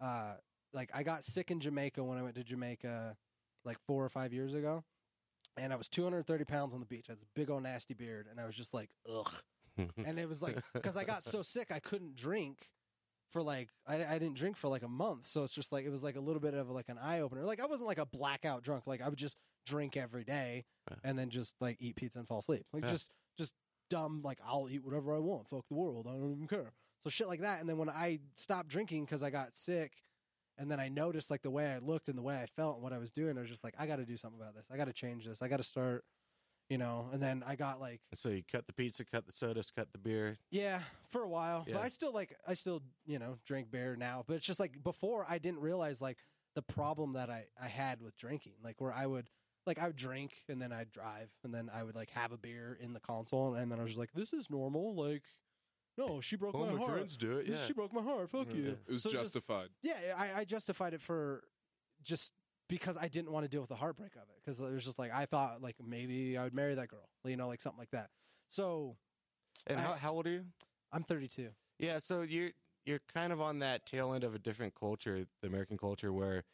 uh, 0.00 0.36
like 0.72 0.90
I 0.94 1.02
got 1.02 1.24
sick 1.24 1.50
in 1.50 1.60
Jamaica 1.60 2.02
when 2.02 2.16
I 2.16 2.22
went 2.22 2.36
to 2.36 2.44
Jamaica, 2.44 3.16
like 3.66 3.76
four 3.86 4.02
or 4.02 4.08
five 4.08 4.32
years 4.32 4.54
ago. 4.54 4.82
And 5.58 5.70
I 5.70 5.76
was 5.76 5.90
230 5.90 6.44
pounds 6.46 6.72
on 6.72 6.80
the 6.80 6.86
beach. 6.86 7.04
I 7.10 7.12
had 7.12 7.18
this 7.18 7.26
big 7.34 7.50
old 7.50 7.62
nasty 7.62 7.92
beard, 7.92 8.26
and 8.30 8.40
I 8.40 8.46
was 8.46 8.56
just 8.56 8.72
like, 8.72 8.88
ugh. 9.06 9.30
and 10.04 10.18
it 10.18 10.28
was 10.28 10.42
like 10.42 10.58
because 10.74 10.96
I 10.96 11.04
got 11.04 11.22
so 11.22 11.42
sick 11.42 11.70
I 11.72 11.78
couldn't 11.78 12.16
drink 12.16 12.68
for 13.30 13.42
like 13.42 13.70
I, 13.86 14.04
I 14.04 14.18
didn't 14.18 14.34
drink 14.34 14.56
for 14.56 14.68
like 14.68 14.82
a 14.82 14.88
month, 14.88 15.24
so 15.24 15.42
it's 15.44 15.54
just 15.54 15.72
like 15.72 15.84
it 15.84 15.90
was 15.90 16.02
like 16.02 16.16
a 16.16 16.20
little 16.20 16.40
bit 16.40 16.54
of 16.54 16.68
like 16.70 16.88
an 16.88 16.98
eye 16.98 17.20
opener. 17.20 17.44
Like 17.44 17.60
I 17.60 17.66
wasn't 17.66 17.88
like 17.88 17.98
a 17.98 18.06
blackout 18.06 18.62
drunk. 18.62 18.86
Like 18.86 19.00
I 19.02 19.08
would 19.08 19.18
just 19.18 19.36
drink 19.66 19.96
every 19.96 20.24
day 20.24 20.64
and 21.04 21.18
then 21.18 21.30
just 21.30 21.54
like 21.60 21.76
eat 21.80 21.96
pizza 21.96 22.18
and 22.18 22.28
fall 22.28 22.40
asleep. 22.40 22.66
Like 22.72 22.86
just 22.86 23.10
just 23.38 23.54
dumb. 23.88 24.20
Like 24.22 24.38
I'll 24.46 24.68
eat 24.70 24.84
whatever 24.84 25.14
I 25.14 25.18
want. 25.18 25.48
Fuck 25.48 25.66
the 25.68 25.74
world. 25.74 26.06
I 26.08 26.12
don't 26.12 26.32
even 26.32 26.46
care. 26.46 26.72
So 27.02 27.10
shit 27.10 27.28
like 27.28 27.40
that. 27.40 27.60
And 27.60 27.68
then 27.68 27.78
when 27.78 27.90
I 27.90 28.20
stopped 28.36 28.68
drinking 28.68 29.04
because 29.04 29.22
I 29.22 29.30
got 29.30 29.54
sick. 29.54 29.92
And 30.58 30.70
then 30.70 30.78
I 30.78 30.90
noticed 30.90 31.30
like 31.30 31.40
the 31.40 31.50
way 31.50 31.66
I 31.66 31.78
looked 31.78 32.08
and 32.08 32.16
the 32.16 32.22
way 32.22 32.36
I 32.36 32.44
felt 32.44 32.74
and 32.74 32.82
what 32.84 32.92
I 32.92 32.98
was 32.98 33.10
doing. 33.10 33.38
I 33.38 33.40
was 33.40 33.48
just 33.48 33.64
like, 33.64 33.74
I 33.78 33.86
got 33.86 33.96
to 33.96 34.04
do 34.04 34.18
something 34.18 34.38
about 34.38 34.54
this. 34.54 34.68
I 34.70 34.76
got 34.76 34.84
to 34.84 34.92
change 34.92 35.24
this. 35.24 35.40
I 35.40 35.48
got 35.48 35.56
to 35.56 35.62
start, 35.64 36.04
you 36.68 36.78
know. 36.78 37.08
And 37.12 37.22
then 37.22 37.42
I 37.46 37.56
got 37.56 37.80
like 37.80 38.00
so 38.14 38.28
you 38.30 38.42
cut 38.50 38.66
the 38.66 38.72
pizza, 38.72 39.04
cut 39.04 39.26
the 39.26 39.32
sodas, 39.32 39.70
cut 39.70 39.92
the 39.92 39.98
beer. 39.98 40.38
yeah, 40.50 40.80
for 41.10 41.22
a 41.22 41.28
while. 41.28 41.64
Yeah. 41.66 41.74
But 41.74 41.82
I 41.82 41.88
still 41.88 42.12
like 42.12 42.36
I 42.46 42.54
still, 42.54 42.82
you 43.06 43.18
know, 43.18 43.38
drink 43.44 43.70
beer 43.70 43.96
now. 43.96 44.24
But 44.26 44.34
it's 44.36 44.46
just 44.46 44.60
like 44.60 44.82
before 44.82 45.26
I 45.28 45.38
didn't 45.38 45.60
realize 45.60 46.00
like 46.00 46.18
the 46.54 46.62
problem 46.62 47.14
that 47.14 47.30
I, 47.30 47.46
I 47.62 47.68
had 47.68 48.00
with 48.02 48.16
drinking. 48.16 48.54
Like 48.62 48.80
where 48.80 48.92
I 48.92 49.06
would 49.06 49.28
like 49.66 49.78
I 49.78 49.86
would 49.86 49.96
drink 49.96 50.32
and 50.48 50.60
then 50.60 50.72
I'd 50.72 50.90
drive 50.90 51.30
and 51.44 51.54
then 51.54 51.70
I 51.72 51.82
would 51.82 51.94
like 51.94 52.10
have 52.10 52.32
a 52.32 52.36
beer 52.38 52.76
in 52.80 52.92
the 52.94 53.00
console 53.00 53.54
and 53.54 53.70
then 53.70 53.78
I 53.78 53.82
was 53.82 53.92
just 53.92 53.98
like, 54.00 54.12
This 54.12 54.32
is 54.32 54.50
normal. 54.50 54.94
Like 54.94 55.22
no, 55.98 56.20
she 56.22 56.36
broke 56.36 56.54
All 56.54 56.64
my, 56.66 56.72
my 56.72 56.78
heart. 56.78 56.92
friends 56.92 57.16
do 57.18 57.36
it. 57.38 57.46
Yeah. 57.46 57.56
She 57.56 57.74
broke 57.74 57.92
my 57.92 58.00
heart. 58.02 58.30
Fuck 58.30 58.48
Yeah. 58.50 58.56
you. 58.56 58.78
It 58.88 58.92
was 58.92 59.02
So 59.02 59.10
just- 59.10 59.24
justified. 59.34 59.68
yeah, 59.82 59.94
I, 60.16 60.40
I 60.40 60.44
justified 60.44 60.94
it 60.94 61.02
for 61.02 61.42
just 62.02 62.32
because 62.72 62.96
I 62.96 63.08
didn't 63.08 63.30
want 63.30 63.44
to 63.44 63.48
deal 63.50 63.60
with 63.60 63.68
the 63.68 63.76
heartbreak 63.76 64.14
of 64.16 64.22
it. 64.22 64.36
Because 64.42 64.58
it 64.60 64.72
was 64.72 64.84
just 64.84 64.98
like 64.98 65.12
I 65.12 65.26
thought 65.26 65.60
like 65.60 65.76
maybe 65.84 66.38
I 66.38 66.44
would 66.44 66.54
marry 66.54 66.74
that 66.74 66.88
girl, 66.88 67.08
you 67.24 67.36
know, 67.36 67.46
like 67.48 67.60
something 67.60 67.78
like 67.78 67.90
that. 67.90 68.08
So 68.48 68.96
And 69.66 69.78
I- 69.78 69.82
how, 69.82 69.92
how 69.94 70.12
old 70.12 70.26
are 70.26 70.30
you? 70.30 70.44
I'm 70.90 71.02
32. 71.02 71.50
Yeah, 71.78 71.98
so 71.98 72.22
you're 72.22 72.50
you're 72.84 73.00
kind 73.14 73.32
of 73.32 73.40
on 73.40 73.60
that 73.60 73.86
tail 73.86 74.12
end 74.14 74.24
of 74.24 74.34
a 74.34 74.38
different 74.38 74.74
culture, 74.74 75.26
the 75.42 75.48
American 75.48 75.76
culture, 75.78 76.12
where 76.12 76.44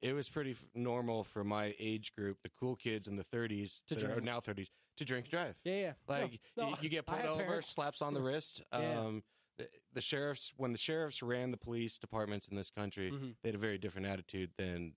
it 0.00 0.12
was 0.14 0.28
pretty 0.28 0.52
f- 0.52 0.64
normal 0.74 1.24
for 1.24 1.42
my 1.44 1.74
age 1.78 2.12
group, 2.14 2.38
the 2.42 2.50
cool 2.50 2.76
kids 2.76 3.08
in 3.08 3.16
the 3.16 3.24
30s 3.24 3.80
To 3.88 3.94
drink. 3.96 4.22
now 4.22 4.38
30s, 4.40 4.68
to 4.98 5.04
drink 5.04 5.24
and 5.26 5.30
drive. 5.30 5.56
Yeah, 5.64 5.74
yeah. 5.80 5.92
Like 6.06 6.40
No, 6.56 6.64
no, 6.64 6.68
you, 6.70 6.76
you 6.82 6.88
get 6.88 7.06
pulled 7.06 7.24
over, 7.24 7.42
parents. 7.42 7.68
slaps 7.68 8.00
on 8.02 8.14
the 8.14 8.20
wrist. 8.28 8.62
Yeah. 8.72 8.98
Um, 9.00 9.22
the, 9.58 9.68
the 9.92 10.00
sheriffs, 10.00 10.52
when 10.56 10.72
the 10.72 10.78
sheriffs 10.78 11.22
ran 11.22 11.50
the 11.50 11.56
police 11.58 11.98
departments 11.98 12.48
in 12.48 12.56
this 12.56 12.70
country, 12.70 13.10
Mhm. 13.10 13.34
they 13.42 13.48
had 13.50 13.54
a 13.56 13.58
very 13.58 13.78
different 13.78 14.06
attitude 14.06 14.50
than 14.56 14.94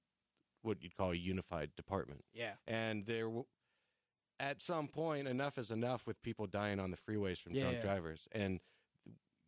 what 0.65 0.81
you'd 0.81 0.95
call 0.95 1.11
a 1.11 1.15
unified 1.15 1.71
department. 1.75 2.25
Yeah. 2.33 2.53
And 2.67 3.05
there, 3.05 3.25
w- 3.25 3.45
at 4.39 4.61
some 4.61 4.87
point, 4.87 5.27
enough 5.27 5.57
is 5.57 5.71
enough 5.71 6.05
with 6.07 6.21
people 6.21 6.47
dying 6.47 6.79
on 6.79 6.91
the 6.91 6.97
freeways 6.97 7.37
from 7.39 7.53
Yeah, 7.53 7.63
drunk 7.63 7.77
yeah. 7.77 7.81
drivers 7.83 8.27
and 8.31 8.59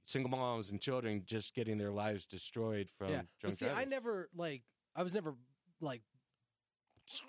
single 0.06 0.30
moms 0.30 0.70
and 0.72 0.80
children 0.80 1.24
just 1.26 1.54
getting 1.54 1.78
their 1.78 1.92
lives 1.92 2.26
destroyed 2.26 2.90
from 2.90 3.10
yeah. 3.10 3.16
drunk 3.16 3.30
But 3.42 3.54
see, 3.54 3.66
drivers. 3.66 3.82
I 3.82 3.90
never 3.90 4.30
like 4.36 4.64
I 4.96 5.04
was 5.04 5.14
never 5.14 5.36
like 5.82 6.02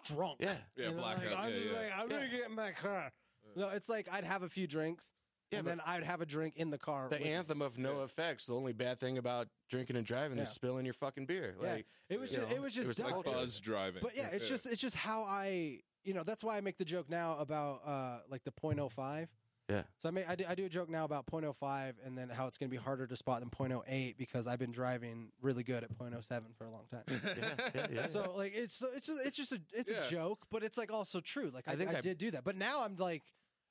drunk. 0.05 0.37
Yeah. 0.41 0.55
Yeah, 0.77 0.89
You 0.91 0.95
know, 0.95 1.01
blackout. 1.03 1.25
Like, 1.25 1.39
I'm 1.41 1.51
yeah, 1.53 1.59
just 1.59 1.71
yeah. 1.73 1.79
like 1.79 1.93
I'm 1.99 2.09
gonna 2.09 2.29
get 2.29 2.49
in 2.49 2.55
my 2.55 2.71
car. 2.73 3.13
No, 3.57 3.71
it's 3.71 3.89
like 3.89 4.09
I'd 4.13 4.25
have 4.25 4.43
a 4.43 4.49
few 4.49 4.67
drinks 4.67 5.13
Yeah, 5.51 5.61
and 5.61 5.67
then 5.67 5.81
I'd 5.87 6.03
have 6.05 6.21
a 6.21 6.27
drink 6.27 6.57
in 6.57 6.71
the 6.71 6.79
car. 6.79 7.09
the 7.09 7.17
with 7.17 7.25
them. 7.25 7.33
anthem 7.33 7.63
of 7.63 7.79
no 7.79 8.03
effects. 8.03 8.47
The 8.47 8.55
only 8.55 8.73
bad 8.75 9.01
thing 9.01 9.17
about 9.19 9.49
drinking 9.71 9.97
and 9.97 10.05
driving 10.05 10.37
Yeah. 10.39 10.45
is 10.45 10.51
spilling 10.51 10.85
your 10.85 10.95
fucking 10.95 11.27
beer. 11.27 11.55
Yeah. 11.63 11.73
Like 11.73 11.87
It 12.11 12.21
was 12.21 12.33
just, 12.33 12.49
know, 12.49 12.55
it 12.55 12.61
was 12.61 12.75
just 12.75 12.85
it 12.85 12.89
was 12.89 12.97
dumb. 12.99 13.13
like 13.17 13.25
buzz 13.25 13.59
driving. 13.61 14.03
But 14.03 14.17
yeah, 14.17 14.29
it's 14.33 14.49
just 14.49 14.67
it's 14.67 14.81
just 14.81 14.95
how 14.97 15.25
I 15.25 15.81
you 16.05 16.15
know 16.15 16.23
that's 16.23 16.45
why 16.45 16.57
I 16.57 16.61
make 16.61 16.77
the 16.77 16.85
joke 16.85 17.09
now 17.09 17.39
about 17.39 17.81
uh 17.87 18.19
like 18.31 18.45
the 18.45 18.53
.05. 18.53 19.29
Yeah. 19.71 19.83
So 19.99 20.09
I 20.09 20.13
make 20.13 20.29
I 20.29 20.35
do, 20.35 20.45
I 20.49 20.55
do 20.55 20.65
a 20.65 20.69
joke 20.71 20.89
now 20.89 21.05
about 21.05 21.27
.05 21.27 21.95
and 22.05 22.17
then 22.17 22.31
how 22.31 22.47
it's 22.47 22.57
going 22.57 22.71
to 22.71 22.75
be 22.75 22.83
harder 22.83 23.07
to 23.07 23.17
spot 23.17 23.41
than 23.41 23.51
.08 23.51 24.17
because 24.17 24.47
I've 24.47 24.59
been 24.59 24.73
driving 24.73 25.31
really 25.43 25.63
good 25.63 25.85
at 25.85 25.91
.07 25.99 26.55
for 26.57 26.65
a 26.65 26.71
long 26.71 26.85
time. 26.91 27.03
yeah, 27.25 27.71
yeah, 27.75 27.87
yeah. 27.93 28.07
So 28.07 28.33
like 28.37 28.53
it's 28.55 28.83
it's 28.95 29.07
just, 29.07 29.21
it's 29.27 29.37
just 29.37 29.53
a 29.53 29.61
it's 29.75 29.91
Yeah. 29.91 30.07
a 30.07 30.11
joke, 30.11 30.47
but 30.51 30.63
it's 30.63 30.79
like 30.79 30.91
also 30.93 31.21
true. 31.21 31.51
Like 31.53 31.69
I, 31.69 31.73
I 31.73 31.77
think 31.77 31.91
I 31.95 31.99
I- 31.99 32.01
did 32.01 32.17
do 32.19 32.31
that, 32.31 32.45
but 32.45 32.57
now 32.57 32.83
I'm 32.85 32.97
like 32.97 33.23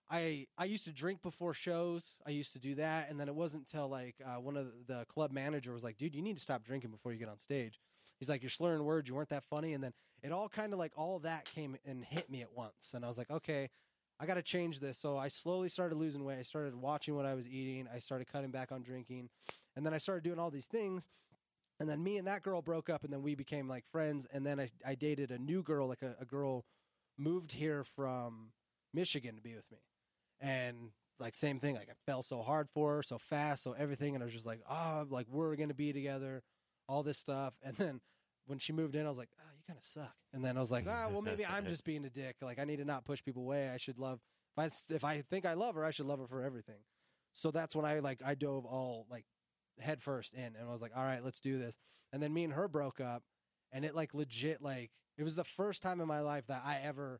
I 0.09 0.47
I 0.57 0.65
used 0.65 0.85
to 0.85 0.91
drink 0.91 1.21
before 1.21 1.53
shows. 1.53 2.19
I 2.25 2.31
used 2.31 2.53
to 2.53 2.59
do 2.59 2.75
that, 2.75 3.09
and 3.09 3.19
then 3.19 3.27
it 3.27 3.35
wasn't 3.35 3.65
until 3.71 3.87
like 3.87 4.15
uh, 4.25 4.39
one 4.39 4.55
of 4.55 4.67
the, 4.87 5.05
club 5.09 5.31
manager 5.31 5.73
was 5.73 5.83
like, 5.83 5.97
"Dude, 5.97 6.15
you 6.15 6.21
need 6.21 6.35
to 6.35 6.41
stop 6.41 6.63
drinking 6.63 6.91
before 6.91 7.11
you 7.11 7.19
get 7.19 7.29
on 7.29 7.39
stage." 7.39 7.79
He's 8.19 8.29
like, 8.29 8.41
"You're 8.41 8.49
slurring 8.49 8.83
words. 8.83 9.09
You 9.09 9.15
weren't 9.15 9.29
that 9.29 9.43
funny." 9.43 9.73
And 9.73 9.83
then 9.83 9.93
it 10.23 10.31
all 10.31 10.49
kind 10.49 10.73
of 10.73 10.79
like 10.79 10.93
all 10.95 11.19
that 11.19 11.45
came 11.45 11.75
and 11.85 12.05
hit 12.05 12.29
me 12.29 12.41
at 12.41 12.53
once, 12.55 12.93
and 12.93 13.03
I 13.03 13.07
was 13.07 13.17
like, 13.17 13.31
"Okay." 13.31 13.69
I 14.19 14.25
got 14.25 14.33
to 14.33 14.41
change 14.41 14.79
this. 14.79 14.97
So 14.97 15.15
I 15.15 15.27
slowly 15.27 15.69
started 15.69 15.95
losing 15.95 16.23
weight. 16.23 16.39
I 16.39 16.41
started 16.41 16.73
watching 16.73 17.15
what 17.15 17.27
I 17.27 17.35
was 17.35 17.47
eating. 17.47 17.87
I 17.93 17.99
started 17.99 18.25
cutting 18.25 18.49
back 18.49 18.71
on 18.71 18.81
drinking. 18.81 19.29
And 19.75 19.85
then 19.85 19.93
I 19.93 19.99
started 19.99 20.23
doing 20.23 20.39
all 20.39 20.49
these 20.49 20.65
things. 20.65 21.07
And 21.79 21.87
then 21.87 22.03
me 22.03 22.17
and 22.17 22.27
that 22.27 22.41
girl 22.41 22.63
broke 22.63 22.89
up, 22.89 23.03
and 23.03 23.13
then 23.13 23.21
we 23.21 23.35
became 23.35 23.67
like 23.67 23.85
friends. 23.85 24.25
And 24.33 24.43
then 24.43 24.59
I, 24.59 24.69
I 24.83 24.95
dated 24.95 25.29
a 25.29 25.37
new 25.37 25.61
girl, 25.61 25.87
like 25.87 26.01
a, 26.01 26.15
a 26.19 26.25
girl 26.25 26.65
moved 27.15 27.51
here 27.51 27.83
from 27.83 28.53
Michigan 28.91 29.35
to 29.35 29.41
be 29.41 29.53
with 29.53 29.69
me. 29.71 29.77
And 30.39 30.91
like, 31.19 31.35
same 31.35 31.59
thing. 31.59 31.75
Like, 31.75 31.89
I 31.89 31.93
fell 32.05 32.21
so 32.21 32.41
hard 32.41 32.69
for 32.69 32.95
her, 32.95 33.03
so 33.03 33.17
fast, 33.17 33.63
so 33.63 33.73
everything. 33.73 34.15
And 34.15 34.23
I 34.23 34.25
was 34.25 34.33
just 34.33 34.45
like, 34.45 34.61
oh, 34.69 35.05
like, 35.09 35.27
we're 35.29 35.55
going 35.55 35.69
to 35.69 35.75
be 35.75 35.93
together, 35.93 36.43
all 36.87 37.03
this 37.03 37.17
stuff. 37.17 37.57
And 37.63 37.75
then 37.75 38.01
when 38.45 38.59
she 38.59 38.73
moved 38.73 38.95
in, 38.95 39.05
I 39.05 39.09
was 39.09 39.17
like, 39.17 39.29
oh, 39.39 39.49
you 39.55 39.63
kind 39.67 39.77
of 39.77 39.83
suck. 39.83 40.15
And 40.33 40.43
then 40.43 40.57
I 40.57 40.59
was 40.59 40.71
like, 40.71 40.85
ah, 40.87 41.07
well, 41.11 41.21
maybe 41.21 41.45
I'm 41.45 41.65
just 41.67 41.83
being 41.83 42.05
a 42.05 42.09
dick. 42.09 42.35
Like, 42.41 42.59
I 42.59 42.63
need 42.65 42.77
to 42.77 42.85
not 42.85 43.05
push 43.05 43.23
people 43.23 43.43
away. 43.43 43.69
I 43.69 43.77
should 43.77 43.97
love, 43.97 44.19
if 44.57 44.63
I, 44.63 44.95
if 44.95 45.03
I 45.03 45.21
think 45.21 45.45
I 45.45 45.53
love 45.53 45.75
her, 45.75 45.83
I 45.83 45.91
should 45.91 46.05
love 46.05 46.19
her 46.19 46.27
for 46.27 46.41
everything. 46.41 46.81
So 47.33 47.51
that's 47.51 47.75
when 47.75 47.85
I 47.85 47.99
like, 47.99 48.19
I 48.25 48.33
dove 48.35 48.65
all 48.65 49.05
like 49.11 49.25
head 49.79 50.01
first 50.01 50.33
in 50.33 50.55
and 50.55 50.67
I 50.67 50.71
was 50.71 50.81
like, 50.81 50.93
all 50.95 51.03
right, 51.03 51.23
let's 51.23 51.39
do 51.39 51.59
this. 51.59 51.77
And 52.11 52.23
then 52.23 52.33
me 52.33 52.43
and 52.43 52.53
her 52.53 52.67
broke 52.67 52.99
up 52.99 53.23
and 53.71 53.85
it 53.85 53.95
like 53.95 54.13
legit, 54.13 54.61
like, 54.61 54.91
it 55.17 55.23
was 55.23 55.35
the 55.35 55.43
first 55.43 55.83
time 55.83 55.99
in 55.99 56.07
my 56.07 56.21
life 56.21 56.47
that 56.47 56.63
I 56.65 56.79
ever 56.83 57.19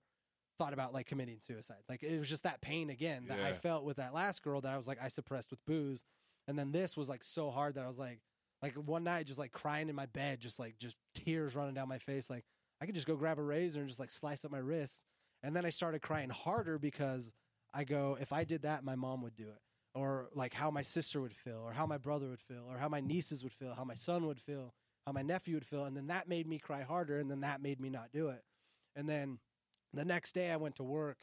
thought 0.57 0.73
about 0.73 0.93
like 0.93 1.05
committing 1.05 1.39
suicide. 1.39 1.83
Like, 1.87 2.03
it 2.03 2.17
was 2.19 2.29
just 2.29 2.43
that 2.43 2.61
pain 2.61 2.89
again 2.89 3.25
that 3.27 3.39
I 3.39 3.53
felt 3.53 3.83
with 3.83 3.97
that 3.97 4.13
last 4.13 4.43
girl 4.43 4.61
that 4.61 4.73
I 4.73 4.77
was 4.77 4.87
like, 4.87 5.01
I 5.01 5.07
suppressed 5.09 5.51
with 5.51 5.63
booze. 5.65 6.05
And 6.47 6.57
then 6.57 6.71
this 6.71 6.95
was 6.95 7.09
like 7.09 7.23
so 7.23 7.51
hard 7.51 7.75
that 7.75 7.83
I 7.83 7.87
was 7.87 7.99
like, 7.99 8.19
like 8.61 8.73
one 8.73 9.03
night 9.03 9.27
just 9.27 9.39
like 9.39 9.51
crying 9.51 9.89
in 9.89 9.95
my 9.95 10.07
bed, 10.07 10.39
just 10.39 10.59
like 10.59 10.77
just 10.79 10.97
tears 11.13 11.55
running 11.55 11.73
down 11.73 11.87
my 11.87 11.99
face. 11.99 12.29
Like 12.29 12.45
I 12.81 12.85
could 12.85 12.95
just 12.95 13.07
go 13.07 13.15
grab 13.15 13.37
a 13.37 13.43
razor 13.43 13.79
and 13.79 13.87
just 13.87 13.99
like 13.99 14.11
slice 14.11 14.45
up 14.45 14.51
my 14.51 14.57
wrists. 14.57 15.03
And 15.43 15.55
then 15.55 15.65
I 15.65 15.69
started 15.69 16.01
crying 16.01 16.29
harder 16.29 16.79
because 16.79 17.33
I 17.73 17.83
go, 17.83 18.17
if 18.19 18.33
I 18.33 18.43
did 18.43 18.63
that, 18.63 18.83
my 18.83 18.95
mom 18.95 19.21
would 19.21 19.35
do 19.35 19.43
it. 19.43 19.59
Or 19.93 20.29
like 20.33 20.53
how 20.53 20.71
my 20.71 20.83
sister 20.83 21.19
would 21.21 21.33
feel, 21.33 21.59
or 21.63 21.71
how 21.71 21.85
my 21.85 21.97
brother 21.97 22.29
would 22.29 22.41
feel, 22.41 22.65
or 22.69 22.77
how 22.77 22.87
my 22.87 22.99
nieces 22.99 23.43
would 23.43 23.51
feel, 23.51 23.73
how 23.73 23.83
my 23.83 23.95
son 23.95 24.27
would 24.27 24.39
feel, 24.39 24.73
how 25.05 25.11
my 25.11 25.23
nephew 25.23 25.55
would 25.55 25.65
feel. 25.65 25.85
And 25.85 25.97
then 25.97 26.07
that 26.07 26.27
made 26.27 26.47
me 26.47 26.59
cry 26.59 26.83
harder. 26.83 27.17
And 27.17 27.29
then 27.29 27.41
that 27.41 27.61
made 27.61 27.79
me 27.79 27.89
not 27.89 28.11
do 28.11 28.29
it. 28.29 28.43
And 28.95 29.09
then 29.09 29.39
the 29.93 30.05
next 30.05 30.33
day 30.33 30.51
I 30.51 30.57
went 30.57 30.75
to 30.77 30.83
work 30.83 31.17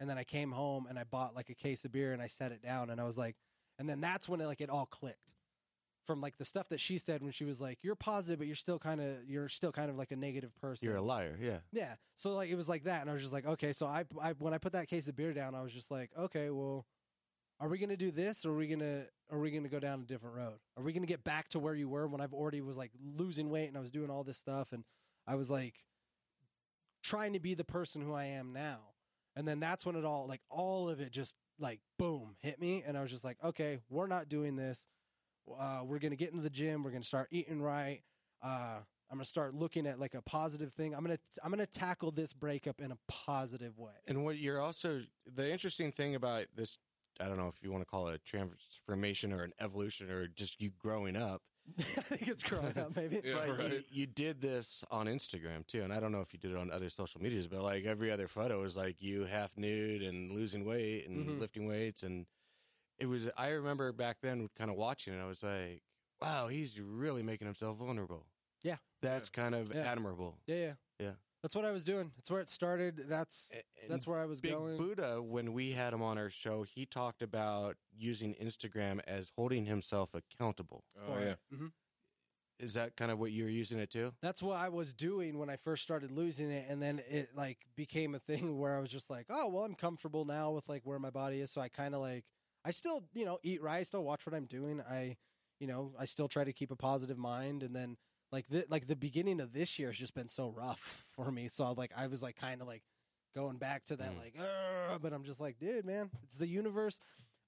and 0.00 0.08
then 0.08 0.18
I 0.18 0.24
came 0.24 0.52
home 0.52 0.86
and 0.88 0.98
I 0.98 1.04
bought 1.04 1.34
like 1.34 1.48
a 1.50 1.54
case 1.54 1.84
of 1.84 1.92
beer 1.92 2.12
and 2.12 2.22
I 2.22 2.26
set 2.26 2.52
it 2.52 2.62
down 2.62 2.90
and 2.90 3.00
I 3.00 3.04
was 3.04 3.16
like, 3.18 3.36
and 3.78 3.88
then 3.88 4.00
that's 4.00 4.28
when 4.28 4.40
it 4.40 4.46
like 4.46 4.60
it 4.60 4.70
all 4.70 4.86
clicked 4.86 5.34
from 6.06 6.20
like 6.20 6.38
the 6.38 6.44
stuff 6.44 6.68
that 6.68 6.80
she 6.80 6.98
said 6.98 7.22
when 7.22 7.32
she 7.32 7.44
was 7.44 7.60
like, 7.60 7.78
you're 7.82 7.96
positive, 7.96 8.38
but 8.38 8.46
you're 8.46 8.56
still 8.56 8.78
kind 8.78 9.00
of, 9.00 9.24
you're 9.26 9.48
still 9.48 9.72
kind 9.72 9.90
of 9.90 9.96
like 9.96 10.12
a 10.12 10.16
negative 10.16 10.54
person. 10.60 10.86
You're 10.86 10.96
a 10.96 11.02
liar. 11.02 11.36
Yeah. 11.40 11.58
Yeah. 11.72 11.94
So 12.14 12.34
like 12.34 12.48
it 12.48 12.54
was 12.54 12.68
like 12.68 12.84
that, 12.84 13.00
and 13.00 13.10
I 13.10 13.12
was 13.12 13.22
just 13.22 13.34
like, 13.34 13.46
okay. 13.46 13.72
So 13.72 13.86
I, 13.86 14.04
I 14.22 14.32
when 14.38 14.54
I 14.54 14.58
put 14.58 14.72
that 14.72 14.88
case 14.88 15.08
of 15.08 15.16
beer 15.16 15.32
down, 15.32 15.54
I 15.54 15.62
was 15.62 15.72
just 15.72 15.90
like, 15.90 16.10
okay, 16.16 16.50
well, 16.50 16.86
are 17.58 17.68
we 17.68 17.78
gonna 17.78 17.96
do 17.96 18.10
this, 18.10 18.46
or 18.46 18.52
are 18.52 18.56
we 18.56 18.68
gonna, 18.68 19.04
are 19.30 19.38
we 19.38 19.50
gonna 19.50 19.68
go 19.68 19.80
down 19.80 20.00
a 20.00 20.04
different 20.04 20.36
road? 20.36 20.58
Are 20.76 20.82
we 20.82 20.92
gonna 20.92 21.06
get 21.06 21.24
back 21.24 21.48
to 21.50 21.58
where 21.58 21.74
you 21.74 21.88
were 21.88 22.06
when 22.06 22.20
I've 22.20 22.32
already 22.32 22.60
was 22.60 22.76
like 22.76 22.92
losing 23.02 23.50
weight 23.50 23.68
and 23.68 23.76
I 23.76 23.80
was 23.80 23.90
doing 23.90 24.10
all 24.10 24.22
this 24.24 24.38
stuff, 24.38 24.72
and 24.72 24.84
I 25.26 25.34
was 25.34 25.50
like 25.50 25.82
trying 27.06 27.32
to 27.34 27.40
be 27.40 27.54
the 27.54 27.64
person 27.64 28.02
who 28.02 28.12
I 28.12 28.24
am 28.24 28.52
now, 28.52 28.80
and 29.34 29.46
then 29.46 29.60
that's 29.60 29.86
when 29.86 29.96
it 29.96 30.04
all 30.04 30.26
like 30.26 30.40
all 30.50 30.88
of 30.88 31.00
it 31.00 31.12
just 31.12 31.36
like 31.58 31.80
boom 31.98 32.36
hit 32.40 32.60
me, 32.60 32.82
and 32.86 32.98
I 32.98 33.02
was 33.02 33.10
just 33.10 33.24
like, 33.24 33.38
okay, 33.42 33.78
we're 33.88 34.08
not 34.08 34.28
doing 34.28 34.56
this. 34.56 34.88
Uh, 35.58 35.82
we're 35.84 36.00
gonna 36.00 36.16
get 36.16 36.30
into 36.30 36.42
the 36.42 36.50
gym. 36.50 36.82
We're 36.82 36.90
gonna 36.90 37.04
start 37.04 37.28
eating 37.30 37.62
right. 37.62 38.00
Uh, 38.42 38.80
I'm 39.10 39.18
gonna 39.18 39.24
start 39.24 39.54
looking 39.54 39.86
at 39.86 40.00
like 40.00 40.14
a 40.14 40.22
positive 40.22 40.72
thing. 40.72 40.94
I'm 40.94 41.02
gonna 41.02 41.18
I'm 41.42 41.50
gonna 41.50 41.66
tackle 41.66 42.10
this 42.10 42.32
breakup 42.32 42.80
in 42.80 42.90
a 42.90 42.98
positive 43.08 43.78
way. 43.78 43.92
And 44.08 44.24
what 44.24 44.38
you're 44.38 44.60
also 44.60 45.02
the 45.32 45.50
interesting 45.50 45.92
thing 45.92 46.14
about 46.14 46.46
this, 46.54 46.78
I 47.20 47.26
don't 47.26 47.36
know 47.36 47.48
if 47.48 47.62
you 47.62 47.70
want 47.70 47.82
to 47.82 47.86
call 47.86 48.08
it 48.08 48.16
a 48.16 48.18
transformation 48.18 49.32
or 49.32 49.44
an 49.44 49.52
evolution 49.60 50.10
or 50.10 50.26
just 50.26 50.60
you 50.60 50.70
growing 50.76 51.16
up. 51.16 51.42
I 51.78 51.82
think 51.82 52.28
it's 52.28 52.42
growing 52.42 52.76
up, 52.78 52.94
maybe. 52.96 53.20
Yeah, 53.24 53.34
but 53.46 53.48
you, 53.48 53.54
right. 53.76 53.84
you 53.90 54.06
did 54.06 54.40
this 54.40 54.84
on 54.90 55.06
Instagram 55.06 55.66
too, 55.66 55.82
and 55.82 55.92
I 55.92 56.00
don't 56.00 56.12
know 56.12 56.20
if 56.20 56.32
you 56.32 56.38
did 56.38 56.52
it 56.52 56.56
on 56.56 56.70
other 56.70 56.88
social 56.90 57.20
medias, 57.20 57.46
but 57.48 57.62
like 57.62 57.84
every 57.84 58.10
other 58.10 58.28
photo 58.28 58.62
is 58.62 58.76
like 58.76 58.96
you 59.02 59.24
half 59.24 59.56
nude 59.56 60.02
and 60.02 60.32
losing 60.32 60.64
weight 60.64 61.06
and 61.08 61.26
Mhm. 61.28 61.40
lifting 61.40 61.66
weights, 61.66 62.02
and 62.02 62.26
it 62.98 63.06
was. 63.06 63.28
I 63.36 63.48
remember 63.50 63.92
back 63.92 64.18
then, 64.22 64.48
kind 64.56 64.70
of 64.70 64.76
watching 64.76 65.12
and 65.12 65.22
I 65.22 65.26
was 65.26 65.42
like, 65.42 65.82
"Wow, 66.22 66.48
he's 66.48 66.80
really 66.80 67.22
making 67.22 67.46
himself 67.46 67.78
vulnerable." 67.78 68.26
Yeah. 68.62 68.76
that's 69.02 69.28
kind 69.28 69.54
of 69.54 69.72
Yeah. 69.72 69.82
admirable. 69.82 70.38
Yeah, 70.46 70.56
yeah, 70.56 70.72
Yeah. 70.98 71.12
That's 71.46 71.54
what 71.54 71.64
I 71.64 71.70
was 71.70 71.84
doing. 71.84 72.10
That's 72.16 72.28
where 72.28 72.40
it 72.40 72.48
started. 72.48 73.04
That's 73.08 73.52
And 73.80 73.88
that's 73.88 74.04
where 74.04 74.18
I 74.18 74.26
was 74.26 74.40
Big 74.40 74.50
going. 74.50 74.78
Buddha, 74.78 75.22
when 75.22 75.52
we 75.52 75.70
had 75.70 75.92
him 75.92 76.02
on 76.02 76.18
our 76.18 76.28
show, 76.28 76.64
he 76.64 76.86
talked 76.86 77.22
about 77.22 77.76
using 77.96 78.34
Instagram 78.42 78.98
as 79.06 79.30
holding 79.36 79.64
himself 79.64 80.10
accountable. 80.12 80.82
Oh 80.98 81.20
yeah. 81.20 81.34
hmm 81.56 81.68
Is 82.58 82.74
that 82.74 82.96
kind 82.96 83.12
of 83.12 83.20
what 83.20 83.30
you're 83.30 83.48
using 83.48 83.78
it 83.78 83.90
to? 83.90 84.12
That's 84.22 84.42
what 84.42 84.56
I 84.56 84.70
was 84.70 84.92
doing 84.92 85.38
when 85.38 85.48
I 85.48 85.54
first 85.54 85.84
started 85.84 86.10
losing 86.10 86.50
it, 86.50 86.66
and 86.68 86.82
then 86.82 87.00
it 87.08 87.28
like 87.36 87.58
became 87.76 88.16
a 88.16 88.18
thing 88.18 88.58
where 88.58 88.76
I 88.76 88.80
was 88.80 88.90
just 88.90 89.08
like, 89.08 89.26
oh 89.30 89.46
well, 89.46 89.62
I'm 89.62 89.76
comfortable 89.76 90.24
now 90.24 90.50
with 90.50 90.68
like 90.68 90.82
where 90.82 90.98
my 90.98 91.10
body 91.10 91.40
is, 91.42 91.52
so 91.52 91.60
I 91.60 91.68
kind 91.68 91.94
of 91.94 92.00
like 92.00 92.24
I 92.64 92.72
still 92.72 93.04
you 93.14 93.24
know 93.24 93.38
eat 93.44 93.62
right, 93.62 93.78
I 93.78 93.82
still 93.84 94.02
watch 94.02 94.26
what 94.26 94.34
I'm 94.34 94.46
doing. 94.46 94.80
I 94.80 95.14
you 95.60 95.68
know 95.68 95.92
I 95.96 96.06
still 96.06 96.26
try 96.26 96.42
to 96.42 96.52
keep 96.52 96.72
a 96.72 96.76
positive 96.76 97.18
mind, 97.18 97.62
and 97.62 97.76
then 97.76 97.98
like 98.32 98.46
the 98.48 98.64
like 98.68 98.86
the 98.86 98.96
beginning 98.96 99.40
of 99.40 99.52
this 99.52 99.78
year 99.78 99.88
has 99.88 99.98
just 99.98 100.14
been 100.14 100.28
so 100.28 100.50
rough 100.50 101.04
for 101.16 101.30
me. 101.30 101.48
So 101.48 101.72
like 101.72 101.92
I 101.96 102.06
was 102.06 102.22
like 102.22 102.36
kind 102.36 102.60
of 102.60 102.66
like 102.66 102.82
going 103.34 103.56
back 103.58 103.84
to 103.86 103.96
that 103.96 104.12
Mm. 104.12 104.18
like, 104.18 105.02
but 105.02 105.12
I'm 105.12 105.24
just 105.24 105.40
like, 105.40 105.58
dude, 105.58 105.84
man, 105.84 106.10
it's 106.22 106.38
the 106.38 106.46
universe. 106.46 107.00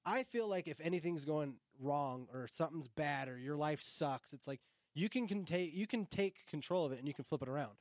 I 0.05 0.23
feel 0.23 0.47
like 0.49 0.69
if 0.69 0.81
anything's 0.81 1.25
going 1.25 1.57
wrong 1.81 2.29
or 2.33 2.47
something's 2.51 2.89
bad 2.89 3.29
or 3.29 3.39
your 3.39 3.57
life 3.57 3.81
sucks, 3.81 4.33
it's 4.33 4.47
like 4.47 4.61
you 4.95 5.09
can, 5.09 5.27
can 5.27 5.45
take 5.45 5.75
you 5.75 5.87
can 5.87 6.07
take 6.07 6.47
control 6.47 6.85
of 6.87 6.93
it 6.93 6.99
and 6.99 7.09
you 7.09 7.15
can 7.15 7.25
flip 7.25 7.43
it 7.43 7.49
around. 7.49 7.73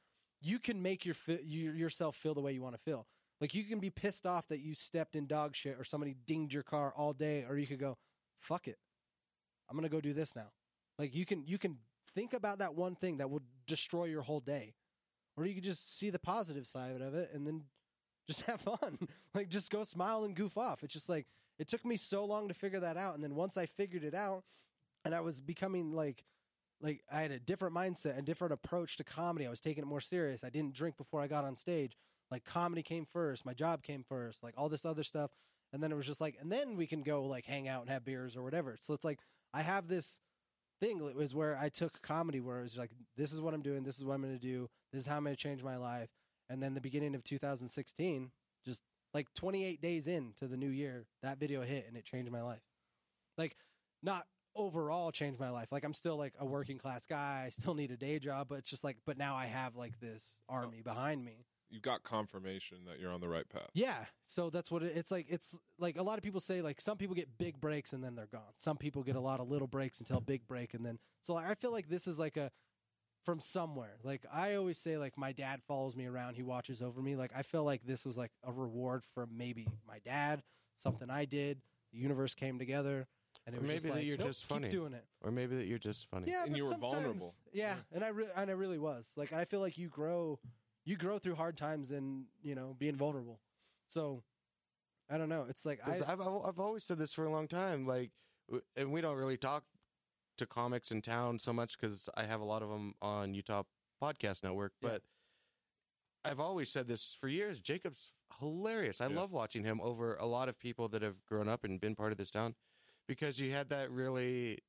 You 0.42 0.60
can 0.60 0.82
make 0.82 1.06
your 1.06 1.16
fi- 1.16 1.40
you, 1.44 1.72
yourself 1.72 2.16
feel 2.16 2.34
the 2.34 2.42
way 2.42 2.52
you 2.54 2.62
want 2.62 2.76
to 2.76 2.82
feel. 2.82 3.08
Like 3.42 3.54
you 3.56 3.64
can 3.64 3.80
be 3.80 3.90
pissed 3.90 4.26
off 4.26 4.48
that 4.48 4.60
you 4.60 4.74
stepped 4.74 5.16
in 5.16 5.28
dog 5.28 5.56
shit 5.56 5.78
or 5.80 5.84
somebody 5.84 6.16
dinged 6.26 6.54
your 6.54 6.64
car 6.64 6.94
all 6.96 7.14
day, 7.14 7.46
or 7.48 7.58
you 7.58 7.68
could 7.68 7.80
go, 7.80 7.98
"Fuck 8.40 8.68
it, 8.68 8.78
I'm 9.70 9.76
gonna 9.76 9.90
go 9.90 10.02
do 10.02 10.14
this 10.14 10.36
now." 10.36 10.52
Like 10.98 11.16
you 11.16 11.26
can 11.26 11.44
you 11.46 11.58
can 11.58 11.78
think 12.17 12.34
about 12.34 12.58
that 12.60 12.73
one 12.73 12.95
thing 12.95 13.17
that 13.17 13.30
would 13.30 13.43
destroy 13.67 14.06
your 14.06 14.23
whole 14.23 14.39
day, 14.39 14.73
or 15.38 15.45
you 15.45 15.53
could 15.53 15.63
just 15.63 15.97
see 15.99 16.09
the 16.09 16.18
positive 16.18 16.65
side 16.65 16.99
of 16.99 17.13
it 17.13 17.30
and 17.32 17.45
then 17.45 17.61
just 18.26 18.41
have 18.47 18.59
fun. 18.59 18.97
like 19.36 19.49
just 19.49 19.72
go 19.72 19.84
smile 19.84 20.24
and 20.24 20.36
goof 20.36 20.57
off. 20.57 20.84
It's 20.84 20.93
just 20.93 21.09
like 21.09 21.28
it 21.59 21.68
took 21.68 21.86
me 21.86 21.95
so 21.95 22.26
long 22.26 22.47
to 22.47 22.55
figure 22.55 22.80
that 22.80 22.97
out, 22.97 23.13
and 23.13 23.24
then 23.24 23.36
once 23.36 23.55
I 23.55 23.68
figured 23.68 24.03
it 24.03 24.15
out, 24.15 24.43
and 25.05 25.13
I 25.13 25.22
was 25.22 25.41
becoming 25.41 25.91
like 25.91 26.26
like 26.82 27.01
I 27.11 27.22
had 27.22 27.32
a 27.32 27.39
different 27.39 27.76
mindset, 27.76 28.18
and 28.18 28.26
different 28.26 28.53
approach 28.53 28.97
to 28.97 29.03
comedy. 29.03 29.45
I 29.45 29.51
was 29.51 29.61
taking 29.61 29.84
it 29.84 29.88
more 29.88 30.01
serious. 30.01 30.43
I 30.43 30.49
didn't 30.49 30.74
drink 30.74 30.97
before 30.97 31.22
I 31.22 31.28
got 31.28 31.45
on 31.45 31.55
stage. 31.55 31.95
Like 32.32 32.45
comedy 32.45 32.82
came 32.82 33.05
first, 33.05 33.45
my 33.45 33.53
job 33.53 33.84
came 33.84 34.03
first, 34.03 34.43
like 34.43 34.55
all 34.57 34.70
this 34.70 34.86
other 34.86 35.03
stuff. 35.03 35.32
And 35.72 35.84
then 35.84 35.91
it 35.91 35.95
was 35.95 36.07
just 36.07 36.22
like, 36.22 36.36
and 36.39 36.51
then 36.51 36.78
we 36.78 36.88
can 36.88 37.03
go 37.03 37.24
like 37.26 37.45
hang 37.45 37.68
out 37.68 37.82
and 37.82 37.89
have 37.89 38.03
beers 38.03 38.36
or 38.36 38.43
whatever. 38.43 38.76
So 38.80 38.93
it's 38.93 39.05
like 39.05 39.20
I 39.53 39.61
have 39.61 39.88
this 39.88 40.20
thing. 40.80 41.01
It 41.01 41.15
was 41.15 41.34
where 41.34 41.57
I 41.57 41.69
took 41.69 42.01
comedy, 42.01 42.39
where 42.39 42.59
it 42.59 42.63
was 42.63 42.78
like, 42.78 42.91
this 43.15 43.34
is 43.34 43.41
what 43.41 43.53
I'm 43.53 43.61
doing, 43.61 43.84
this 43.84 43.97
is 43.97 44.05
what 44.05 44.13
I'm 44.13 44.21
going 44.21 44.38
to 44.38 44.41
do, 44.41 44.69
this 44.91 45.01
is 45.01 45.07
how 45.07 45.17
I'm 45.17 45.23
going 45.23 45.36
to 45.36 45.41
change 45.41 45.63
my 45.63 45.78
life. 45.78 46.09
And 46.49 46.61
then 46.61 46.73
the 46.73 46.82
beginning 46.82 47.15
of 47.15 47.23
2016, 47.23 48.32
just 48.65 48.82
like 49.13 49.28
28 49.36 49.82
days 49.82 50.07
into 50.07 50.47
the 50.47 50.57
new 50.57 50.69
year, 50.69 51.05
that 51.23 51.39
video 51.39 51.61
hit 51.61 51.86
and 51.88 51.97
it 51.97 52.05
changed 52.05 52.32
my 52.32 52.41
life. 52.41 52.61
Like, 53.38 53.55
not 54.01 54.25
overall 54.55 55.11
changed 55.11 55.39
my 55.39 55.49
life. 55.49 55.71
Like, 55.71 55.84
I'm 55.84 55.93
still 55.93 56.17
like 56.17 56.34
a 56.39 56.45
working 56.45 56.78
class 56.78 57.05
guy. 57.05 57.43
I 57.45 57.49
still 57.49 57.73
need 57.73 57.91
a 57.91 57.97
day 57.97 58.19
job, 58.19 58.47
but 58.49 58.59
it's 58.59 58.69
just 58.69 58.84
like, 58.84 58.97
but 59.05 59.17
now 59.17 59.36
I 59.36 59.45
have 59.45 59.75
like 59.75 59.99
this 59.99 60.38
army 60.49 60.82
oh. 60.82 60.89
behind 60.89 61.23
me. 61.23 61.45
You 61.70 61.80
got 61.80 62.03
confirmation 62.03 62.78
that 62.88 62.99
you're 62.99 63.11
on 63.11 63.20
the 63.20 63.28
right 63.28 63.47
path. 63.49 63.70
Yeah, 63.74 64.05
so 64.26 64.49
that's 64.49 64.72
what 64.72 64.84
it, 64.84 64.93
it's 64.95 65.11
like. 65.11 65.26
It's 65.30 65.57
like 65.78 65.97
a 65.97 66.03
lot 66.03 66.18
of 66.18 66.24
people 66.24 66.39
say 66.39 66.61
like 66.61 66.80
some 66.80 66.97
people 66.97 67.15
get 67.15 67.38
big 67.38 67.59
breaks 67.59 67.91
and 67.93 68.03
then 68.03 68.15
they're 68.15 68.28
gone. 68.28 68.53
Some 68.55 68.78
people 68.78 69.03
get 69.03 69.15
a 69.15 69.20
lot 69.20 69.39
of 69.39 69.49
little 69.49 69.68
breaks 69.68 69.99
until 69.99 70.20
big 70.22 70.47
break 70.47 70.74
and 70.74 70.86
then 70.86 70.97
so 71.22 71.34
like, 71.34 71.49
I 71.49 71.55
feel 71.55 71.72
like 71.72 71.89
this 71.89 72.07
is 72.07 72.18
like 72.18 72.38
a 72.38 72.51
from 73.24 73.39
somewhere. 73.41 73.97
Like 74.03 74.26
I 74.32 74.55
always 74.55 74.78
say 74.78 74.97
like 74.97 75.18
my 75.18 75.34
dad 75.34 75.61
follows 75.68 75.95
me 75.97 76.05
around, 76.05 76.36
he 76.36 76.43
watches 76.43 76.82
over 76.82 77.01
me. 77.01 77.15
Like 77.18 77.32
I 77.36 77.41
feel 77.41 77.63
like 77.65 77.84
this 77.86 78.05
was 78.05 78.18
like 78.18 78.32
a 78.45 78.51
reward 78.53 79.03
from 79.03 79.38
maybe 79.38 79.68
my 79.88 79.99
dad, 79.99 80.43
something 80.76 81.09
I 81.09 81.26
did, 81.26 81.59
the 81.91 81.99
universe 81.99 82.34
came 82.36 82.57
together 82.59 83.07
and 83.45 83.55
it 83.55 83.59
Or 83.59 83.61
was 83.61 83.68
maybe 83.68 83.76
just 83.76 83.86
that 83.88 83.93
like, 83.95 84.05
you're 84.05 84.18
"Nope, 84.18 84.28
just 84.28 84.41
keep 84.43 84.49
funny." 84.49 84.70
doing 84.70 84.93
it. 84.93 85.03
Or 85.22 85.32
maybe 85.32 85.55
that 85.57 85.65
you're 85.68 85.78
just 85.80 86.09
funny. 86.09 86.32
Yeah, 86.32 86.45
And 86.45 86.55
you 86.55 86.65
were 86.65 86.76
vulnerable. 86.76 87.30
Yeah, 87.51 87.76
Yeah. 87.76 87.76
and 87.93 88.03
I 88.05 88.09
re- 88.09 88.30
and 88.36 88.49
I 88.49 88.53
really 88.53 88.80
was 88.80 89.13
like, 89.18 89.34
I 89.34 89.43
feel 89.45 89.59
like 89.59 89.78
you 89.78 89.89
grow, 89.89 90.39
you 90.88 90.96
grow 90.96 91.20
through 91.20 91.36
hard 91.36 91.58
times 91.58 91.92
and 91.92 92.26
you 92.42 92.56
know 92.56 92.74
being 92.80 92.96
vulnerable. 92.96 93.42
So 93.88 94.24
I 95.10 95.18
don't 95.18 95.30
know. 95.30 95.46
It's 95.50 95.66
like 95.66 95.80
I've, 95.86 96.02
I've 96.08 96.22
I've 96.22 96.60
always 96.60 96.86
said 96.86 96.98
this 96.98 97.14
for 97.14 97.26
a 97.26 97.30
long 97.32 97.48
time. 97.48 97.86
Like, 97.86 98.12
and 98.76 98.92
we 98.92 99.02
don't 99.02 99.18
really 99.18 99.38
talk 99.38 99.66
to 100.38 100.46
comics 100.46 100.90
in 100.92 101.02
town 101.02 101.40
so 101.40 101.52
much 101.52 101.78
because 101.78 102.08
I 102.16 102.24
have 102.24 102.40
a 102.40 102.46
lot 102.46 102.62
of 102.64 102.70
them 102.70 102.94
on 103.02 103.34
Utah 103.34 103.64
Podcast 104.02 104.44
Network. 104.44 104.72
Yeah. 104.82 104.90
But 104.92 105.02
I've 106.24 106.40
always 106.40 106.70
said 106.70 106.88
this 106.88 107.16
for 107.20 107.28
years. 107.28 107.60
Jacob's 107.60 108.12
hilarious. 108.40 109.02
I 109.02 109.08
Yeah. 109.08 109.18
love 109.18 109.34
watching 109.34 109.64
him 109.64 109.82
over 109.82 110.16
a 110.16 110.26
lot 110.26 110.48
of 110.48 110.58
people 110.58 110.88
that 110.90 111.02
have 111.02 111.26
grown 111.26 111.50
up 111.50 111.64
and 111.66 111.82
been 111.82 111.96
part 111.96 112.12
of 112.14 112.18
this 112.18 112.32
town 112.32 112.56
because 113.08 113.40
you 113.40 113.52
had 113.52 113.70
that 113.70 113.92
really 113.92 114.60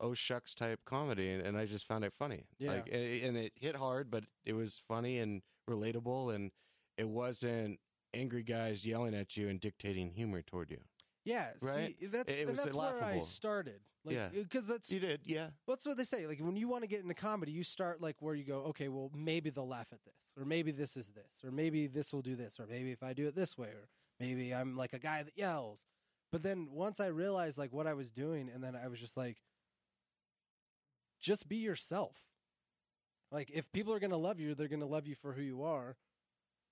oh 0.00 0.14
shucks 0.14 0.54
type 0.54 0.80
comedy, 0.84 1.30
and, 1.30 1.44
and 1.46 1.56
I 1.56 1.66
just 1.66 1.86
found 1.86 2.04
it 2.04 2.12
funny. 2.12 2.44
Yeah. 2.58 2.72
Like, 2.72 2.86
and, 2.92 3.22
and 3.24 3.36
it 3.36 3.52
hit 3.56 3.76
hard, 3.76 4.10
but 4.10 4.24
it 4.44 4.54
was 4.54 4.80
funny 4.86 5.18
and 5.18 5.42
relatable, 5.68 6.34
and 6.34 6.50
it 6.96 7.08
wasn't 7.08 7.78
angry 8.14 8.42
guys 8.42 8.86
yelling 8.86 9.14
at 9.14 9.36
you 9.36 9.48
and 9.48 9.60
dictating 9.60 10.10
humor 10.10 10.42
toward 10.42 10.70
you. 10.70 10.78
yeah. 11.24 11.48
Right? 11.62 11.94
See, 12.00 12.06
that's 12.06 12.32
It 12.32 12.40
and 12.48 12.50
was 12.52 12.64
that's 12.64 12.76
where 12.76 13.04
I 13.04 13.18
started. 13.20 13.80
Like, 14.04 14.14
Yeah. 14.16 14.28
because 14.32 14.66
that's 14.66 14.90
You 14.90 15.00
did, 15.00 15.20
yeah. 15.24 15.48
that's 15.66 15.84
what 15.84 15.98
they 15.98 16.04
say. 16.04 16.26
Like 16.26 16.38
when 16.40 16.56
you 16.56 16.68
want 16.68 16.84
to 16.84 16.88
get 16.88 17.02
into 17.02 17.12
comedy, 17.14 17.52
you 17.52 17.62
start 17.64 18.00
like 18.00 18.16
where 18.20 18.34
you 18.34 18.44
go. 18.44 18.58
Okay, 18.70 18.88
well 18.88 19.10
maybe 19.14 19.50
they'll 19.50 19.68
laugh 19.68 19.88
at 19.92 20.02
this, 20.04 20.32
or 20.38 20.44
maybe 20.46 20.70
this 20.70 20.96
is 20.96 21.08
this, 21.10 21.42
or 21.44 21.50
maybe 21.50 21.86
this 21.88 22.12
will 22.14 22.22
do 22.22 22.34
this, 22.36 22.58
or 22.58 22.66
maybe 22.66 22.92
if 22.92 23.02
I 23.02 23.12
do 23.12 23.26
it 23.26 23.34
this 23.34 23.58
way, 23.58 23.68
or 23.68 23.88
maybe 24.18 24.54
I'm 24.54 24.76
like 24.76 24.92
a 24.94 24.98
guy 24.98 25.22
that 25.22 25.36
yells. 25.36 25.84
But 26.32 26.42
then 26.42 26.68
once 26.72 27.00
I 27.00 27.08
realized 27.08 27.58
like 27.58 27.72
what 27.72 27.86
I 27.86 27.92
was 27.94 28.10
doing, 28.10 28.48
and 28.48 28.62
then 28.64 28.74
I 28.76 28.88
was 28.88 28.98
just 29.00 29.16
like, 29.16 29.36
just 31.20 31.48
be 31.48 31.56
yourself. 31.56 32.16
Like 33.30 33.50
if 33.50 33.70
people 33.72 33.92
are 33.92 34.00
gonna 34.00 34.16
love 34.16 34.40
you, 34.40 34.54
they're 34.54 34.68
gonna 34.68 34.86
love 34.86 35.06
you 35.06 35.14
for 35.14 35.32
who 35.32 35.42
you 35.42 35.62
are. 35.62 35.96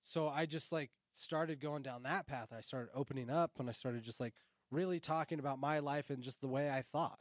So 0.01 0.27
I 0.27 0.45
just 0.45 0.71
like 0.71 0.91
started 1.11 1.59
going 1.59 1.83
down 1.83 2.03
that 2.03 2.27
path. 2.27 2.53
I 2.55 2.61
started 2.61 2.89
opening 2.93 3.29
up, 3.29 3.51
and 3.59 3.69
I 3.69 3.73
started 3.73 4.03
just 4.03 4.19
like 4.19 4.33
really 4.71 4.99
talking 4.99 5.39
about 5.39 5.59
my 5.59 5.79
life 5.79 6.09
and 6.09 6.21
just 6.21 6.41
the 6.41 6.47
way 6.47 6.69
I 6.69 6.81
thought. 6.81 7.19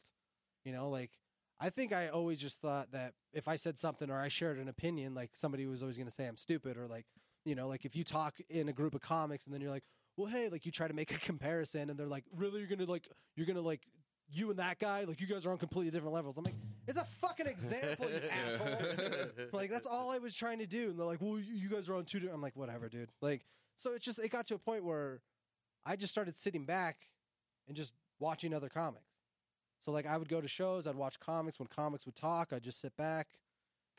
You 0.65 0.73
know, 0.73 0.89
like 0.89 1.13
I 1.59 1.71
think 1.71 1.93
I 1.93 2.09
always 2.09 2.39
just 2.39 2.61
thought 2.61 2.93
that 2.93 3.15
if 3.33 3.49
I 3.49 3.57
said 3.57 3.79
something 3.79 4.11
or 4.11 4.21
I 4.21 4.29
shared 4.29 4.59
an 4.59 4.69
opinion, 4.69 5.15
like 5.15 5.31
somebody 5.35 5.67
was 5.67 5.83
always 5.83 5.97
going 5.97 6.09
to 6.09 6.13
say 6.13 6.27
I'm 6.27 6.37
stupid 6.37 6.77
or 6.77 6.87
like, 6.87 7.07
you 7.45 7.55
know, 7.55 7.69
like 7.69 7.85
if 7.85 7.97
you 7.97 8.05
talk 8.05 8.35
in 8.51 8.69
a 8.69 8.73
group 8.73 8.95
of 8.95 9.01
comics 9.01 9.47
and 9.47 9.55
then 9.55 9.63
you're 9.63 9.71
like, 9.71 9.85
well, 10.17 10.27
hey, 10.27 10.49
like 10.49 10.67
you 10.67 10.73
try 10.73 10.87
to 10.87 10.95
make 10.95 11.15
a 11.15 11.19
comparison 11.21 11.89
and 11.89 11.99
they're 11.99 12.07
like, 12.07 12.25
really, 12.35 12.59
you're 12.59 12.69
going 12.69 12.85
to 12.85 12.91
like, 12.91 13.09
you're 13.37 13.47
going 13.47 13.57
to 13.57 13.63
like, 13.63 13.83
you 14.33 14.51
and 14.51 14.59
that 14.59 14.79
guy, 14.79 15.05
like 15.05 15.21
you 15.21 15.27
guys 15.27 15.47
are 15.47 15.53
on 15.53 15.59
completely 15.59 15.91
different 15.91 16.15
levels. 16.15 16.37
I'm 16.37 16.45
like, 16.45 16.55
it's 16.87 17.01
a 17.01 17.05
fucking 17.05 17.47
example, 17.47 18.07
you 18.11 18.21
asshole. 18.47 19.49
like 19.53 19.71
that's 19.71 19.87
all 19.87 20.11
I 20.11 20.19
was 20.19 20.37
trying 20.37 20.59
to 20.59 20.67
do. 20.67 20.91
And 20.91 20.99
they're 20.99 21.07
like, 21.07 21.21
well, 21.21 21.39
you 21.39 21.55
you 21.55 21.71
guys 21.71 21.89
are 21.89 21.95
on 21.97 22.05
two 22.05 22.19
different. 22.19 22.37
I'm 22.37 22.43
like, 22.43 22.57
whatever, 22.57 22.89
dude. 22.89 23.11
Like, 23.21 23.45
so 23.77 23.95
it's 23.95 24.05
just, 24.05 24.19
it 24.19 24.31
got 24.31 24.47
to 24.47 24.55
a 24.55 24.59
point 24.59 24.85
where 24.85 25.21
I 25.85 25.97
just 25.97 26.13
started 26.13 26.35
sitting 26.35 26.65
back 26.65 26.97
and 27.69 27.77
just 27.77 27.93
watching 28.19 28.53
other 28.55 28.69
comics. 28.69 29.05
So 29.81 29.93
like 29.93 30.07
I 30.07 30.17
would 30.17 30.29
go 30.29 30.41
to 30.41 30.49
shows, 30.49 30.87
I'd 30.87 30.97
watch 30.97 31.21
comics. 31.21 31.59
When 31.59 31.69
comics 31.69 32.07
would 32.07 32.17
talk, 32.17 32.53
I'd 32.53 32.63
just 32.63 32.81
sit 32.81 32.97
back, 32.97 33.29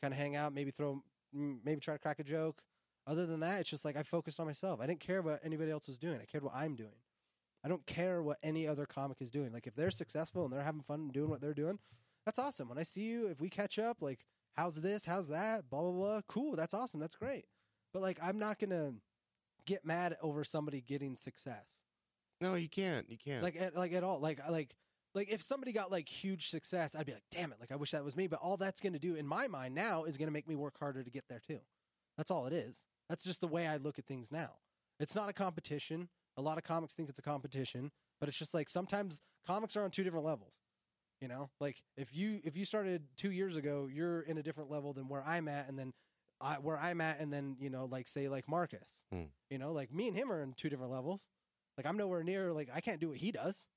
kind 0.02 0.12
of 0.12 0.18
hang 0.18 0.36
out, 0.36 0.52
maybe 0.52 0.70
throw, 0.70 1.02
maybe 1.32 1.80
try 1.80 1.94
to 1.94 1.98
crack 2.00 2.18
a 2.18 2.24
joke. 2.24 2.62
Other 3.06 3.24
than 3.24 3.40
that, 3.40 3.60
it's 3.60 3.70
just 3.70 3.86
like 3.86 3.96
I 3.96 4.02
focused 4.02 4.38
on 4.38 4.46
myself. 4.46 4.80
I 4.80 4.86
didn't 4.86 5.00
care 5.00 5.22
what 5.22 5.40
anybody 5.42 5.70
else 5.70 5.88
was 5.88 5.96
doing. 5.96 6.18
I 6.20 6.26
cared 6.26 6.44
what 6.44 6.54
I'm 6.54 6.74
doing. 6.74 6.90
I 7.64 7.68
don't 7.68 7.86
care 7.86 8.22
what 8.22 8.38
any 8.42 8.66
other 8.66 8.86
comic 8.86 9.20
is 9.20 9.30
doing. 9.30 9.52
Like 9.52 9.66
if 9.66 9.74
they're 9.74 9.90
successful 9.90 10.44
and 10.44 10.52
they're 10.52 10.62
having 10.62 10.82
fun 10.82 11.08
doing 11.08 11.28
what 11.30 11.40
they're 11.40 11.54
doing, 11.54 11.78
that's 12.24 12.38
awesome. 12.38 12.68
When 12.68 12.78
I 12.78 12.82
see 12.84 13.02
you, 13.02 13.26
if 13.28 13.40
we 13.40 13.48
catch 13.50 13.78
up, 13.78 13.98
like 14.00 14.24
how's 14.54 14.80
this, 14.82 15.04
how's 15.04 15.28
that, 15.28 15.68
blah 15.70 15.80
blah 15.82 15.90
blah, 15.92 16.20
cool, 16.28 16.56
that's 16.56 16.74
awesome, 16.74 17.00
that's 17.00 17.16
great. 17.16 17.44
But 17.92 18.02
like 18.02 18.18
I'm 18.22 18.38
not 18.38 18.58
gonna 18.58 18.92
get 19.66 19.84
mad 19.84 20.16
over 20.22 20.44
somebody 20.44 20.80
getting 20.80 21.16
success 21.18 21.84
No, 22.40 22.54
you 22.54 22.68
can't. 22.70 23.10
You 23.10 23.18
can't. 23.18 23.42
like 23.42 23.56
at, 23.60 23.76
like 23.76 23.92
at 23.92 24.02
all 24.02 24.18
like 24.18 24.40
like 24.48 24.74
like 25.14 25.28
if 25.30 25.42
somebody 25.42 25.72
got 25.72 25.90
like 25.90 26.08
huge 26.08 26.48
success 26.48 26.94
i'd 26.96 27.04
be 27.04 27.12
like 27.12 27.24
damn 27.30 27.52
it 27.52 27.58
like 27.60 27.70
i 27.70 27.76
wish 27.76 27.90
that 27.90 28.02
was 28.04 28.16
me 28.16 28.26
but 28.28 28.38
all 28.40 28.56
that's 28.56 28.80
going 28.80 28.92
to 28.94 28.98
do 28.98 29.14
in 29.14 29.26
my 29.26 29.46
mind 29.46 29.74
now 29.74 30.04
is 30.04 30.16
going 30.16 30.28
to 30.28 30.32
make 30.32 30.48
me 30.48 30.54
work 30.56 30.78
harder 30.78 31.02
to 31.02 31.10
get 31.10 31.24
there 31.28 31.40
too 31.46 31.58
that's 32.16 32.30
all 32.30 32.46
it 32.46 32.52
is 32.54 32.86
that's 33.10 33.24
just 33.24 33.40
the 33.42 33.46
way 33.46 33.66
i 33.66 33.76
look 33.76 33.98
at 33.98 34.06
things 34.06 34.30
now 34.32 34.52
it's 35.00 35.14
not 35.14 35.28
a 35.28 35.32
competition 35.34 36.08
a 36.38 36.42
lot 36.42 36.56
of 36.56 36.64
comics 36.64 36.94
think 36.94 37.08
it's 37.10 37.18
a 37.18 37.22
competition 37.22 37.90
but 38.20 38.28
it's 38.28 38.38
just 38.38 38.54
like 38.54 38.68
sometimes 38.70 39.20
comics 39.46 39.76
are 39.76 39.82
on 39.84 39.90
two 39.90 40.04
different 40.04 40.24
levels 40.24 40.58
you 41.20 41.28
know 41.28 41.50
like 41.60 41.82
if 41.96 42.16
you 42.16 42.40
if 42.44 42.56
you 42.56 42.64
started 42.64 43.02
two 43.16 43.30
years 43.30 43.56
ago 43.56 43.88
you're 43.92 44.20
in 44.22 44.38
a 44.38 44.42
different 44.42 44.70
level 44.70 44.92
than 44.92 45.08
where 45.08 45.22
i'm 45.24 45.48
at 45.48 45.68
and 45.68 45.78
then 45.78 45.92
I, 46.40 46.54
where 46.54 46.78
i'm 46.78 47.00
at 47.02 47.20
and 47.20 47.32
then 47.32 47.56
you 47.60 47.68
know 47.68 47.84
like 47.84 48.08
say 48.08 48.28
like 48.28 48.48
marcus 48.48 49.04
Hmm. 49.12 49.24
you 49.50 49.58
know 49.58 49.72
like 49.72 49.92
me 49.92 50.08
and 50.08 50.16
him 50.16 50.32
are 50.32 50.40
in 50.42 50.54
two 50.54 50.70
different 50.70 50.92
levels 50.92 51.28
like 51.78 51.86
I'm 51.86 51.96
nowhere 51.96 52.24
near 52.24 52.52
like 52.52 52.68
I 52.74 52.80
can't 52.80 53.00
do 53.00 53.10
what 53.10 53.18
he 53.18 53.30
does. 53.30 53.68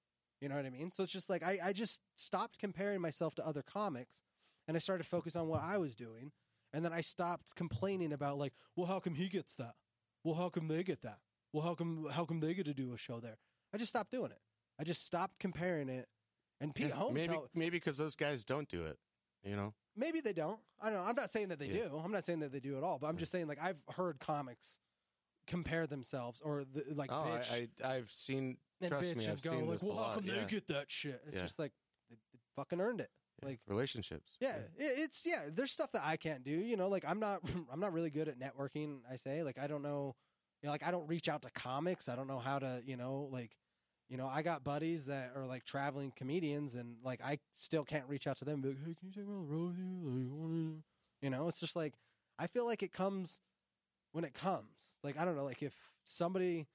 You 0.41 0.49
know 0.49 0.55
what 0.55 0.65
I 0.65 0.71
mean? 0.71 0.91
So 0.91 1.03
it's 1.03 1.13
just 1.13 1.29
like 1.29 1.43
I, 1.43 1.59
I 1.65 1.71
just 1.71 2.01
stopped 2.15 2.57
comparing 2.57 2.99
myself 2.99 3.35
to 3.35 3.45
other 3.45 3.61
comics 3.61 4.23
and 4.67 4.75
I 4.75 4.79
started 4.79 5.03
to 5.03 5.09
focus 5.09 5.35
on 5.35 5.47
what 5.47 5.61
I 5.61 5.77
was 5.77 5.95
doing. 5.95 6.31
And 6.73 6.83
then 6.83 6.93
I 6.93 7.01
stopped 7.01 7.53
complaining 7.55 8.11
about 8.11 8.39
like, 8.39 8.53
well, 8.75 8.87
how 8.87 8.99
come 8.99 9.13
he 9.13 9.29
gets 9.29 9.53
that? 9.57 9.75
Well, 10.23 10.33
how 10.33 10.49
come 10.49 10.67
they 10.67 10.81
get 10.81 11.03
that? 11.03 11.19
Well, 11.53 11.63
how 11.63 11.75
come 11.75 12.07
how 12.11 12.25
come 12.25 12.39
they 12.39 12.53
get 12.53 12.65
to 12.65 12.73
do 12.73 12.93
a 12.93 12.97
show 12.97 13.19
there? 13.19 13.37
I 13.73 13.77
just 13.77 13.89
stopped 13.89 14.11
doing 14.11 14.31
it. 14.31 14.39
I 14.79 14.83
just 14.83 15.05
stopped 15.05 15.39
comparing 15.39 15.89
it. 15.89 16.07
And 16.59 16.73
Pete 16.75 16.89
Yeah, 16.89 16.95
Holmes, 16.95 17.15
maybe 17.15 17.33
how- 17.33 17.47
maybe 17.55 17.77
because 17.77 17.97
those 17.97 18.15
guys 18.15 18.45
don't 18.45 18.69
do 18.69 18.85
it. 18.85 18.99
You 19.43 19.55
know, 19.55 19.73
maybe 19.95 20.21
they 20.21 20.33
don't. 20.33 20.59
I 20.79 20.89
don't 20.91 20.99
know. 20.99 21.05
I'm 21.05 21.15
not 21.15 21.29
saying 21.31 21.47
that 21.49 21.57
they 21.59 21.67
Yeah. 21.67 21.87
do. 21.87 21.97
I'm 21.97 22.11
not 22.11 22.23
saying 22.23 22.39
that 22.41 22.51
they 22.51 22.59
do 22.59 22.77
at 22.77 22.83
all. 22.83 22.99
But 22.99 23.07
I'm 23.07 23.17
just 23.17 23.31
saying 23.31 23.47
like 23.47 23.59
I've 23.61 23.83
heard 23.95 24.19
comics 24.19 24.79
compare 25.47 25.87
themselves 25.87 26.39
or 26.41 26.63
the, 26.63 26.93
like 26.93 27.11
oh, 27.11 27.25
bitch 27.27 27.51
I, 27.83 27.87
I 27.87 27.95
I've 27.95 28.11
seen. 28.11 28.57
and 28.79 28.89
Trust 28.91 29.11
bitch 29.11 29.17
me, 29.17 29.23
and 29.25 29.33
I've 29.33 29.41
go 29.41 29.49
seen 29.51 29.67
like, 29.67 29.81
well, 29.81 29.97
how 29.97 30.13
come 30.13 30.25
yeah. 30.25 30.33
they 30.41 30.45
get 30.45 30.67
that 30.67 30.91
shit? 30.91 31.21
It's 31.27 31.35
Yeah. 31.37 31.41
just 31.41 31.57
like 31.59 31.71
they, 32.09 32.15
they 32.33 32.39
fucking 32.55 32.79
earned 32.79 33.01
it. 33.01 33.09
Like, 33.43 33.59
relationships. 33.67 34.33
yeah, 34.39 34.57
it, 34.57 34.69
it's 34.77 35.25
yeah. 35.25 35.45
There's 35.49 35.71
stuff 35.71 35.91
that 35.93 36.03
I 36.05 36.15
can't 36.15 36.43
do. 36.43 36.51
You 36.51 36.77
know, 36.77 36.89
like 36.89 37.03
I'm 37.07 37.19
not 37.19 37.41
I'm 37.73 37.79
not 37.79 37.91
really 37.93 38.11
good 38.11 38.27
at 38.27 38.39
networking. 38.39 38.99
I 39.11 39.15
say 39.15 39.41
like 39.41 39.57
I 39.57 39.65
don't 39.65 39.81
know, 39.81 40.15
you 40.61 40.67
know, 40.67 40.71
like 40.71 40.85
I 40.85 40.91
don't 40.91 41.07
reach 41.07 41.29
out 41.29 41.41
to 41.43 41.51
comics. 41.51 42.09
I 42.09 42.15
don't 42.15 42.27
know 42.27 42.39
how 42.39 42.59
to 42.59 42.81
you 42.85 42.97
know 42.97 43.29
like. 43.31 43.51
You 44.09 44.17
know, 44.17 44.27
I 44.27 44.41
got 44.41 44.65
buddies 44.65 45.05
that 45.05 45.31
are 45.37 45.45
like 45.45 45.63
traveling 45.63 46.11
comedians, 46.13 46.75
and 46.75 46.97
like 47.01 47.21
I 47.23 47.39
still 47.53 47.85
can't 47.85 48.03
reach 48.09 48.27
out 48.27 48.35
to 48.39 48.45
them. 48.45 48.61
Like, 48.61 48.75
hey, 48.85 48.93
can 48.93 49.07
you 49.07 49.13
take 49.13 49.25
me 49.25 49.33
on 49.33 49.47
the 49.47 49.55
road 49.55 49.77
you? 49.77 50.73
Like, 50.73 50.83
you 51.21 51.29
know, 51.29 51.47
it's 51.47 51.61
just 51.61 51.77
like 51.77 51.93
I 52.37 52.47
feel 52.47 52.65
like 52.65 52.83
it 52.83 52.91
comes 52.91 53.39
when 54.11 54.23
it 54.25 54.33
comes. 54.33 54.97
Like 55.03 55.17
I 55.17 55.25
don't 55.25 55.35
know, 55.35 55.45
like 55.45 55.63
if 55.63 55.75
somebody 56.03 56.67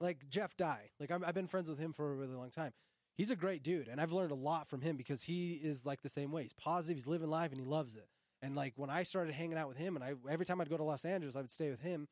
like 0.00 0.28
Jeff 0.28 0.56
Dye, 0.56 0.90
like 0.98 1.10
I'm, 1.10 1.24
I've 1.24 1.34
been 1.34 1.46
friends 1.46 1.68
with 1.68 1.78
him 1.78 1.92
for 1.92 2.12
a 2.12 2.14
really 2.14 2.34
long 2.34 2.50
time. 2.50 2.72
He's 3.16 3.30
a 3.30 3.36
great 3.36 3.62
dude, 3.62 3.88
and 3.88 4.00
I've 4.00 4.12
learned 4.12 4.32
a 4.32 4.36
lot 4.36 4.66
from 4.66 4.80
him 4.80 4.96
because 4.96 5.22
he 5.22 5.54
is 5.54 5.86
like 5.86 6.02
the 6.02 6.08
same 6.08 6.32
way. 6.32 6.42
He's 6.42 6.52
positive, 6.52 6.96
he's 6.96 7.06
living 7.06 7.30
life, 7.30 7.52
and 7.52 7.60
he 7.60 7.66
loves 7.66 7.96
it. 7.96 8.08
And 8.42 8.56
like 8.56 8.74
when 8.76 8.90
I 8.90 9.04
started 9.04 9.34
hanging 9.34 9.56
out 9.56 9.68
with 9.68 9.76
him, 9.76 9.96
and 9.96 10.04
I 10.04 10.14
every 10.30 10.46
time 10.46 10.60
I'd 10.60 10.70
go 10.70 10.76
to 10.76 10.82
Los 10.82 11.04
Angeles, 11.04 11.36
I 11.36 11.40
would 11.40 11.52
stay 11.52 11.70
with 11.70 11.80
him, 11.80 12.08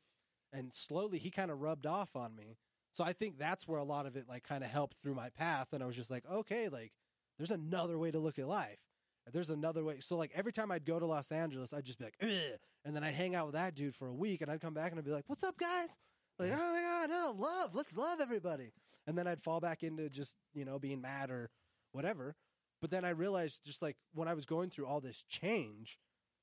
and 0.53 0.73
slowly 0.73 1.17
he 1.17 1.31
kind 1.31 1.51
of 1.51 1.61
rubbed 1.61 1.85
off 1.85 2.15
on 2.15 2.35
me. 2.35 2.57
So 2.91 3.03
I 3.03 3.11
think 3.11 3.39
that's 3.39 3.67
where 3.67 3.79
a 3.79 3.83
lot 3.83 4.05
of 4.05 4.15
it 4.15 4.29
like 4.29 4.43
kind 4.43 4.63
of 4.63 4.69
helped 4.69 4.97
through 4.97 5.15
my 5.15 5.29
path, 5.29 5.73
and 5.73 5.83
I 5.83 5.87
was 5.87 5.95
just 5.95 6.11
like, 6.11 6.23
okay, 6.31 6.69
like 6.69 6.93
there's 7.37 7.51
another 7.51 7.97
way 7.97 8.11
to 8.11 8.19
look 8.19 8.37
at 8.39 8.47
life. 8.47 8.77
There's 9.31 9.49
another 9.49 9.83
way. 9.83 9.99
So 9.99 10.15
like 10.15 10.31
every 10.35 10.51
time 10.51 10.71
I'd 10.71 10.85
go 10.85 10.99
to 10.99 11.05
Los 11.05 11.31
Angeles, 11.31 11.73
I'd 11.73 11.85
just 11.85 11.97
be 11.97 12.05
like, 12.05 12.17
Ugh. 12.21 12.59
and 12.85 12.95
then 12.95 13.03
I'd 13.03 13.13
hang 13.15 13.35
out 13.35 13.47
with 13.47 13.55
that 13.55 13.73
dude 13.73 13.95
for 13.95 14.07
a 14.07 14.13
week, 14.13 14.41
and 14.41 14.51
I'd 14.51 14.61
come 14.61 14.73
back 14.73 14.91
and 14.91 14.99
I'd 14.99 15.05
be 15.05 15.11
like, 15.11 15.25
"What's 15.27 15.43
up, 15.43 15.57
guys?" 15.57 15.97
Like, 16.39 16.51
oh 16.53 16.73
my 16.73 16.81
god, 16.81 17.09
no 17.09 17.35
love. 17.37 17.75
Let's 17.75 17.97
love 17.97 18.19
everybody. 18.21 18.71
And 19.07 19.17
then 19.17 19.27
I'd 19.27 19.41
fall 19.41 19.59
back 19.59 19.83
into 19.83 20.09
just 20.09 20.37
you 20.53 20.65
know 20.65 20.77
being 20.77 21.01
mad 21.01 21.31
or 21.31 21.49
whatever. 21.93 22.35
But 22.81 22.91
then 22.91 23.05
I 23.05 23.11
realized, 23.11 23.63
just 23.63 23.81
like 23.81 23.95
when 24.13 24.27
I 24.27 24.33
was 24.33 24.45
going 24.45 24.69
through 24.69 24.87
all 24.87 24.99
this 24.99 25.23
change, 25.23 25.99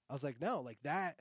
I 0.09 0.15
was 0.15 0.25
like, 0.25 0.41
no, 0.41 0.63
like 0.63 0.79
that, 0.85 1.17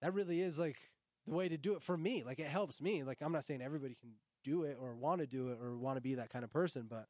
that 0.00 0.12
really 0.12 0.40
is 0.40 0.58
like 0.58 0.78
the 1.26 1.34
way 1.34 1.48
to 1.48 1.56
do 1.56 1.74
it 1.74 1.82
for 1.82 1.96
me. 1.96 2.22
Like 2.24 2.38
it 2.38 2.46
helps 2.46 2.80
me. 2.80 3.02
Like 3.02 3.18
I'm 3.20 3.32
not 3.32 3.44
saying 3.44 3.62
everybody 3.62 3.96
can 4.00 4.12
do 4.44 4.64
it 4.64 4.76
or 4.80 4.94
want 4.94 5.20
to 5.20 5.26
do 5.26 5.48
it 5.48 5.58
or 5.62 5.76
want 5.76 5.96
to 5.96 6.02
be 6.02 6.14
that 6.16 6.30
kind 6.30 6.44
of 6.44 6.52
person, 6.52 6.86
but 6.88 7.06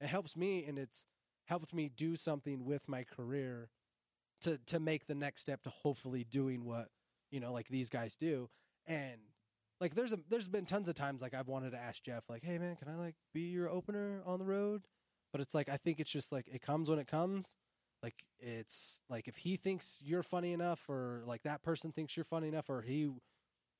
it 0.00 0.06
helps 0.06 0.36
me 0.36 0.64
and 0.64 0.78
it's 0.78 1.06
helped 1.46 1.74
me 1.74 1.90
do 1.94 2.16
something 2.16 2.64
with 2.64 2.88
my 2.88 3.04
career 3.04 3.68
to 4.42 4.58
to 4.66 4.80
make 4.80 5.06
the 5.06 5.14
next 5.14 5.42
step 5.42 5.62
to 5.62 5.70
hopefully 5.70 6.24
doing 6.24 6.64
what 6.64 6.88
you 7.30 7.40
know 7.40 7.52
like 7.52 7.68
these 7.68 7.90
guys 7.90 8.16
do 8.16 8.48
and 8.86 9.18
like 9.80 9.94
there's 9.94 10.12
a 10.12 10.18
there's 10.28 10.48
been 10.48 10.66
tons 10.66 10.88
of 10.88 10.94
times 10.94 11.22
like 11.22 11.34
I've 11.34 11.48
wanted 11.48 11.70
to 11.72 11.78
ask 11.78 12.02
Jeff 12.02 12.28
like, 12.28 12.44
hey 12.44 12.58
man, 12.58 12.76
can 12.76 12.88
I 12.88 12.96
like 12.96 13.14
be 13.32 13.42
your 13.42 13.68
opener 13.68 14.22
on 14.26 14.38
the 14.38 14.44
road? 14.44 14.82
But 15.32 15.40
it's 15.40 15.54
like 15.54 15.68
I 15.68 15.76
think 15.76 16.00
it's 16.00 16.10
just 16.10 16.32
like 16.32 16.46
it 16.48 16.60
comes 16.60 16.90
when 16.90 16.98
it 16.98 17.06
comes. 17.06 17.56
Like 18.02 18.24
it's 18.38 19.02
like 19.08 19.26
if 19.28 19.38
he 19.38 19.56
thinks 19.56 20.00
you're 20.02 20.22
funny 20.22 20.52
enough, 20.52 20.88
or 20.88 21.22
like 21.26 21.42
that 21.44 21.62
person 21.62 21.92
thinks 21.92 22.16
you're 22.16 22.24
funny 22.24 22.48
enough, 22.48 22.68
or 22.68 22.82
he 22.82 23.10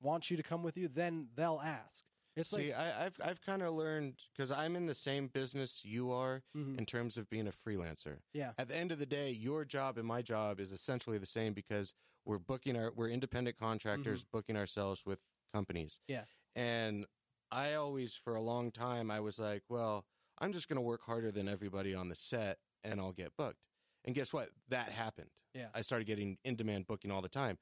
wants 0.00 0.30
you 0.30 0.36
to 0.36 0.42
come 0.42 0.62
with 0.62 0.76
you, 0.76 0.88
then 0.88 1.28
they'll 1.34 1.60
ask. 1.64 2.04
It's 2.36 2.50
See, 2.50 2.72
like 2.72 2.78
I, 2.78 3.06
I've 3.06 3.20
I've 3.22 3.40
kind 3.42 3.60
of 3.62 3.74
learned 3.74 4.14
because 4.34 4.50
I'm 4.52 4.76
in 4.76 4.86
the 4.86 4.94
same 4.94 5.26
business 5.26 5.84
you 5.84 6.12
are 6.12 6.42
Mhm. 6.56 6.78
in 6.78 6.86
terms 6.86 7.16
of 7.16 7.28
being 7.28 7.48
a 7.48 7.50
freelancer. 7.50 8.18
yeah, 8.32 8.52
At 8.56 8.68
the 8.68 8.76
end 8.76 8.92
of 8.92 8.98
the 8.98 9.06
day, 9.06 9.30
your 9.30 9.64
job 9.64 9.98
and 9.98 10.06
my 10.06 10.22
job 10.22 10.60
is 10.60 10.72
essentially 10.72 11.18
the 11.18 11.26
same 11.26 11.52
because 11.54 11.92
we're 12.24 12.38
booking 12.38 12.76
our 12.76 12.92
we're 12.92 13.08
independent 13.08 13.58
contractors 13.58 14.24
booking 14.24 14.56
ourselves 14.56 15.04
with 15.04 15.18
companies. 15.52 15.98
Mm-hmm. 16.08 16.12
Yeah. 16.12 16.24
And 16.54 17.06
I 17.50 17.74
always 17.74 18.14
for 18.14 18.36
a 18.36 18.40
long 18.40 18.70
time 18.70 19.10
I 19.10 19.18
was 19.20 19.40
like, 19.40 19.64
well, 19.68 20.04
I'm 20.38 20.52
just 20.52 20.68
going 20.68 20.76
to 20.76 20.82
work 20.82 21.02
harder 21.02 21.32
than 21.32 21.48
everybody 21.48 21.94
on 21.94 22.08
the 22.08 22.14
set 22.14 22.58
and 22.84 23.00
I'll 23.00 23.12
get 23.12 23.36
booked. 23.36 23.58
And 24.04 24.14
guess 24.14 24.32
what? 24.32 24.50
That 24.68 24.90
happened. 24.90 25.30
Yeah. 25.52 25.68
I 25.74 25.82
started 25.82 26.06
getting 26.06 26.38
in 26.44 26.54
demand 26.54 26.86
booking 26.86 27.10
all 27.10 27.20
the 27.22 27.28
time. 27.28 27.58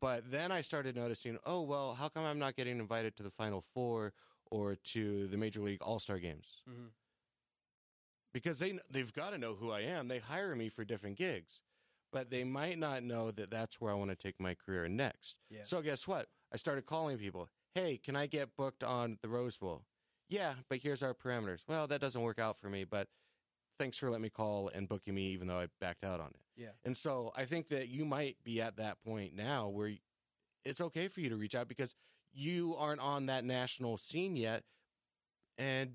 But 0.00 0.30
then 0.30 0.50
I 0.50 0.62
started 0.62 0.96
noticing, 0.96 1.38
oh, 1.44 1.60
well, 1.62 1.94
how 1.94 2.08
come 2.08 2.24
I'm 2.24 2.38
not 2.38 2.56
getting 2.56 2.78
invited 2.78 3.16
to 3.16 3.22
the 3.22 3.30
final 3.30 3.60
4 3.60 4.12
or 4.50 4.74
to 4.76 5.26
the 5.28 5.36
Major 5.36 5.60
League 5.60 5.82
All-Star 5.82 6.18
games? 6.18 6.62
Mhm. 6.68 6.90
because 8.32 8.60
they 8.60 8.78
they've 8.88 9.12
got 9.12 9.30
to 9.30 9.38
know 9.38 9.56
who 9.56 9.72
I 9.72 9.80
am. 9.80 10.06
They 10.06 10.20
hire 10.20 10.54
me 10.54 10.68
for 10.68 10.84
different 10.84 11.18
gigs, 11.18 11.60
but 12.12 12.30
they 12.30 12.44
might 12.44 12.78
not 12.78 13.02
know 13.02 13.32
that 13.32 13.50
that's 13.50 13.80
where 13.80 13.90
I 13.90 13.96
want 13.96 14.10
to 14.10 14.16
take 14.16 14.38
my 14.38 14.54
career 14.54 14.88
next. 14.88 15.36
Yeah. 15.50 15.64
So 15.64 15.82
guess 15.82 16.06
what? 16.06 16.28
I 16.52 16.56
started 16.56 16.86
calling 16.86 17.18
people. 17.18 17.48
Hey, 17.74 17.98
can 17.98 18.14
I 18.14 18.26
get 18.26 18.56
booked 18.56 18.84
on 18.84 19.18
the 19.20 19.28
Rose 19.28 19.58
Bowl? 19.58 19.82
Yeah, 20.28 20.54
but 20.68 20.78
here's 20.78 21.02
our 21.02 21.12
parameters. 21.12 21.66
Well, 21.66 21.88
that 21.88 22.00
doesn't 22.00 22.22
work 22.22 22.38
out 22.38 22.56
for 22.56 22.68
me, 22.70 22.84
but 22.84 23.08
thanks 23.80 23.98
for 23.98 24.08
letting 24.10 24.22
me 24.22 24.30
call 24.30 24.68
and 24.68 24.88
booking 24.88 25.14
me, 25.16 25.26
even 25.32 25.48
though 25.48 25.58
I 25.58 25.66
backed 25.80 26.04
out 26.04 26.20
on 26.20 26.28
it. 26.28 26.40
Yeah, 26.60 26.72
And 26.84 26.94
so 26.94 27.32
I 27.34 27.46
think 27.46 27.68
that 27.68 27.88
you 27.88 28.04
might 28.04 28.36
be 28.44 28.60
at 28.60 28.76
that 28.76 29.02
point 29.02 29.34
now 29.34 29.68
where 29.68 29.92
it's 30.62 30.80
okay 30.80 31.08
for 31.08 31.20
you 31.20 31.30
to 31.30 31.36
reach 31.36 31.54
out 31.54 31.68
because 31.68 31.94
you 32.34 32.76
aren't 32.78 33.00
on 33.00 33.26
that 33.26 33.44
national 33.44 33.96
scene 33.96 34.36
yet, 34.36 34.62
and 35.56 35.92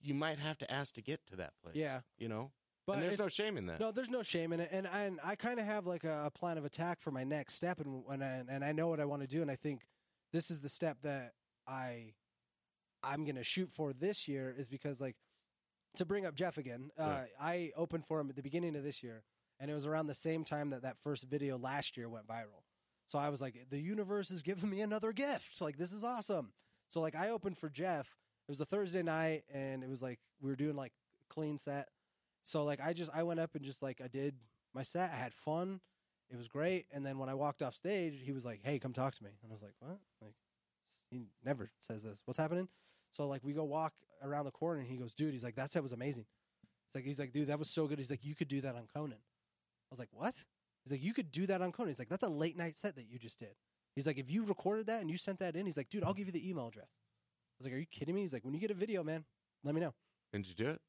you 0.00 0.14
might 0.14 0.38
have 0.38 0.56
to 0.58 0.70
ask 0.70 0.94
to 0.94 1.02
get 1.02 1.26
to 1.26 1.36
that 1.36 1.52
place. 1.62 1.74
Yeah. 1.74 2.00
you 2.16 2.28
know. 2.28 2.52
but 2.86 2.94
and 2.94 3.02
there's 3.02 3.18
no 3.18 3.26
shame 3.26 3.58
in 3.58 3.66
that. 3.66 3.80
No, 3.80 3.90
there's 3.90 4.08
no 4.08 4.22
shame 4.22 4.52
in 4.52 4.60
it, 4.60 4.68
and 4.70 4.86
I, 4.86 5.02
and 5.02 5.18
I 5.24 5.34
kind 5.34 5.58
of 5.58 5.66
have 5.66 5.84
like 5.84 6.04
a, 6.04 6.26
a 6.26 6.30
plan 6.30 6.58
of 6.58 6.64
attack 6.64 7.00
for 7.00 7.10
my 7.10 7.24
next 7.24 7.54
step, 7.54 7.80
and 7.80 8.04
and 8.08 8.22
I, 8.22 8.44
and 8.48 8.64
I 8.64 8.70
know 8.70 8.86
what 8.86 9.00
I 9.00 9.04
want 9.04 9.22
to 9.22 9.28
do, 9.28 9.42
and 9.42 9.50
I 9.50 9.56
think 9.56 9.82
this 10.32 10.48
is 10.48 10.60
the 10.60 10.68
step 10.68 10.98
that 11.02 11.32
I 11.66 12.14
I'm 13.02 13.24
gonna 13.24 13.42
shoot 13.42 13.72
for 13.72 13.92
this 13.92 14.28
year 14.28 14.54
is 14.56 14.68
because 14.68 15.00
like 15.00 15.16
to 15.96 16.04
bring 16.04 16.24
up 16.24 16.36
Jeff 16.36 16.56
again, 16.56 16.90
uh. 16.96 17.22
I 17.40 17.72
opened 17.76 18.04
for 18.04 18.20
him 18.20 18.30
at 18.30 18.36
the 18.36 18.42
beginning 18.42 18.76
of 18.76 18.84
this 18.84 19.02
year, 19.02 19.24
and 19.60 19.70
it 19.70 19.74
was 19.74 19.86
around 19.86 20.06
the 20.06 20.14
same 20.14 20.44
time 20.44 20.70
that 20.70 20.82
that 20.82 20.98
first 20.98 21.24
video 21.28 21.58
last 21.58 21.96
year 21.96 22.08
went 22.08 22.26
viral. 22.26 22.62
So 23.06 23.18
I 23.18 23.30
was 23.30 23.40
like, 23.40 23.66
the 23.70 23.80
universe 23.80 24.30
is 24.30 24.42
giving 24.42 24.70
me 24.70 24.80
another 24.82 25.12
gift. 25.12 25.60
Like 25.60 25.78
this 25.78 25.92
is 25.92 26.04
awesome. 26.04 26.52
So 26.88 27.00
like 27.00 27.16
I 27.16 27.30
opened 27.30 27.58
for 27.58 27.68
Jeff. 27.68 28.16
It 28.48 28.52
was 28.52 28.60
a 28.60 28.64
Thursday 28.64 29.02
night, 29.02 29.42
and 29.52 29.82
it 29.84 29.90
was 29.90 30.00
like 30.00 30.20
we 30.40 30.48
were 30.48 30.56
doing 30.56 30.76
like 30.76 30.92
clean 31.28 31.58
set. 31.58 31.88
So 32.44 32.64
like 32.64 32.80
I 32.82 32.92
just 32.92 33.10
I 33.14 33.22
went 33.22 33.40
up 33.40 33.54
and 33.54 33.64
just 33.64 33.82
like 33.82 34.00
I 34.02 34.08
did 34.08 34.34
my 34.74 34.82
set. 34.82 35.10
I 35.12 35.16
had 35.16 35.32
fun. 35.32 35.80
It 36.30 36.36
was 36.36 36.48
great. 36.48 36.86
And 36.92 37.04
then 37.04 37.18
when 37.18 37.28
I 37.28 37.34
walked 37.34 37.62
off 37.62 37.74
stage, 37.74 38.14
he 38.22 38.32
was 38.32 38.44
like, 38.44 38.60
"Hey, 38.62 38.78
come 38.78 38.92
talk 38.92 39.14
to 39.14 39.24
me." 39.24 39.30
And 39.42 39.50
I 39.50 39.54
was 39.54 39.62
like, 39.62 39.74
"What?" 39.80 39.98
Like 40.22 40.34
he 41.10 41.26
never 41.44 41.70
says 41.80 42.02
this. 42.02 42.22
What's 42.24 42.38
happening? 42.38 42.68
So 43.10 43.26
like 43.26 43.44
we 43.44 43.52
go 43.52 43.64
walk 43.64 43.92
around 44.22 44.44
the 44.46 44.50
corner, 44.50 44.80
and 44.80 44.88
he 44.88 44.96
goes, 44.96 45.14
"Dude," 45.14 45.32
he's 45.32 45.44
like, 45.44 45.56
"That 45.56 45.70
set 45.70 45.82
was 45.82 45.92
amazing." 45.92 46.26
It's 46.86 46.94
like 46.94 47.04
he's 47.04 47.18
like, 47.18 47.32
"Dude, 47.32 47.48
that 47.48 47.58
was 47.58 47.70
so 47.70 47.86
good." 47.86 47.98
He's 47.98 48.10
like, 48.10 48.24
"You 48.24 48.34
could 48.34 48.48
do 48.48 48.60
that 48.62 48.74
on 48.76 48.86
Conan." 48.94 49.18
I 49.90 49.92
was 49.92 49.98
like, 49.98 50.08
"What?" 50.12 50.34
He's 50.84 50.92
like, 50.92 51.02
"You 51.02 51.12
could 51.14 51.30
do 51.32 51.46
that 51.46 51.60
on 51.62 51.72
Conan." 51.72 51.88
He's 51.90 51.98
like, 51.98 52.08
"That's 52.08 52.22
a 52.22 52.28
late 52.28 52.56
night 52.56 52.76
set 52.76 52.94
that 52.96 53.06
you 53.08 53.18
just 53.18 53.38
did." 53.38 53.54
He's 53.94 54.06
like, 54.06 54.18
"If 54.18 54.30
you 54.30 54.44
recorded 54.44 54.86
that 54.86 55.00
and 55.00 55.10
you 55.10 55.16
sent 55.16 55.38
that 55.40 55.56
in," 55.56 55.66
he's 55.66 55.76
like, 55.76 55.88
"Dude, 55.88 56.04
I'll 56.04 56.14
give 56.14 56.26
you 56.26 56.32
the 56.32 56.48
email 56.48 56.68
address." 56.68 56.86
I 56.88 57.54
was 57.58 57.66
like, 57.66 57.74
"Are 57.74 57.78
you 57.80 57.86
kidding 57.86 58.14
me?" 58.14 58.22
He's 58.22 58.32
like, 58.32 58.44
"When 58.44 58.54
you 58.54 58.60
get 58.60 58.70
a 58.70 58.74
video, 58.74 59.02
man, 59.02 59.24
let 59.64 59.74
me 59.74 59.80
know." 59.80 59.94
And 60.32 60.44
Did 60.44 60.50
you 60.58 60.64
do 60.66 60.70
it? 60.70 60.80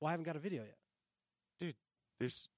Well, 0.00 0.08
I 0.08 0.12
haven't 0.12 0.24
got 0.24 0.36
a 0.36 0.40
video 0.40 0.62
yet. 0.62 0.76
Dude, 1.60 1.76
there's 2.18 2.48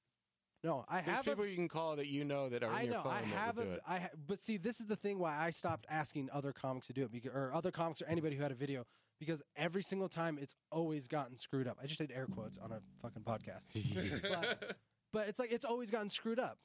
No, 0.62 0.84
I 0.88 1.00
there's 1.00 1.16
have. 1.18 1.26
a- 1.26 1.30
people 1.30 1.46
you 1.46 1.56
can 1.56 1.68
call 1.68 1.96
that 1.96 2.06
you 2.06 2.22
know 2.24 2.48
that 2.50 2.62
are 2.62 2.70
in 2.70 2.76
I 2.76 2.82
your 2.82 2.92
know. 2.94 3.02
phone 3.02 3.12
I 3.12 3.22
have 3.22 3.58
it. 3.58 3.80
I 3.86 3.98
ha- 4.00 4.08
but 4.26 4.38
see, 4.38 4.56
this 4.58 4.78
is 4.80 4.86
the 4.86 4.96
thing 4.96 5.18
why 5.18 5.36
I 5.36 5.50
stopped 5.50 5.86
asking 5.88 6.28
other 6.32 6.52
comics 6.52 6.86
to 6.88 6.92
do 6.92 7.04
it, 7.04 7.10
because, 7.12 7.32
or 7.34 7.52
other 7.54 7.70
comics 7.70 8.00
or 8.02 8.06
anybody 8.06 8.36
who 8.36 8.42
had 8.42 8.52
a 8.52 8.56
video, 8.56 8.84
because 9.18 9.42
every 9.56 9.82
single 9.82 10.08
time 10.08 10.38
it's 10.38 10.54
always 10.70 11.08
gotten 11.08 11.36
screwed 11.38 11.66
up. 11.66 11.78
I 11.82 11.86
just 11.86 11.98
did 11.98 12.12
air 12.12 12.26
quotes 12.26 12.58
on 12.58 12.72
a 12.72 12.80
fucking 13.02 13.22
podcast, 13.24 13.66
but, 14.22 14.76
but 15.12 15.28
it's 15.28 15.38
like 15.38 15.52
it's 15.52 15.64
always 15.64 15.90
gotten 15.90 16.08
screwed 16.08 16.38
up. 16.38 16.58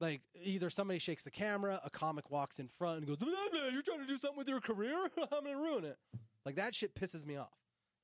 Like 0.00 0.20
either 0.42 0.68
somebody 0.68 0.98
shakes 0.98 1.24
the 1.24 1.30
camera, 1.30 1.80
a 1.84 1.88
comic 1.90 2.30
walks 2.30 2.58
in 2.58 2.68
front 2.68 2.98
and 2.98 3.06
goes, 3.06 3.16
blah, 3.16 3.28
blah, 3.50 3.68
"You're 3.72 3.82
trying 3.82 4.00
to 4.00 4.06
do 4.06 4.18
something 4.18 4.36
with 4.36 4.48
your 4.48 4.60
career? 4.60 5.08
I'm 5.32 5.44
gonna 5.44 5.56
ruin 5.56 5.84
it." 5.84 5.96
Like 6.44 6.56
that 6.56 6.74
shit 6.74 6.94
pisses 6.94 7.24
me 7.26 7.36
off. 7.36 7.52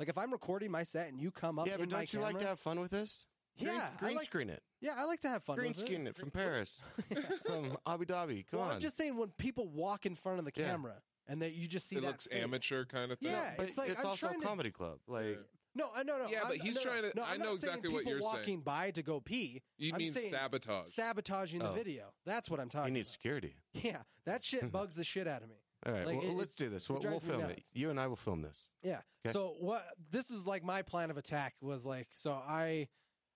Like 0.00 0.08
if 0.08 0.16
I'm 0.16 0.32
recording 0.32 0.70
my 0.70 0.82
set 0.84 1.08
and 1.08 1.20
you 1.20 1.30
come 1.30 1.58
up, 1.58 1.66
yeah, 1.66 1.74
but 1.78 1.90
my 1.92 1.98
don't 1.98 2.12
you 2.14 2.20
like 2.20 2.38
to 2.38 2.46
have 2.46 2.58
fun 2.58 2.80
with 2.80 2.90
this? 2.90 3.26
Green, 3.58 3.74
Yeah, 3.74 3.88
green 3.98 4.16
like- 4.16 4.24
screen 4.24 4.48
it. 4.48 4.62
Yeah, 4.80 4.94
I 4.96 5.04
like 5.04 5.20
to 5.20 5.28
have 5.28 5.44
fun. 5.44 5.56
Green 5.56 5.68
with 5.68 5.78
it. 5.78 5.86
screen 5.86 6.06
it 6.06 6.16
from 6.16 6.30
Paris, 6.30 6.80
from 7.46 7.76
Abu 7.86 8.06
Dhabi. 8.06 8.46
Come 8.50 8.60
well, 8.60 8.68
on. 8.70 8.74
I'm 8.76 8.80
just 8.80 8.96
saying 8.96 9.16
when 9.16 9.28
people 9.36 9.68
walk 9.68 10.06
in 10.06 10.14
front 10.16 10.38
of 10.38 10.44
the 10.46 10.52
Yeah. 10.56 10.70
camera 10.70 10.94
and 11.28 11.42
that 11.42 11.52
you 11.52 11.68
just 11.68 11.86
see 11.88 11.96
it 11.96 12.00
that 12.00 12.06
looks 12.08 12.26
face. 12.26 12.42
amateur 12.42 12.84
kind 12.86 13.12
of 13.12 13.18
thing. 13.18 13.30
Yeah, 13.32 13.52
but 13.58 13.66
it's 13.68 13.76
like, 13.78 13.90
I'm 14.00 14.06
also 14.06 14.26
a 14.26 14.30
trying 14.30 14.40
to- 14.40 14.46
comedy 14.46 14.70
club. 14.70 14.98
Like 15.06 15.38
No, 15.74 15.88
I 15.94 16.02
no 16.02 16.18
no. 16.18 16.28
Yeah, 16.28 16.38
I'm- 16.40 16.48
but 16.48 16.56
he's 16.58 16.74
no, 16.76 16.82
no, 16.82 16.86
trying 16.90 17.02
to- 17.10 17.12
No, 17.16 17.22
I 17.24 17.32
I'm 17.32 17.38
know 17.38 17.50
not 17.52 17.58
saying 17.60 17.74
exactly 17.78 17.92
what 17.92 17.98
people 18.00 18.12
you're 18.12 18.20
saying. 18.22 18.34
walking 18.34 18.60
by 18.60 18.90
to 18.92 19.02
go 19.02 19.20
pee. 19.20 19.62
You 19.78 19.92
I'm 19.94 19.98
mean 19.98 20.12
saying 20.12 20.30
sabotage? 20.30 20.86
sabotaging 20.88 21.60
the 21.60 21.70
Oh. 21.70 21.74
video. 21.74 22.12
That's 22.26 22.50
what 22.50 22.60
I'm 22.60 22.68
talking. 22.68 22.78
you 22.78 22.82
talking 22.82 22.94
need 22.94 23.00
about. 23.00 23.06
security. 23.08 23.56
Yeah, 23.74 24.02
that 24.26 24.44
shit 24.44 24.70
bugs 24.72 24.96
the 24.96 25.04
shit 25.04 25.26
out 25.26 25.42
of 25.42 25.48
me. 25.48 25.56
All 25.84 25.92
right, 25.92 26.06
Like, 26.06 26.18
well, 26.22 26.30
it- 26.30 26.34
let's 26.34 26.54
do 26.54 26.68
this. 26.68 26.88
We'll, 26.88 27.00
we'll 27.00 27.10
drives 27.18 27.24
me 27.24 27.30
film 27.30 27.50
it. 27.50 27.62
You 27.72 27.90
and 27.90 27.98
I 27.98 28.06
will 28.06 28.16
film 28.16 28.42
this. 28.42 28.68
Yeah. 28.82 29.00
Okay. 29.26 29.32
So 29.32 29.56
what? 29.58 29.84
This 30.10 30.30
is 30.30 30.46
like 30.46 30.62
my 30.62 30.82
plan 30.82 31.10
of 31.10 31.16
attack 31.16 31.54
was 31.60 31.84
like. 31.86 32.08
So 32.12 32.32
I, 32.32 32.88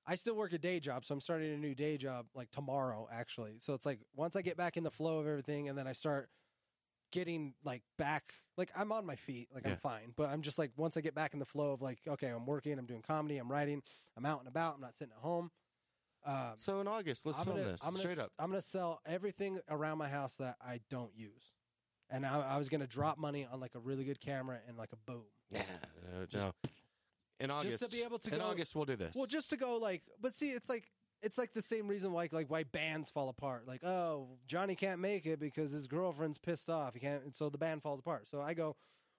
I 0.07 0.15
still 0.15 0.37
work 0.37 0.53
a 0.53 0.59
day 0.59 0.79
job, 0.79 1.05
so 1.05 1.15
I'm 1.15 1.21
starting 1.21 1.53
a 1.53 1.57
new 1.57 1.75
day 1.75 1.97
job 1.97 2.27
like 2.35 2.51
tomorrow 2.53 3.09
actually. 3.11 3.55
So 3.59 3.75
it's 3.75 3.85
like 3.87 3.99
once 4.15 4.37
I 4.37 4.43
get 4.43 4.57
back 4.57 4.77
in 4.77 4.85
the 4.85 4.91
flow 4.91 5.19
of 5.19 5.27
everything, 5.27 5.69
and 5.69 5.77
then 5.77 5.87
I 5.89 5.93
start 5.93 6.29
getting 7.17 7.55
like 7.65 7.83
back, 7.99 8.33
like 8.57 8.71
I'm 8.77 8.93
on 8.93 9.07
my 9.07 9.17
feet, 9.17 9.49
like 9.55 9.65
Yeah. 9.65 9.73
I'm 9.73 9.77
fine. 9.79 10.13
But 10.17 10.29
I'm 10.29 10.43
just 10.43 10.59
like 10.59 10.71
once 10.77 10.97
I 10.97 11.01
get 11.01 11.15
back 11.15 11.33
in 11.33 11.39
the 11.41 11.47
flow 11.47 11.73
of 11.73 11.81
like, 11.83 11.99
okay, 12.07 12.29
I'm 12.29 12.45
working, 12.47 12.79
I'm 12.79 12.87
doing 12.87 13.03
comedy, 13.03 13.39
I'm 13.39 13.51
writing, 13.51 13.83
I'm 14.17 14.27
out 14.27 14.39
and 14.41 14.49
about, 14.49 14.75
I'm 14.77 14.81
not 14.81 14.95
sitting 14.95 15.15
at 15.17 15.23
home. 15.23 15.51
Um, 16.25 16.53
So 16.57 16.81
in 16.81 16.89
August, 16.89 17.25
let's 17.25 17.39
I'm 17.39 17.45
film 17.47 17.57
gonna, 17.59 17.69
this 17.71 17.83
I'm 17.85 17.91
gonna, 17.93 17.99
straight 18.01 18.19
up. 18.19 18.31
I'm 18.39 18.51
gonna 18.51 18.61
sell 18.61 19.01
everything 19.07 19.59
around 19.71 19.99
my 19.99 20.09
house 20.09 20.37
that 20.37 20.57
I 20.61 20.81
don't 20.91 21.13
use, 21.17 21.53
and 22.11 22.27
I, 22.27 22.41
I 22.55 22.59
was 22.59 22.69
gonna 22.69 22.87
drop 22.87 23.17
money 23.19 23.47
on 23.51 23.61
like 23.61 23.75
a 23.75 23.81
really 23.81 24.05
good 24.05 24.21
camera 24.21 24.59
and 24.69 24.77
like 24.77 24.91
a 24.93 25.11
boom. 25.11 25.25
Yeah, 25.51 25.63
Just- 26.29 26.45
no. 26.45 26.53
In 27.39 27.51
just 27.63 27.81
to 27.81 27.91
be 27.91 28.03
able 28.03 28.19
to 28.19 28.33
in 28.33 28.39
go- 28.39 28.47
August 28.47 28.75
we'll 28.75 28.87
do 28.87 28.97
this. 28.97 29.15
Well, 29.15 29.27
just 29.27 29.51
to 29.51 29.59
go 29.59 29.77
like, 29.77 30.03
but 30.23 30.33
see, 30.33 30.51
it's 30.51 30.71
like 30.71 30.91
it's 31.23 31.39
like 31.39 31.53
the 31.53 31.63
same 31.63 31.89
reason 31.89 32.13
why 32.13 32.29
like 32.33 32.51
why 32.51 32.65
bands 32.65 33.11
fall 33.11 33.29
apart. 33.29 33.67
Like, 33.67 33.85
oh, 33.85 34.29
Johnny 34.47 34.75
can't 34.75 35.01
make 35.01 35.27
it 35.27 35.41
because 35.41 35.73
his 35.73 35.87
girlfriend's 35.87 36.39
pissed 36.39 36.71
off. 36.71 36.95
He 36.95 37.01
can't, 37.01 37.35
so 37.35 37.49
the 37.49 37.59
band 37.59 37.83
falls 37.83 38.01
apart. 38.01 38.29
So 38.29 38.41
I 38.41 38.55
go, 38.55 38.77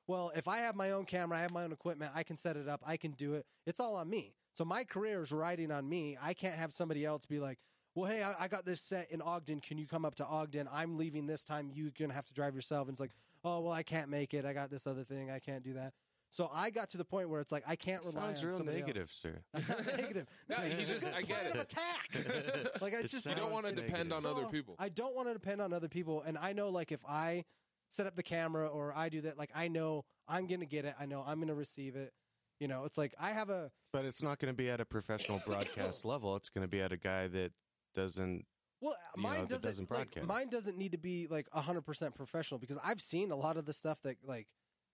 well, 0.07 0.31
if 0.35 0.47
I 0.47 0.59
have 0.59 0.75
my 0.75 0.91
own 0.91 1.05
camera, 1.05 1.37
I 1.37 1.41
have 1.41 1.51
my 1.51 1.63
own 1.63 1.71
equipment, 1.71 2.11
I 2.15 2.23
can 2.23 2.37
set 2.37 2.55
it 2.55 2.69
up, 2.69 2.81
I 2.85 2.97
can 2.97 3.11
do 3.11 3.33
it. 3.33 3.45
It's 3.65 3.79
all 3.79 3.95
on 3.95 4.09
me. 4.09 4.35
So 4.53 4.63
my 4.65 4.83
career 4.83 5.21
is 5.21 5.31
riding 5.31 5.71
on 5.71 5.87
me. 5.87 6.17
I 6.21 6.33
can't 6.33 6.55
have 6.55 6.73
somebody 6.73 7.05
else 7.05 7.25
be 7.25 7.39
like, 7.39 7.59
well, 7.93 8.09
hey, 8.09 8.23
I, 8.23 8.45
I 8.45 8.47
got 8.47 8.65
this 8.65 8.79
set 8.81 9.11
in 9.11 9.21
Ogden. 9.21 9.59
Can 9.59 9.77
you 9.77 9.85
come 9.85 10.05
up 10.05 10.15
to 10.15 10.25
Ogden? 10.25 10.69
I'm 10.71 10.97
leaving 10.97 11.27
this 11.27 11.43
time. 11.43 11.69
You're 11.73 11.91
gonna 11.97 12.13
have 12.13 12.27
to 12.27 12.33
drive 12.33 12.55
yourself. 12.55 12.87
And 12.87 12.93
it's 12.93 13.01
like, 13.01 13.11
oh, 13.43 13.61
well, 13.61 13.73
I 13.73 13.83
can't 13.83 14.09
make 14.09 14.33
it. 14.33 14.45
I 14.45 14.53
got 14.53 14.69
this 14.69 14.87
other 14.87 15.03
thing. 15.03 15.29
I 15.29 15.39
can't 15.39 15.63
do 15.63 15.73
that. 15.73 15.93
So 16.29 16.49
I 16.53 16.69
got 16.69 16.89
to 16.89 16.97
the 16.97 17.05
point 17.05 17.29
where 17.29 17.39
it's 17.41 17.51
like 17.51 17.63
I 17.67 17.75
can't 17.75 18.03
rely 18.03 18.11
sounds 18.33 18.41
on 18.43 18.49
real 18.49 18.57
somebody 18.57 18.79
else. 18.79 18.87
negative, 18.87 19.09
sir. 19.11 19.41
That's 19.53 19.69
not 19.69 19.85
negative. 19.97 20.27
No, 20.49 20.57
It's 20.59 20.77
he 20.77 20.85
just 20.85 20.89
a 20.89 20.93
just- 20.93 21.05
good 21.05 21.13
I 21.15 21.21
get 21.21 21.27
plan 21.39 21.45
it. 21.45 21.55
of 21.55 21.61
attack. 21.61 22.81
like 22.81 22.93
I 22.95 22.99
It 22.99 23.09
just 23.09 23.25
You 23.25 23.35
don't 23.35 23.51
want 23.51 23.65
to 23.65 23.73
depend 23.73 24.11
on 24.13 24.21
So, 24.21 24.31
other 24.37 24.47
people. 24.49 24.75
I 24.77 24.89
don't 24.89 25.15
want 25.15 25.27
to 25.29 25.33
depend 25.33 25.61
on 25.61 25.71
other 25.73 25.87
people, 25.87 26.21
and 26.21 26.37
I 26.37 26.53
know 26.53 26.69
like 26.69 26.91
if 26.91 27.03
I 27.07 27.45
set 27.89 28.05
up 28.07 28.15
the 28.15 28.23
camera 28.23 28.67
or 28.67 28.93
I 28.95 29.09
do 29.09 29.21
that, 29.21 29.37
like 29.37 29.51
I 29.55 29.67
know 29.69 30.03
I'm 30.27 30.47
gonna 30.47 30.65
get 30.65 30.83
it. 30.85 30.93
I 30.99 31.05
know 31.05 31.23
I'm 31.25 31.39
gonna 31.39 31.55
receive 31.55 31.95
it. 31.95 32.11
You 32.59 32.67
know, 32.67 32.83
it's 32.85 32.97
like 32.97 33.13
I 33.19 33.29
have 33.31 33.49
a 33.49 33.71
But 33.93 34.03
it's 34.05 34.21
not 34.23 34.39
going 34.39 34.51
to 34.51 34.57
be 34.57 34.67
at 34.69 34.81
a 34.81 34.85
professional 34.85 35.39
broadcast 35.45 36.03
level. 36.11 36.35
It's 36.35 36.49
going 36.49 36.63
to 36.63 36.67
be 36.67 36.81
at 36.81 36.91
a 36.91 36.97
guy 36.97 37.27
that 37.27 37.51
doesn't. 37.93 38.45
well, 38.81 38.95
mine 39.15 39.41
know, 39.41 39.45
doesn't, 39.45 39.69
doesn't 39.69 39.91
like, 39.91 40.11
broadcast. 40.11 40.25
mine 40.27 40.49
doesn't 40.49 40.75
need 40.75 40.93
to 40.93 40.97
be 40.97 41.27
like 41.29 41.47
hundred 41.53 41.83
percent 41.83 42.15
professional 42.15 42.59
because 42.59 42.79
I've 42.83 42.99
seen 42.99 43.29
a 43.31 43.35
lot 43.35 43.57
of 43.57 43.65
the 43.65 43.73
stuff 43.73 44.01
that 44.01 44.17
like 44.25 44.47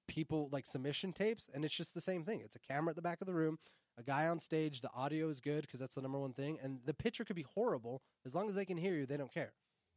people 0.08 0.50
like 0.52 0.66
submission 0.66 1.14
tapes, 1.14 1.50
and 1.54 1.64
it's 1.66 1.76
just 1.76 1.94
the 1.94 2.02
same 2.02 2.24
thing. 2.24 2.42
It's 2.44 2.56
a 2.56 2.60
camera 2.60 2.92
at 2.92 2.96
the 2.96 3.02
back 3.02 3.22
of 3.22 3.28
the 3.28 3.34
room, 3.34 3.58
a 3.98 4.04
guy 4.04 4.28
on 4.28 4.40
stage. 4.40 4.82
The 4.82 4.92
audio 4.96 5.28
is 5.30 5.40
good 5.40 5.62
because 5.62 5.80
that's 5.80 5.96
the 5.96 6.02
number 6.02 6.20
one 6.20 6.34
thing, 6.34 6.58
and 6.62 6.80
the 6.86 6.94
picture 6.94 7.24
could 7.24 7.36
be 7.36 7.46
horrible 7.56 8.02
as 8.26 8.34
long 8.36 8.48
as 8.50 8.56
they 8.56 8.66
can 8.66 8.78
hear 8.78 8.96
you. 8.96 9.06
They 9.06 9.18
don't 9.18 9.34
care. 9.34 9.54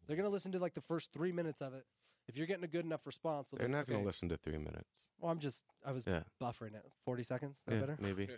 They're 0.06 0.16
gonna 0.16 0.28
listen 0.30 0.52
to 0.52 0.58
like 0.58 0.74
the 0.74 0.80
first 0.80 1.12
three 1.12 1.32
minutes 1.32 1.60
of 1.60 1.74
it. 1.74 1.84
If 2.28 2.36
you're 2.36 2.48
getting 2.48 2.64
a 2.64 2.68
good 2.68 2.84
enough 2.84 3.06
response, 3.06 3.50
they'll 3.52 3.58
They're 3.58 3.68
not 3.68 3.78
like, 3.78 3.86
going 3.86 4.00
to 4.00 4.06
listen 4.06 4.28
to 4.30 4.36
three 4.36 4.58
minutes. 4.58 5.06
Well, 5.20 5.30
I'm 5.30 5.38
just 5.38 5.62
I 5.86 5.92
was 5.92 6.04
Yeah. 6.08 6.24
buffering 6.42 6.74
it. 6.74 6.84
Forty 7.04 7.22
seconds. 7.22 7.62
Yeah, 7.70 7.78
better? 7.78 7.96
maybe. 8.00 8.28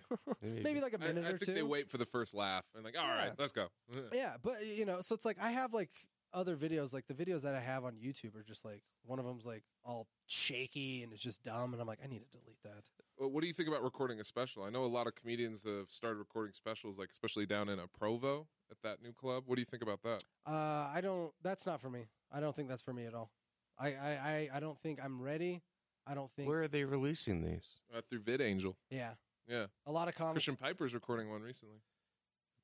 Maybe 0.42 0.82
like 0.82 0.92
a 0.92 0.98
minute 0.98 1.24
I 1.24 1.28
or 1.28 1.30
think 1.38 1.46
two. 1.46 1.54
they 1.54 1.62
wait 1.62 1.88
for 1.90 1.96
the 1.96 2.04
first 2.04 2.34
laugh 2.34 2.64
and 2.74 2.84
like, 2.84 2.98
all 2.98 3.06
right, 3.06 3.28
Yeah. 3.28 3.32
let's 3.38 3.52
go. 3.52 3.68
Yeah, 4.12 4.36
but 4.42 4.56
you 4.66 4.84
know, 4.84 5.00
so 5.00 5.14
it's 5.14 5.24
like 5.24 5.38
I 5.42 5.52
have 5.52 5.72
like 5.72 5.88
other 6.32 6.56
videos, 6.56 6.92
like 6.92 7.06
the 7.06 7.14
videos 7.14 7.42
that 7.42 7.54
I 7.54 7.60
have 7.60 7.84
on 7.84 7.94
YouTube 7.94 8.36
are 8.36 8.42
just 8.42 8.64
like 8.64 8.82
one 9.04 9.18
of 9.18 9.24
them's 9.24 9.46
like 9.46 9.62
all 9.84 10.06
shaky 10.26 11.02
and 11.02 11.12
it's 11.12 11.22
just 11.22 11.42
dumb, 11.42 11.72
and 11.72 11.80
I'm 11.80 11.86
like, 11.88 12.00
I 12.02 12.06
need 12.06 12.20
to 12.20 12.38
delete 12.38 12.62
that. 12.64 12.84
Well, 13.18 13.30
what 13.30 13.40
do 13.40 13.46
you 13.46 13.52
think 13.52 13.68
about 13.68 13.82
recording 13.82 14.20
a 14.20 14.24
special? 14.24 14.62
I 14.62 14.70
know 14.70 14.84
a 14.84 14.86
lot 14.86 15.06
of 15.06 15.14
comedians 15.14 15.64
have 15.64 15.90
started 15.90 16.18
recording 16.18 16.52
specials, 16.52 16.98
like 16.98 17.08
especially 17.10 17.46
down 17.46 17.68
in 17.68 17.78
a 17.78 17.86
Provo 17.86 18.46
at 18.70 18.76
that 18.82 19.02
new 19.02 19.12
club. 19.12 19.44
What 19.46 19.56
do 19.56 19.62
you 19.62 19.66
think 19.66 19.82
about 19.82 20.02
that? 20.02 20.22
Uh, 20.46 20.90
I 20.94 21.00
don't. 21.02 21.32
That's 21.42 21.66
not 21.66 21.80
for 21.80 21.90
me. 21.90 22.06
I 22.30 22.40
don't 22.40 22.54
think 22.54 22.68
that's 22.68 22.82
for 22.82 22.92
me 22.92 23.06
at 23.06 23.14
all. 23.14 23.30
I, 23.78 23.88
I, 23.88 23.92
I, 23.92 24.48
I 24.54 24.60
don't 24.60 24.78
think 24.78 24.98
I'm 25.02 25.20
ready. 25.22 25.62
I 26.06 26.14
don't 26.14 26.30
think. 26.30 26.48
Where 26.48 26.62
are 26.62 26.68
they 26.68 26.84
releasing 26.84 27.42
these? 27.42 27.80
Uh, 27.94 28.00
through 28.08 28.20
VidAngel. 28.20 28.74
yeah, 28.90 29.12
Yeah, 29.48 29.66
a 29.86 29.92
lot 29.92 30.08
of 30.08 30.14
comics. 30.14 30.44
Christian 30.44 30.56
Piper's 30.56 30.94
recording 30.94 31.30
one 31.30 31.42
recently. 31.42 31.78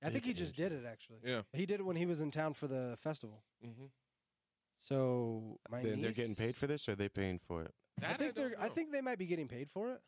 I 0.04 0.10
think 0.10 0.24
he 0.24 0.32
just 0.34 0.58
Angel. 0.60 0.76
did 0.76 0.84
it 0.84 0.88
actually. 0.88 1.18
Yeah. 1.24 1.42
He 1.52 1.66
did 1.66 1.80
it 1.80 1.86
when 1.86 1.96
he 1.96 2.06
was 2.06 2.20
in 2.20 2.30
town 2.30 2.54
for 2.54 2.66
the 2.66 2.96
festival. 2.98 3.42
Mm-hmm. 3.64 3.86
So 4.76 5.58
my 5.70 5.82
Then 5.82 6.00
they're 6.00 6.10
niece- 6.10 6.16
getting 6.16 6.34
paid 6.34 6.56
for 6.56 6.66
this, 6.66 6.88
or 6.88 6.92
are 6.92 6.96
they 6.96 7.08
paying 7.08 7.38
for 7.38 7.62
it? 7.62 7.74
I 8.02 8.14
think 8.14 8.34
they're. 8.34 8.54
I 8.60 8.68
think 8.68 8.92
they 8.92 9.00
might 9.00 9.18
be 9.18 9.26
getting 9.26 9.46
paid 9.48 9.70
for 9.70 9.92
it, 9.92 10.00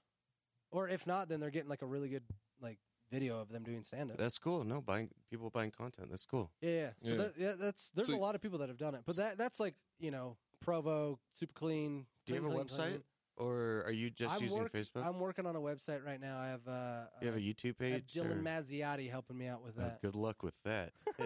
or 0.72 0.88
if 0.88 1.06
not, 1.06 1.28
then 1.28 1.38
they're 1.40 1.50
getting 1.50 1.68
like 1.70 1.82
a 1.82 1.86
really 1.86 2.08
good 2.08 2.24
like 2.60 2.78
video 3.12 3.40
of 3.40 3.48
them 3.48 3.62
doing 3.62 3.84
stand 3.84 4.10
up. 4.10 4.16
That's 4.18 4.38
cool. 4.38 4.64
No, 4.64 4.80
buying 4.80 5.08
people 5.30 5.50
buying 5.50 5.70
content. 5.70 6.08
That's 6.10 6.26
cool. 6.26 6.50
Yeah, 6.60 6.70
yeah. 6.70 6.90
So 7.00 7.10
Yeah. 7.12 7.16
That, 7.18 7.32
yeah, 7.38 7.52
that's 7.58 7.90
there's 7.90 8.08
So- 8.08 8.16
a 8.16 8.18
lot 8.18 8.34
of 8.34 8.42
people 8.42 8.58
that 8.58 8.68
have 8.68 8.78
done 8.78 8.94
it, 8.96 9.02
but 9.06 9.16
that 9.16 9.38
that's 9.38 9.60
like 9.60 9.74
you 10.00 10.10
know 10.10 10.36
Provo, 10.60 11.20
super 11.32 11.52
clean. 11.52 12.06
Do 12.26 12.32
you 12.34 12.42
have 12.42 12.44
a 12.50 12.54
clean, 12.54 12.66
clean, 12.66 12.68
website, 12.78 12.88
clean. 12.90 13.02
Or 13.36 13.82
are 13.86 13.92
you 13.92 14.10
just 14.10 14.34
I'm 14.34 14.42
using 14.42 14.58
work- 14.58 14.72
Facebook? 14.72 15.06
I'm 15.06 15.18
working 15.20 15.46
on 15.46 15.54
a 15.56 15.60
website 15.60 16.04
right 16.04 16.20
now. 16.20 16.38
I 16.38 16.48
have 16.48 16.66
uh, 16.66 17.04
you 17.20 17.26
have 17.28 17.36
a 17.36 17.40
YouTube 17.40 17.74
I 17.80 17.84
have 17.84 17.92
page. 18.06 18.12
Dylan 18.14 18.38
or- 18.38 18.42
Mazziotti 18.42 19.10
helping 19.10 19.36
me 19.38 19.46
out 19.46 19.62
with 19.62 19.74
Oh, 19.78 19.82
that. 19.82 20.00
good 20.02 20.14
luck 20.16 20.42
with 20.42 20.54
that. 20.64 20.92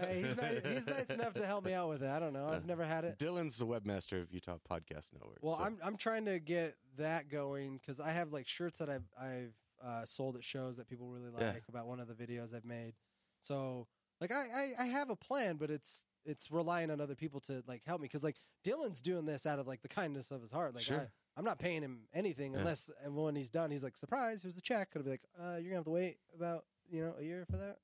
Hey, 0.00 0.22
he's, 0.22 0.36
nice, 0.36 0.66
he's 0.66 0.86
nice 0.86 1.10
enough 1.10 1.34
to 1.34 1.46
help 1.46 1.64
me 1.64 1.72
out 1.72 1.88
with 1.88 2.02
it. 2.02 2.08
I 2.08 2.18
don't 2.20 2.32
know. 2.32 2.48
I've 2.48 2.62
Uh, 2.64 2.66
never 2.66 2.84
had 2.84 3.04
it. 3.04 3.18
Dylan's 3.18 3.56
the 3.58 3.66
webmaster 3.66 4.20
of 4.22 4.32
Utah 4.32 4.58
Podcast 4.68 5.12
Network. 5.12 5.38
Well, 5.40 5.56
so- 5.56 5.64
I'm 5.64 5.78
I'm 5.84 5.96
trying 5.96 6.24
to 6.26 6.38
get 6.38 6.76
that 6.96 7.28
going 7.28 7.78
because 7.78 8.00
I 8.00 8.10
have 8.10 8.32
like 8.32 8.46
shirts 8.46 8.78
that 8.78 8.88
I've 8.90 9.08
I've 9.20 9.54
uh, 9.82 10.04
sold 10.04 10.36
at 10.36 10.44
shows 10.44 10.76
that 10.76 10.88
people 10.88 11.08
really 11.08 11.30
like 11.30 11.40
Yeah. 11.42 11.52
about 11.68 11.86
one 11.86 12.00
of 12.00 12.08
the 12.08 12.14
videos 12.14 12.54
I've 12.54 12.64
made. 12.64 12.94
So 13.40 13.86
like 14.20 14.32
I, 14.32 14.44
I 14.78 14.84
I 14.84 14.86
have 14.86 15.10
a 15.10 15.16
plan, 15.16 15.56
but 15.56 15.70
it's 15.70 16.06
it's 16.24 16.50
relying 16.50 16.90
on 16.90 17.00
other 17.00 17.14
people 17.14 17.40
to 17.40 17.62
like 17.66 17.82
help 17.86 18.00
me 18.00 18.06
because 18.06 18.24
like 18.24 18.36
Dylan's 18.66 19.00
doing 19.02 19.26
this 19.26 19.44
out 19.46 19.58
of 19.58 19.66
like 19.66 19.82
the 19.82 19.88
kindness 19.88 20.30
of 20.30 20.40
his 20.40 20.50
heart. 20.50 20.74
Like 20.74 20.84
Sure. 20.84 21.00
I, 21.00 21.06
I'm 21.36 21.44
not 21.44 21.58
paying 21.58 21.82
him 21.82 22.00
anything 22.14 22.52
Yeah. 22.52 22.60
unless 22.60 22.90
when 23.06 23.34
he's 23.36 23.50
done, 23.50 23.70
he's 23.70 23.82
like 23.84 23.96
surprise, 23.96 24.42
here's 24.42 24.54
the 24.54 24.60
check. 24.60 24.90
And 24.94 25.00
I'll 25.00 25.04
be 25.04 25.10
like, 25.10 25.22
uh, 25.38 25.56
you're 25.56 25.62
gonna 25.70 25.76
have 25.76 25.84
to 25.84 25.90
wait 25.90 26.16
about 26.36 26.64
you 26.90 27.02
know 27.02 27.14
a 27.18 27.22
year 27.22 27.44
for 27.50 27.56
that 27.56 27.76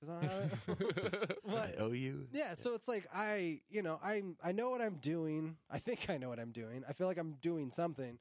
because 0.00 0.16
I 0.16 0.22
don't 0.22 0.32
have 0.32 0.80
it. 0.80 1.38
I 1.48 1.50
But- 1.52 1.80
owe 1.80 1.92
you. 1.92 2.26
yeah, 2.32 2.54
so 2.54 2.74
it's 2.74 2.88
like 2.88 3.06
I, 3.14 3.60
you 3.68 3.82
know, 3.82 3.98
I'm 4.02 4.36
I 4.42 4.52
know 4.52 4.70
what 4.70 4.80
I'm 4.80 4.96
doing. 4.96 5.56
I 5.70 5.78
think 5.78 6.08
I 6.08 6.16
know 6.16 6.28
what 6.30 6.38
I'm 6.40 6.52
doing. 6.52 6.82
I 6.88 6.92
feel 6.92 7.06
like 7.06 7.18
I'm 7.18 7.34
doing 7.42 7.70
something. 7.70 8.18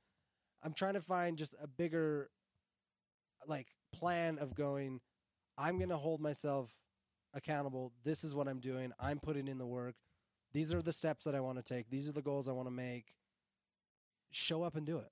I'm 0.62 0.74
trying 0.74 0.96
to 0.96 1.02
find 1.02 1.38
just 1.38 1.56
a 1.62 1.68
bigger 1.68 2.30
like 3.48 3.68
plan 3.94 4.38
of 4.40 4.56
going 4.56 5.00
I'm 5.58 5.78
going 5.78 5.90
to 5.90 5.98
hold 5.98 6.22
myself 6.22 6.74
accountable. 7.34 7.92
This 8.06 8.24
is 8.24 8.34
what 8.34 8.48
I'm 8.48 8.60
doing. 8.62 8.94
I'm 9.00 9.20
putting 9.20 9.48
in 9.50 9.58
the 9.58 9.66
work. 9.68 9.96
These 10.54 10.74
are 10.74 10.82
the 10.82 10.94
steps 10.94 11.26
that 11.26 11.36
I 11.36 11.42
want 11.42 11.58
to 11.58 11.64
take. 11.64 11.90
These 11.90 12.08
are 12.10 12.14
the 12.14 12.22
goals 12.22 12.48
I 12.48 12.54
want 12.54 12.68
to 12.68 12.74
make. 12.74 13.08
Show 14.32 14.64
up 14.64 14.76
and 14.76 14.86
do 14.86 14.98
it. 14.98 15.10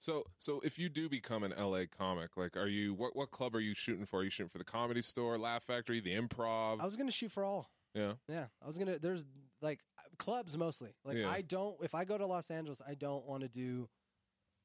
So, 0.00 0.24
so 0.38 0.60
if 0.62 0.78
you 0.78 0.88
do 0.88 1.08
become 1.08 1.42
an 1.42 1.52
LA 1.58 1.82
comic, 1.96 2.36
like, 2.36 2.56
are 2.56 2.68
you 2.68 2.94
what 2.94 3.16
what 3.16 3.30
club 3.30 3.54
are 3.56 3.60
you 3.60 3.74
shooting 3.74 4.04
for? 4.06 4.20
Are 4.20 4.24
you 4.24 4.30
shooting 4.30 4.50
for 4.50 4.58
the 4.58 4.64
Comedy 4.64 5.02
Store, 5.02 5.38
Laugh 5.38 5.64
Factory, 5.64 6.00
the 6.00 6.14
Improv? 6.14 6.80
I 6.80 6.84
was 6.84 6.96
going 6.96 7.08
to 7.08 7.12
shoot 7.12 7.32
for 7.32 7.44
all. 7.44 7.70
yeah, 7.94 8.12
Yeah, 8.28 8.46
I 8.62 8.66
was 8.66 8.78
gonna. 8.78 8.98
There's 8.98 9.26
like 9.60 9.80
clubs 10.18 10.56
mostly. 10.56 10.90
Like 11.04 11.18
Yeah. 11.18 11.28
I 11.28 11.40
don't. 11.42 11.76
If 11.82 11.94
I 11.96 12.04
go 12.04 12.16
to 12.16 12.26
Los 12.26 12.50
Angeles, 12.50 12.80
I 12.86 12.94
don't 12.94 13.26
want 13.26 13.42
to 13.42 13.48
do 13.48 13.88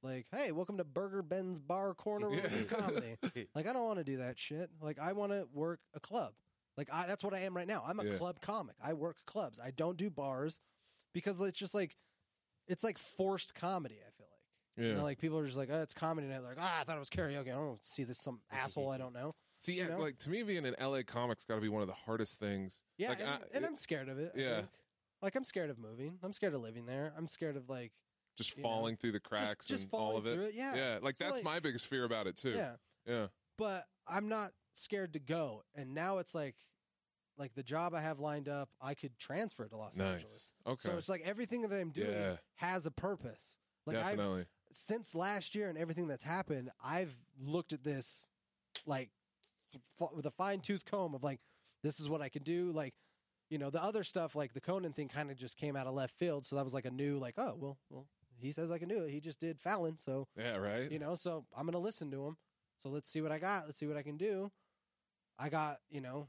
like, 0.03 0.27
hey, 0.31 0.51
welcome 0.51 0.77
to 0.77 0.83
Burger 0.83 1.23
Ben's 1.23 1.59
Bar 1.59 1.93
Corner 1.95 2.29
comedy. 2.67 3.15
Like 3.55 3.65
I 3.67 3.73
don't 3.73 3.85
want 3.85 3.99
to 3.99 4.03
do 4.03 4.17
that 4.17 4.37
shit. 4.37 4.69
Like 4.81 4.99
I 4.99 5.13
want 5.13 5.31
to 5.31 5.47
work 5.51 5.79
a 5.95 5.99
club. 5.99 6.33
Like 6.77 6.89
I, 6.93 7.07
that's 7.07 7.23
what 7.23 7.33
I 7.33 7.39
am 7.39 7.55
right 7.57 7.67
now. 7.67 7.83
I'm 7.87 7.99
a 7.99 8.05
Yeah. 8.05 8.17
club 8.17 8.39
comic. 8.41 8.75
I 8.83 8.93
work 8.93 9.17
clubs. 9.25 9.59
I 9.59 9.71
don't 9.71 9.97
do 9.97 10.09
bars 10.11 10.59
because 11.13 11.41
it's 11.41 11.57
just 11.57 11.73
like 11.73 11.95
it's 12.67 12.83
like 12.83 12.97
forced 12.97 13.53
comedy. 13.55 13.95
I 13.95 14.11
feel 14.17 14.27
like. 14.29 14.83
yeah. 14.85 14.91
You 14.91 14.97
know, 14.97 15.03
like 15.03 15.19
people 15.19 15.39
are 15.39 15.45
just 15.45 15.57
like, 15.57 15.69
oh, 15.71 15.81
it's 15.81 15.93
comedy 15.93 16.27
night. 16.27 16.39
They're 16.41 16.49
like, 16.49 16.57
ah, 16.59 16.79
I 16.81 16.83
thought 16.83 16.95
it 16.95 16.99
was 16.99 17.09
karaoke. 17.09 17.47
I 17.49 17.55
don't 17.55 17.83
see 17.85 18.03
this 18.03 18.19
some 18.19 18.39
asshole 18.51 18.89
I 18.91 18.97
don't 18.97 19.13
know. 19.13 19.33
See, 19.59 19.73
yeah, 19.73 19.83
you 19.85 19.89
know? 19.91 19.99
like 19.99 20.17
to 20.19 20.29
me, 20.29 20.43
being 20.43 20.65
an 20.65 20.75
LA 20.81 21.01
comic's 21.05 21.45
got 21.45 21.55
to 21.55 21.61
be 21.61 21.69
one 21.69 21.81
of 21.81 21.87
the 21.87 21.93
hardest 21.93 22.39
things. 22.39 22.81
Yeah, 22.97 23.09
Like, 23.09 23.19
and, 23.21 23.29
I, 23.29 23.37
and 23.53 23.65
I'm 23.65 23.75
scared 23.77 24.09
of 24.09 24.19
it. 24.19 24.31
I 24.35 24.39
Yeah. 24.39 24.55
think. 24.57 24.67
Like 25.21 25.35
I'm 25.35 25.45
scared 25.45 25.69
of 25.69 25.79
moving. 25.79 26.19
I'm 26.21 26.33
scared 26.33 26.53
of 26.53 26.61
living 26.61 26.85
there. 26.85 27.13
I'm 27.17 27.29
scared 27.29 27.55
of 27.55 27.69
like 27.69 27.93
just 28.37 28.57
you 28.57 28.63
know, 28.63 28.69
falling 28.69 28.97
through 28.97 29.13
the 29.13 29.19
cracks 29.21 29.65
just 29.67 29.83
and 29.83 29.93
all 29.93 30.17
of 30.17 30.25
it. 30.25 30.33
through 30.33 30.43
it, 30.45 30.53
yeah. 30.55 30.75
yeah. 30.75 30.99
Like 31.01 31.15
So, 31.15 31.23
that's 31.25 31.35
like- 31.37 31.43
my 31.45 31.59
biggest 31.59 31.87
fear 31.87 32.03
about 32.03 32.27
it 32.27 32.35
too. 32.35 32.51
yeah. 32.51 32.73
yeah. 33.07 33.27
But 33.57 33.85
I'm 34.07 34.27
not 34.27 34.51
scared 34.73 35.13
to 35.13 35.19
go. 35.19 35.63
And 35.75 35.93
now 35.93 36.17
it's 36.17 36.33
like 36.35 36.55
like 37.37 37.53
the 37.55 37.63
job 37.63 37.93
I 37.95 38.01
have 38.01 38.19
lined 38.19 38.47
up, 38.47 38.69
I 38.81 38.93
could 38.93 39.17
transfer 39.17 39.63
it 39.65 39.69
to 39.69 39.77
Los 39.77 39.97
Nice. 39.97 40.07
Angeles. 40.13 40.53
Okay. 40.67 40.75
So 40.89 40.97
it's 40.97 41.09
like 41.09 41.21
everything 41.25 41.61
that 41.63 41.71
I'm 41.73 41.89
doing 41.91 42.11
Yeah. 42.11 42.35
has 42.55 42.85
a 42.85 42.91
purpose. 42.91 43.57
Like 43.85 43.97
I've 43.97 44.17
Definitely. 44.17 44.45
since 44.71 45.13
last 45.15 45.55
year 45.55 45.67
and 45.69 45.77
everything 45.77 46.07
that's 46.07 46.23
happened, 46.23 46.69
I've 46.83 47.15
looked 47.41 47.73
at 47.73 47.83
this 47.83 48.29
like 48.85 49.09
f- 49.99 50.09
with 50.13 50.25
a 50.25 50.31
fine 50.31 50.59
tooth 50.61 50.85
comb 50.85 51.15
of 51.15 51.23
like, 51.23 51.39
this 51.81 51.99
is 51.99 52.07
what 52.07 52.21
I 52.21 52.29
can 52.29 52.43
do. 52.43 52.71
Like, 52.71 52.93
you 53.49 53.57
know, 53.57 53.69
the 53.69 53.83
other 53.83 54.03
stuff 54.03 54.35
like 54.35 54.53
the 54.53 54.61
Conan 54.61 54.93
thing 54.93 55.09
kind 55.09 55.29
of 55.29 55.37
just 55.37 55.57
came 55.57 55.75
out 55.75 55.85
of 55.87 55.93
left 55.93 56.17
field, 56.17 56.45
so 56.45 56.55
that 56.55 56.63
was 56.63 56.73
like 56.73 56.85
a 56.85 56.91
new 56.91 57.17
like, 57.19 57.35
oh 57.37 57.55
well, 57.59 57.77
well, 57.89 58.07
he 58.37 58.51
says 58.51 58.71
I 58.71 58.77
can 58.77 58.89
do 58.89 59.03
it. 59.03 59.11
He 59.11 59.19
just 59.19 59.39
did 59.39 59.59
Fallon, 59.59 59.97
so 59.97 60.27
yeah. 60.37 60.55
Right. 60.55 60.89
you 60.91 60.97
know, 60.99 61.15
so 61.15 61.45
I'm 61.55 61.65
gonna 61.65 61.77
listen 61.79 62.09
to 62.11 62.25
him. 62.25 62.37
So 62.77 62.89
let's 62.89 63.09
see 63.09 63.21
what 63.21 63.31
I 63.31 63.37
got. 63.39 63.65
Let's 63.65 63.77
see 63.77 63.85
what 63.87 63.97
I 63.97 64.01
can 64.01 64.17
do. 64.17 64.51
I 65.37 65.49
got, 65.49 65.77
you 65.89 66.01
know, 66.01 66.27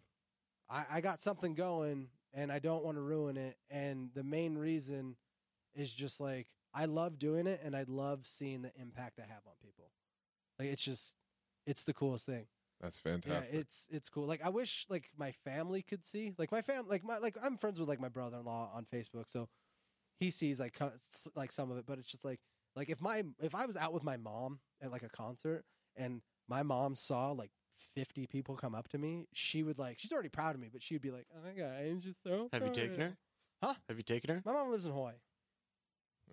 I, 0.71 0.85
I 0.95 1.01
got 1.01 1.21
something 1.21 1.55
going 1.55 2.09
and 2.33 2.51
I 2.51 2.59
don't 2.59 2.85
want 2.85 2.97
to 2.97 3.03
ruin 3.03 3.37
it. 3.37 3.57
And 3.71 4.11
the 4.15 4.25
main 4.25 4.57
reason 4.57 5.17
is 5.75 5.93
just 5.93 6.21
like 6.21 6.47
I 6.75 6.87
love 6.87 7.19
doing 7.19 7.47
it 7.47 7.61
and 7.63 7.77
I 7.77 7.85
love 7.87 8.27
seeing 8.27 8.63
the 8.63 8.73
impact 8.81 9.19
I 9.19 9.27
have 9.27 9.43
on 9.47 9.55
people. 9.63 9.91
Like 10.59 10.69
it's 10.69 10.85
just 10.85 11.17
it's 11.67 11.85
the 11.85 11.95
coolest 11.95 12.27
thing. 12.27 12.47
That's 12.81 12.99
fantastic. 12.99 13.55
Yeah, 13.55 13.61
it's 13.61 13.89
it's 13.91 14.09
cool. 14.09 14.27
Like 14.27 14.45
I 14.45 14.49
wish 14.49 14.87
like 14.91 15.11
my 15.17 15.33
family 15.33 15.83
could 15.83 16.05
see. 16.05 16.33
Like 16.37 16.53
my 16.53 16.63
fam 16.63 16.89
like 16.89 17.05
my 17.05 17.19
like 17.19 17.37
I'm 17.43 17.57
friends 17.57 17.81
with 17.81 17.89
like 17.89 18.01
my 18.01 18.09
brother-in-law 18.09 18.73
on 18.75 18.85
Facebook, 18.85 19.29
so 19.29 19.49
he 20.19 20.31
sees 20.31 20.61
like 20.61 20.77
like 21.35 21.53
some 21.53 21.71
of 21.71 21.79
it, 21.79 21.87
but 21.87 21.99
it's 21.99 22.11
just 22.11 22.25
like 22.25 22.41
like 22.77 22.91
if 22.91 23.01
my 23.01 23.23
if 23.41 23.55
I 23.55 23.67
was 23.67 23.77
out 23.77 23.93
with 23.93 24.05
my 24.05 24.17
mom 24.17 24.59
at 24.83 24.91
like 24.91 25.03
a 25.03 25.09
concert 25.09 25.65
and 25.97 26.21
my 26.49 26.63
mom 26.63 26.95
saw 26.95 27.31
like 27.33 27.51
50 27.95 28.27
people 28.27 28.57
come 28.57 28.75
up 28.75 28.89
to 28.89 28.99
me, 28.99 29.27
she 29.33 29.63
would 29.63 29.79
like 29.79 29.99
she's 29.99 30.13
already 30.13 30.29
proud 30.29 30.55
of 30.55 30.61
me, 30.61 30.69
but 30.73 30.83
she 30.83 30.95
would 30.95 31.03
be 31.03 31.11
like, 31.11 31.27
"Oh 31.35 31.41
my 31.47 31.53
god, 31.53 31.73
I'm 31.81 32.01
just 32.01 32.23
so 32.23 32.49
Have 32.53 32.63
you 32.63 32.67
proud 32.69 32.75
taken 32.75 33.01
her? 33.01 33.17
Huh? 33.63 33.75
Have 33.89 33.97
you 33.97 34.03
taken 34.03 34.35
her? 34.35 34.43
My 34.45 34.53
mom 34.53 34.71
lives 34.71 34.87
in 34.87 34.93
Hawaii. 34.93 35.15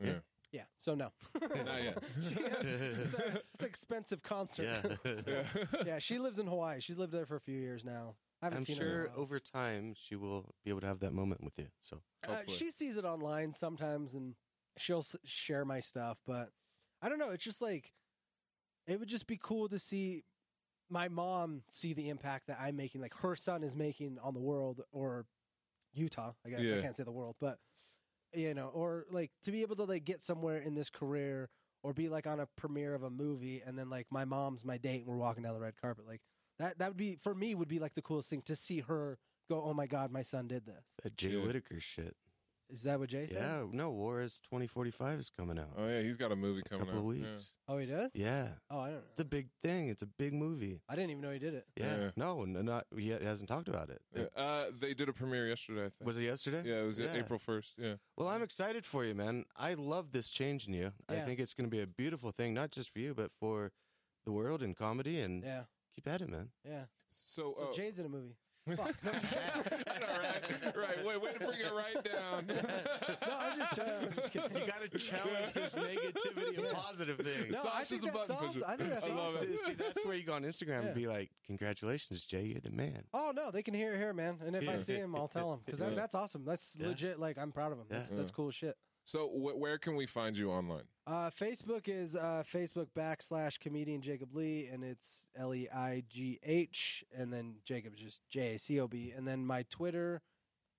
yeah. 0.04 0.14
Yeah, 0.52 0.64
so 0.80 0.96
no. 0.96 1.12
Not 1.42 1.82
yet. 1.82 2.04
She- 2.22 2.36
it's, 2.42 3.14
a, 3.14 3.28
it's 3.54 3.62
an 3.62 3.66
expensive 3.66 4.22
concert. 4.22 4.68
Yeah. 5.06 5.14
yeah. 5.28 5.44
yeah, 5.86 6.00
she 6.00 6.20
lives 6.20 6.40
in 6.40 6.48
Hawaii. 6.48 6.82
She's 6.82 6.98
lived 6.98 7.14
there 7.14 7.26
for 7.26 7.38
a 7.38 7.40
few 7.40 7.58
years 7.58 7.86
now. 7.86 8.16
I 8.42 8.48
haven't 8.48 8.60
I'm 8.60 8.66
seen 8.66 8.76
her. 8.78 8.84
in 8.84 8.88
a 8.90 8.92
sure 8.96 9.08
while. 9.12 9.20
over 9.22 9.40
time 9.40 9.94
she 9.98 10.18
will 10.18 10.54
be 10.66 10.72
able 10.72 10.82
to 10.82 10.88
have 10.88 11.00
that 11.00 11.14
moment 11.14 11.42
with 11.42 11.58
you. 11.58 11.68
So 11.80 12.02
Uh, 12.28 12.34
Hopefully. 12.34 12.58
she 12.58 12.70
sees 12.72 12.98
it 12.98 13.06
online 13.06 13.54
sometimes 13.54 14.14
and 14.14 14.36
she'll 14.78 14.98
s- 15.00 15.16
share 15.24 15.64
my 15.64 15.80
stuff, 15.80 16.18
but 16.28 16.50
I 17.02 17.08
don't 17.08 17.20
know. 17.20 17.30
It's 17.30 17.46
just 17.46 17.62
like 17.62 17.94
it 18.88 19.00
would 19.00 19.08
just 19.08 19.28
be 19.28 19.40
cool 19.42 19.70
to 19.70 19.80
see 19.80 20.24
my 20.92 21.08
mom 21.08 21.64
see 21.70 21.94
the 21.94 22.10
impact 22.10 22.48
that 22.48 22.60
I'm 22.62 22.76
making, 22.76 23.02
like 23.02 23.16
her 23.22 23.36
son 23.36 23.64
is 23.64 23.76
making 23.76 24.18
on 24.22 24.34
the 24.34 24.40
world 24.42 24.82
or 24.92 25.26
Utah. 25.94 26.34
I 26.46 26.50
guess 26.50 26.60
I 26.60 26.82
can't 26.82 26.96
say 26.96 27.04
the 27.04 27.12
world, 27.12 27.36
but 27.40 27.58
you 28.34 28.54
know, 28.54 28.68
or 28.68 29.06
like 29.12 29.32
to 29.44 29.52
be 29.52 29.62
able 29.62 29.76
to 29.78 29.84
like 29.86 30.06
get 30.06 30.22
somewhere 30.22 30.58
in 30.58 30.76
this 30.76 30.90
career 30.90 31.50
or 31.84 31.94
be 31.94 32.10
like 32.10 32.28
on 32.28 32.40
a 32.40 32.48
premiere 32.58 32.94
of 32.94 33.04
a 33.04 33.10
movie 33.10 33.62
and 33.66 33.78
then 33.78 33.90
like 33.90 34.08
my 34.12 34.26
mom's 34.26 34.64
my 34.64 34.78
date 34.78 35.00
and 35.00 35.08
we're 35.08 35.18
walking 35.18 35.44
down 35.44 35.54
the 35.54 35.60
red 35.60 35.74
carpet, 35.82 36.06
like 36.08 36.22
that. 36.60 36.78
That 36.78 36.90
would 36.90 36.98
be 36.98 37.16
for 37.16 37.34
me 37.34 37.56
would 37.56 37.68
be 37.68 37.80
like 37.80 37.94
the 37.96 38.02
coolest 38.02 38.30
thing 38.30 38.42
to 38.44 38.56
see 38.56 38.82
her 38.82 39.18
go. 39.50 39.64
Oh 39.66 39.74
my 39.74 39.88
god, 39.88 40.12
my 40.12 40.22
son 40.22 40.48
did 40.48 40.66
this. 40.66 40.84
that 41.04 41.18
Jay 41.18 41.30
Yeah. 41.32 41.46
Whitaker 41.46 41.80
shit. 41.80 42.16
Is 42.72 42.84
that 42.84 43.00
what 43.00 43.10
Jay 43.10 43.26
said? 43.26 43.38
Yeah, 43.42 43.66
no, 43.72 43.90
Juarez 43.92 44.40
2045 44.40 45.20
is 45.20 45.30
coming 45.30 45.60
out. 45.60 45.72
Oh 45.78 45.86
yeah, 45.88 46.02
he's 46.02 46.16
got 46.16 46.32
a 46.32 46.36
movie 46.38 46.62
a 46.66 46.70
coming 46.70 46.86
couple 46.86 47.02
out. 47.02 47.10
of 47.12 47.18
Yeah. 47.18 47.30
weeks. 47.32 47.54
Oh, 47.68 47.78
he 47.78 47.86
does. 47.86 48.12
Yeah. 48.14 48.48
Oh, 48.70 48.80
I 48.80 48.86
don't 48.86 48.96
know. 49.00 49.04
It's 49.12 49.20
a 49.20 49.26
big 49.26 49.50
thing. 49.62 49.90
It's 49.90 50.02
a 50.02 50.06
big 50.08 50.34
movie. 50.34 50.80
I 50.88 50.96
didn't 50.96 51.10
even 51.12 51.22
know 51.22 51.32
he 51.32 51.40
did 51.40 51.54
it. 51.54 51.66
Yeah. 51.76 51.98
Yeah. 51.98 52.12
No, 52.16 52.46
no, 52.46 52.62
not 52.62 52.86
he 52.98 53.10
hasn't 53.10 53.50
talked 53.50 53.68
about 53.68 53.90
it. 53.90 54.02
Yeah. 54.16 54.26
Uh, 54.42 54.66
they 54.80 54.94
did 54.94 55.10
a 55.10 55.14
premiere 55.14 55.50
yesterday. 55.50 55.82
I 55.88 55.90
think. 55.90 56.06
Was 56.08 56.18
it 56.18 56.24
yesterday? 56.24 56.64
Yeah, 56.66 56.82
it 56.82 56.86
was 56.86 56.98
Yeah. 57.00 57.14
April 57.14 57.40
first. 57.40 57.74
Yeah. 57.78 57.96
Well, 58.18 58.30
I'm 58.30 58.42
excited 58.42 58.86
for 58.86 59.04
you, 59.04 59.16
man. 59.16 59.44
I 59.58 59.74
love 59.74 60.14
this 60.14 60.30
change 60.30 60.66
in 60.68 60.74
you. 60.74 60.94
I 61.10 61.16
Yeah. 61.16 61.26
think 61.26 61.40
it's 61.42 61.54
going 61.54 61.70
to 61.70 61.76
be 61.76 61.82
a 61.82 61.88
beautiful 61.88 62.32
thing, 62.32 62.54
not 62.54 62.72
just 62.72 62.90
for 62.92 63.00
you, 63.00 63.14
but 63.14 63.32
for 63.32 63.74
the 64.24 64.32
world 64.32 64.64
and 64.64 64.78
comedy. 64.78 65.20
And 65.20 65.44
Yeah, 65.44 65.64
keep 65.94 66.08
at 66.08 66.22
it, 66.22 66.30
man. 66.30 66.52
yeah. 66.64 66.86
So, 67.10 67.54
So 67.54 67.68
uh, 67.68 67.74
Jay's 67.74 68.00
in 68.00 68.06
a 68.06 68.10
movie. 68.10 68.38
Fuck. 68.78 68.96
No, 69.04 69.12
I'm 69.12 69.20
just 69.22 69.30
kidding. 69.30 69.86
I 69.88 70.00
know, 70.00 70.08
right? 70.20 70.76
Right. 70.76 71.06
Wait, 71.06 71.22
way 71.22 71.34
to 71.34 71.40
bring 71.40 71.60
it 71.60 71.72
right 71.74 72.04
down. 72.04 72.46
no, 73.28 73.38
I'm 73.40 73.58
just, 73.58 73.80
uh, 73.80 73.84
I'm 74.02 74.14
just 74.14 74.32
kidding. 74.34 74.56
You 74.56 74.68
got 74.68 74.82
to 74.82 74.98
challenge 74.98 75.54
this 75.54 75.76
negativity 75.76 76.58
of 76.58 76.72
positive 76.74 77.18
things. 77.20 77.52
No, 77.52 77.70
I 77.74 77.84
think 77.84 78.02
a 78.02 78.06
that's 78.06 78.18
button 78.18 78.36
awesome. 78.36 78.48
pusher. 78.54 78.66
I 78.68 78.76
think 78.76 78.90
that's 78.90 79.04
I 79.06 79.10
love 79.14 79.20
awesome. 79.36 79.52
it. 79.52 79.60
See, 79.60 79.74
that's 79.74 80.06
where 80.06 80.16
you 80.16 80.24
go 80.24 80.34
on 80.34 80.44
Instagram 80.44 80.82
Yeah. 80.82 80.86
and 80.88 80.96
be 80.96 81.08
like, 81.08 81.30
"Congratulations, 81.48 82.26
Jay, 82.26 82.44
you're 82.46 82.62
the 82.62 82.72
man." 82.72 83.04
Oh 83.14 83.32
no, 83.36 83.52
they 83.52 83.64
can 83.64 83.74
hear 83.74 83.94
it 83.94 83.98
here, 83.98 84.14
man. 84.14 84.38
And 84.46 84.56
if 84.56 84.68
I 84.70 84.78
see 84.78 84.96
him, 84.96 85.16
I'll 85.16 85.28
tell 85.28 85.54
him 85.54 85.60
because 85.66 85.80
Yeah. 85.80 85.90
that, 85.90 85.96
that's 85.96 86.16
awesome. 86.16 86.46
That's 86.46 86.78
Yeah. 86.80 86.88
legit. 86.88 87.20
Like 87.20 87.38
I'm 87.38 87.52
proud 87.52 87.72
of 87.72 87.80
him. 87.80 87.86
That's 87.90 88.12
Yeah. 88.12 88.18
that's 88.18 88.32
cool 88.32 88.52
shit. 88.52 88.76
So, 89.04 89.28
wh- 89.28 89.58
where 89.60 89.78
can 89.78 89.96
we 89.96 90.06
find 90.06 90.38
you 90.38 90.52
online? 90.52 90.84
Uh, 91.08 91.30
Facebook 91.30 91.88
is 91.88 92.16
uh, 92.16 92.44
Facebook 92.46 92.88
backslash 92.96 93.60
comedian 93.60 94.02
Jacob 94.02 94.34
Leigh, 94.34 94.68
and 94.72 94.84
it's 94.84 95.26
L 95.36 95.54
E 95.54 95.68
I 95.74 96.04
G 96.10 96.40
H, 96.44 97.04
and 97.16 97.34
then 97.34 97.56
Jacob's 97.66 98.00
just 98.00 98.22
J 98.30 98.56
A 98.56 98.60
C 98.60 98.80
O 98.80 98.88
B, 98.88 99.12
and 99.16 99.28
then 99.28 99.46
my 99.46 99.66
Twitter, 99.70 100.22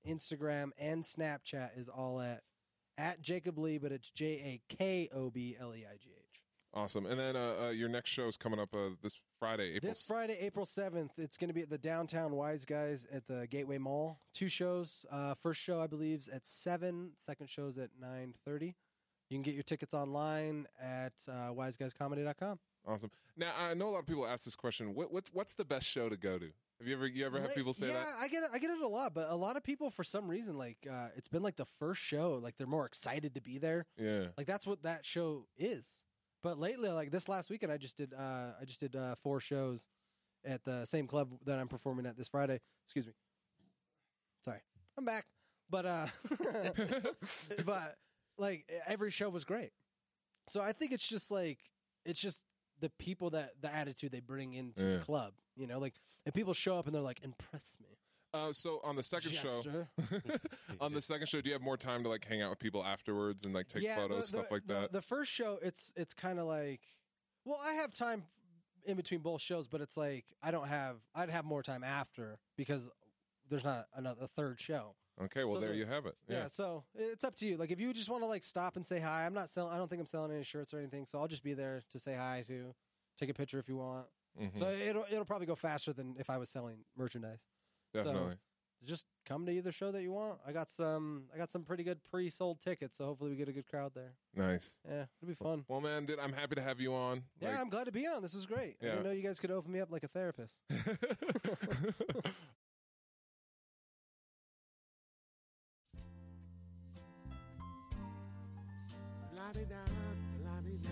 Instagram, 0.08 0.70
and 0.78 1.02
Snapchat 1.02 1.76
is 1.76 1.88
all 1.88 2.20
at 2.20 2.42
at 2.96 3.20
Jakob 3.20 3.58
Leigh, 3.58 3.78
but 3.78 3.92
it's 3.92 4.10
J 4.10 4.26
A 4.26 4.60
K 4.74 5.08
O 5.12 5.30
B 5.30 5.56
L 5.58 5.74
E 5.74 5.84
I 5.84 5.96
G 5.96 6.10
H. 6.16 6.21
Awesome. 6.74 7.04
And 7.04 7.20
then 7.20 7.36
uh, 7.36 7.66
uh, 7.66 7.70
your 7.70 7.88
next 7.88 8.10
show 8.10 8.26
is 8.26 8.36
coming 8.36 8.58
up 8.58 8.74
uh, 8.74 8.90
this 9.02 9.20
Friday, 9.38 9.74
April. 9.74 9.92
This 9.92 10.06
Friday, 10.06 10.38
April 10.40 10.64
seventh, 10.64 11.12
it's 11.18 11.36
going 11.36 11.48
to 11.48 11.54
be 11.54 11.60
at 11.60 11.68
the 11.68 11.78
downtown 11.78 12.32
Wise 12.32 12.64
Guys 12.64 13.06
at 13.12 13.26
the 13.26 13.46
Gateway 13.46 13.76
Mall. 13.76 14.18
Two 14.32 14.48
shows. 14.48 15.04
Uh, 15.10 15.34
first 15.34 15.60
show, 15.60 15.80
I 15.80 15.86
believe, 15.86 16.20
is 16.20 16.28
at 16.28 16.46
seven. 16.46 17.12
Second 17.18 17.50
show 17.50 17.66
is 17.66 17.76
at 17.76 17.90
nine 18.00 18.34
thirty. 18.44 18.74
You 19.28 19.36
can 19.36 19.42
get 19.42 19.54
your 19.54 19.62
tickets 19.62 19.92
online 19.92 20.66
at 20.80 21.12
uh, 21.28 21.52
wiseguyscomedy.com. 21.52 22.58
Awesome. 22.86 23.10
Now 23.36 23.52
I 23.58 23.74
know 23.74 23.88
a 23.88 23.92
lot 23.92 24.00
of 24.00 24.06
people 24.06 24.26
ask 24.26 24.44
this 24.44 24.56
question. 24.56 24.94
What, 24.94 25.12
what's 25.12 25.30
what's 25.32 25.54
the 25.54 25.64
best 25.64 25.86
show 25.86 26.08
to 26.08 26.16
go 26.16 26.38
to? 26.38 26.50
Have 26.78 26.88
you 26.88 26.94
ever 26.94 27.06
you 27.06 27.24
ever 27.24 27.38
had 27.38 27.48
Like, 27.48 27.56
people 27.56 27.72
say 27.72 27.88
yeah, 27.88 27.94
that? 27.94 28.06
I 28.20 28.28
get 28.28 28.42
it. 28.42 28.50
I 28.52 28.58
get 28.58 28.70
it 28.70 28.80
a 28.80 28.88
lot, 28.88 29.14
but 29.14 29.28
a 29.30 29.36
lot 29.36 29.56
of 29.56 29.62
people, 29.62 29.88
for 29.88 30.04
some 30.04 30.26
reason, 30.26 30.58
like 30.58 30.78
uh, 30.90 31.08
it's 31.16 31.28
been 31.28 31.42
like 31.42 31.56
the 31.56 31.64
first 31.64 32.00
show. 32.00 32.40
Like 32.42 32.56
they're 32.56 32.66
more 32.66 32.86
excited 32.86 33.34
to 33.34 33.42
be 33.42 33.58
there. 33.58 33.86
Yeah. 33.98 34.26
Like 34.36 34.46
that's 34.46 34.66
what 34.66 34.82
that 34.82 35.04
show 35.04 35.46
is. 35.56 36.04
But 36.42 36.58
lately, 36.58 36.88
like 36.90 37.10
this 37.10 37.28
last 37.28 37.50
weekend, 37.50 37.70
I 37.72 37.76
just 37.76 37.96
did. 37.96 38.12
Uh, 38.14 38.52
I 38.60 38.64
just 38.64 38.80
did 38.80 38.96
uh, 38.96 39.14
four 39.16 39.40
shows 39.40 39.88
at 40.44 40.64
the 40.64 40.84
same 40.86 41.06
club 41.06 41.30
that 41.46 41.58
I'm 41.60 41.68
performing 41.68 42.04
at 42.06 42.16
this 42.16 42.28
Friday. 42.28 42.58
Excuse 42.84 43.06
me. 43.06 43.12
Sorry, 44.44 44.58
I'm 44.98 45.04
back. 45.04 45.24
But 45.70 45.86
uh, 45.86 46.06
but 47.64 47.94
like 48.38 48.64
every 48.86 49.10
show 49.10 49.28
was 49.30 49.44
great. 49.44 49.70
So 50.48 50.60
I 50.60 50.72
think 50.72 50.92
it's 50.92 51.08
just 51.08 51.30
like 51.30 51.58
it's 52.04 52.20
just 52.20 52.42
the 52.80 52.90
people 52.98 53.30
that 53.30 53.50
the 53.60 53.72
attitude 53.74 54.10
they 54.12 54.20
bring 54.20 54.54
into 54.54 54.84
Yeah. 54.84 54.92
the 54.96 54.98
club. 55.04 55.34
You 55.56 55.66
know, 55.68 55.78
like 55.78 55.94
if 56.26 56.34
people 56.34 56.54
show 56.54 56.76
up 56.78 56.86
and 56.86 56.94
they're 56.94 57.02
like, 57.02 57.20
"Impress 57.22 57.76
me." 57.80 57.98
Uh, 58.34 58.50
so 58.50 58.80
on 58.82 58.96
the 58.96 59.02
second 59.02 59.32
show, 59.32 59.60
on 60.80 60.92
the 60.94 61.02
second 61.02 61.26
show, 61.28 61.42
do 61.42 61.48
you 61.50 61.52
have 61.52 61.60
more 61.60 61.76
time 61.76 62.02
to 62.02 62.08
like 62.08 62.24
hang 62.24 62.40
out 62.40 62.48
with 62.48 62.58
people 62.58 62.82
afterwards 62.82 63.44
and 63.44 63.54
like 63.54 63.68
take 63.68 63.82
Yeah, 63.82 63.96
photos, 63.96 64.18
the- 64.30 64.38
stuff 64.38 64.48
the- 64.48 64.54
like 64.54 64.66
the- 64.66 64.72
that? 64.74 64.92
The 64.92 65.02
first 65.02 65.30
show, 65.30 65.58
it's 65.60 65.92
it's 65.96 66.14
kind 66.14 66.38
of 66.38 66.46
like, 66.46 66.80
well, 67.44 67.60
I 67.62 67.74
have 67.74 67.92
time 67.92 68.22
in 68.86 68.96
between 68.96 69.20
both 69.20 69.42
shows, 69.42 69.68
but 69.68 69.82
it's 69.82 69.98
like 69.98 70.24
I 70.42 70.50
don't 70.50 70.66
have. 70.68 70.96
I'd 71.14 71.28
have 71.28 71.44
more 71.44 71.62
time 71.62 71.84
after 71.84 72.38
because 72.56 72.88
there's 73.50 73.64
not 73.64 73.86
another 73.94 74.22
a 74.24 74.26
third 74.26 74.58
show. 74.58 74.94
okay, 75.24 75.44
well 75.44 75.56
so 75.56 75.60
there 75.60 75.70
the- 75.72 75.76
you 75.76 75.84
have 75.86 76.06
it. 76.06 76.16
Yeah. 76.26 76.36
Yeah. 76.42 76.46
so 76.46 76.84
it's 76.94 77.24
up 77.24 77.36
to 77.36 77.46
you. 77.46 77.58
Like 77.58 77.70
if 77.70 77.80
you 77.80 77.92
just 77.92 78.08
want 78.08 78.22
to 78.22 78.28
like 78.28 78.44
stop 78.44 78.76
and 78.76 78.86
say 78.86 78.98
hi, 78.98 79.26
I'm 79.26 79.34
not 79.34 79.50
selling. 79.50 79.74
I 79.74 79.76
don't 79.76 79.90
think 79.90 80.00
I'm 80.00 80.06
selling 80.06 80.32
any 80.32 80.42
shirts 80.42 80.72
or 80.72 80.78
anything, 80.78 81.04
so 81.04 81.18
I'll 81.20 81.28
just 81.28 81.44
be 81.44 81.52
there 81.52 81.82
to 81.90 81.98
say 81.98 82.14
hi 82.14 82.44
to, 82.48 82.74
take 83.18 83.28
a 83.28 83.34
picture 83.34 83.58
if 83.58 83.68
you 83.68 83.76
want. 83.76 84.06
Mhm. 84.40 84.56
So 84.58 84.70
it'll 84.70 85.04
it'll 85.12 85.26
probably 85.26 85.46
go 85.46 85.54
faster 85.54 85.92
than 85.92 86.16
if 86.18 86.30
I 86.30 86.38
was 86.38 86.48
selling 86.48 86.86
merchandise. 86.96 87.44
Definitely. 87.94 88.36
Just 88.84 89.06
come 89.26 89.46
to 89.46 89.52
either 89.52 89.70
show 89.70 89.92
that 89.92 90.02
you 90.02 90.10
want. 90.10 90.40
I 90.44 90.50
got 90.52 90.68
some. 90.68 91.24
I 91.32 91.38
got 91.38 91.52
some 91.52 91.62
pretty 91.62 91.84
good 91.84 92.02
pre-sold 92.10 92.58
tickets, 92.60 92.96
so 92.98 93.04
hopefully 93.04 93.30
we 93.30 93.36
get 93.36 93.48
a 93.48 93.52
good 93.52 93.68
crowd 93.68 93.92
there. 93.94 94.14
nice. 94.34 94.74
Yeah, 94.88 95.04
it'll 95.20 95.28
be 95.28 95.34
fun. 95.34 95.64
Well, 95.68 95.80
man, 95.80 96.04
dude, 96.04 96.18
I'm 96.18 96.32
happy 96.32 96.56
to 96.56 96.62
have 96.62 96.80
you 96.80 96.92
on. 96.94 97.22
Yeah, 97.40 97.50
Like- 97.50 97.58
I'm 97.60 97.68
glad 97.68 97.84
to 97.84 97.92
be 97.92 98.06
on. 98.08 98.22
This 98.22 98.34
was 98.34 98.44
great. 98.44 98.76
I 98.82 98.86
didn't 98.86 99.04
know 99.04 99.12
you 99.12 99.22
guys 99.22 99.38
could 99.38 99.52
open 99.52 99.70
me 99.72 99.78
up 99.80 99.92
like 99.92 100.02
a 100.02 100.08
therapist. 100.08 100.58
la-di-da, 109.36 109.76
la-di-da. 110.44 110.90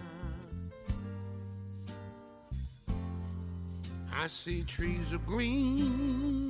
I 4.13 4.29
see 4.29 4.63
trees 4.63 5.13
of 5.13 5.25
green, 5.27 6.50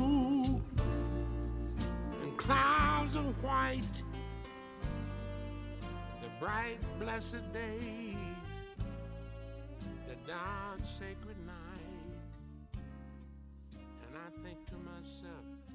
white. 3.41 4.03
The 6.21 6.29
bright, 6.39 6.79
blessed 6.99 7.53
days, 7.53 8.15
the 10.07 10.15
dark, 10.27 10.79
sacred 10.99 11.37
night. 11.45 11.81
And 14.07 14.17
I 14.17 14.43
think 14.43 14.65
to 14.67 14.75
myself, 14.75 15.70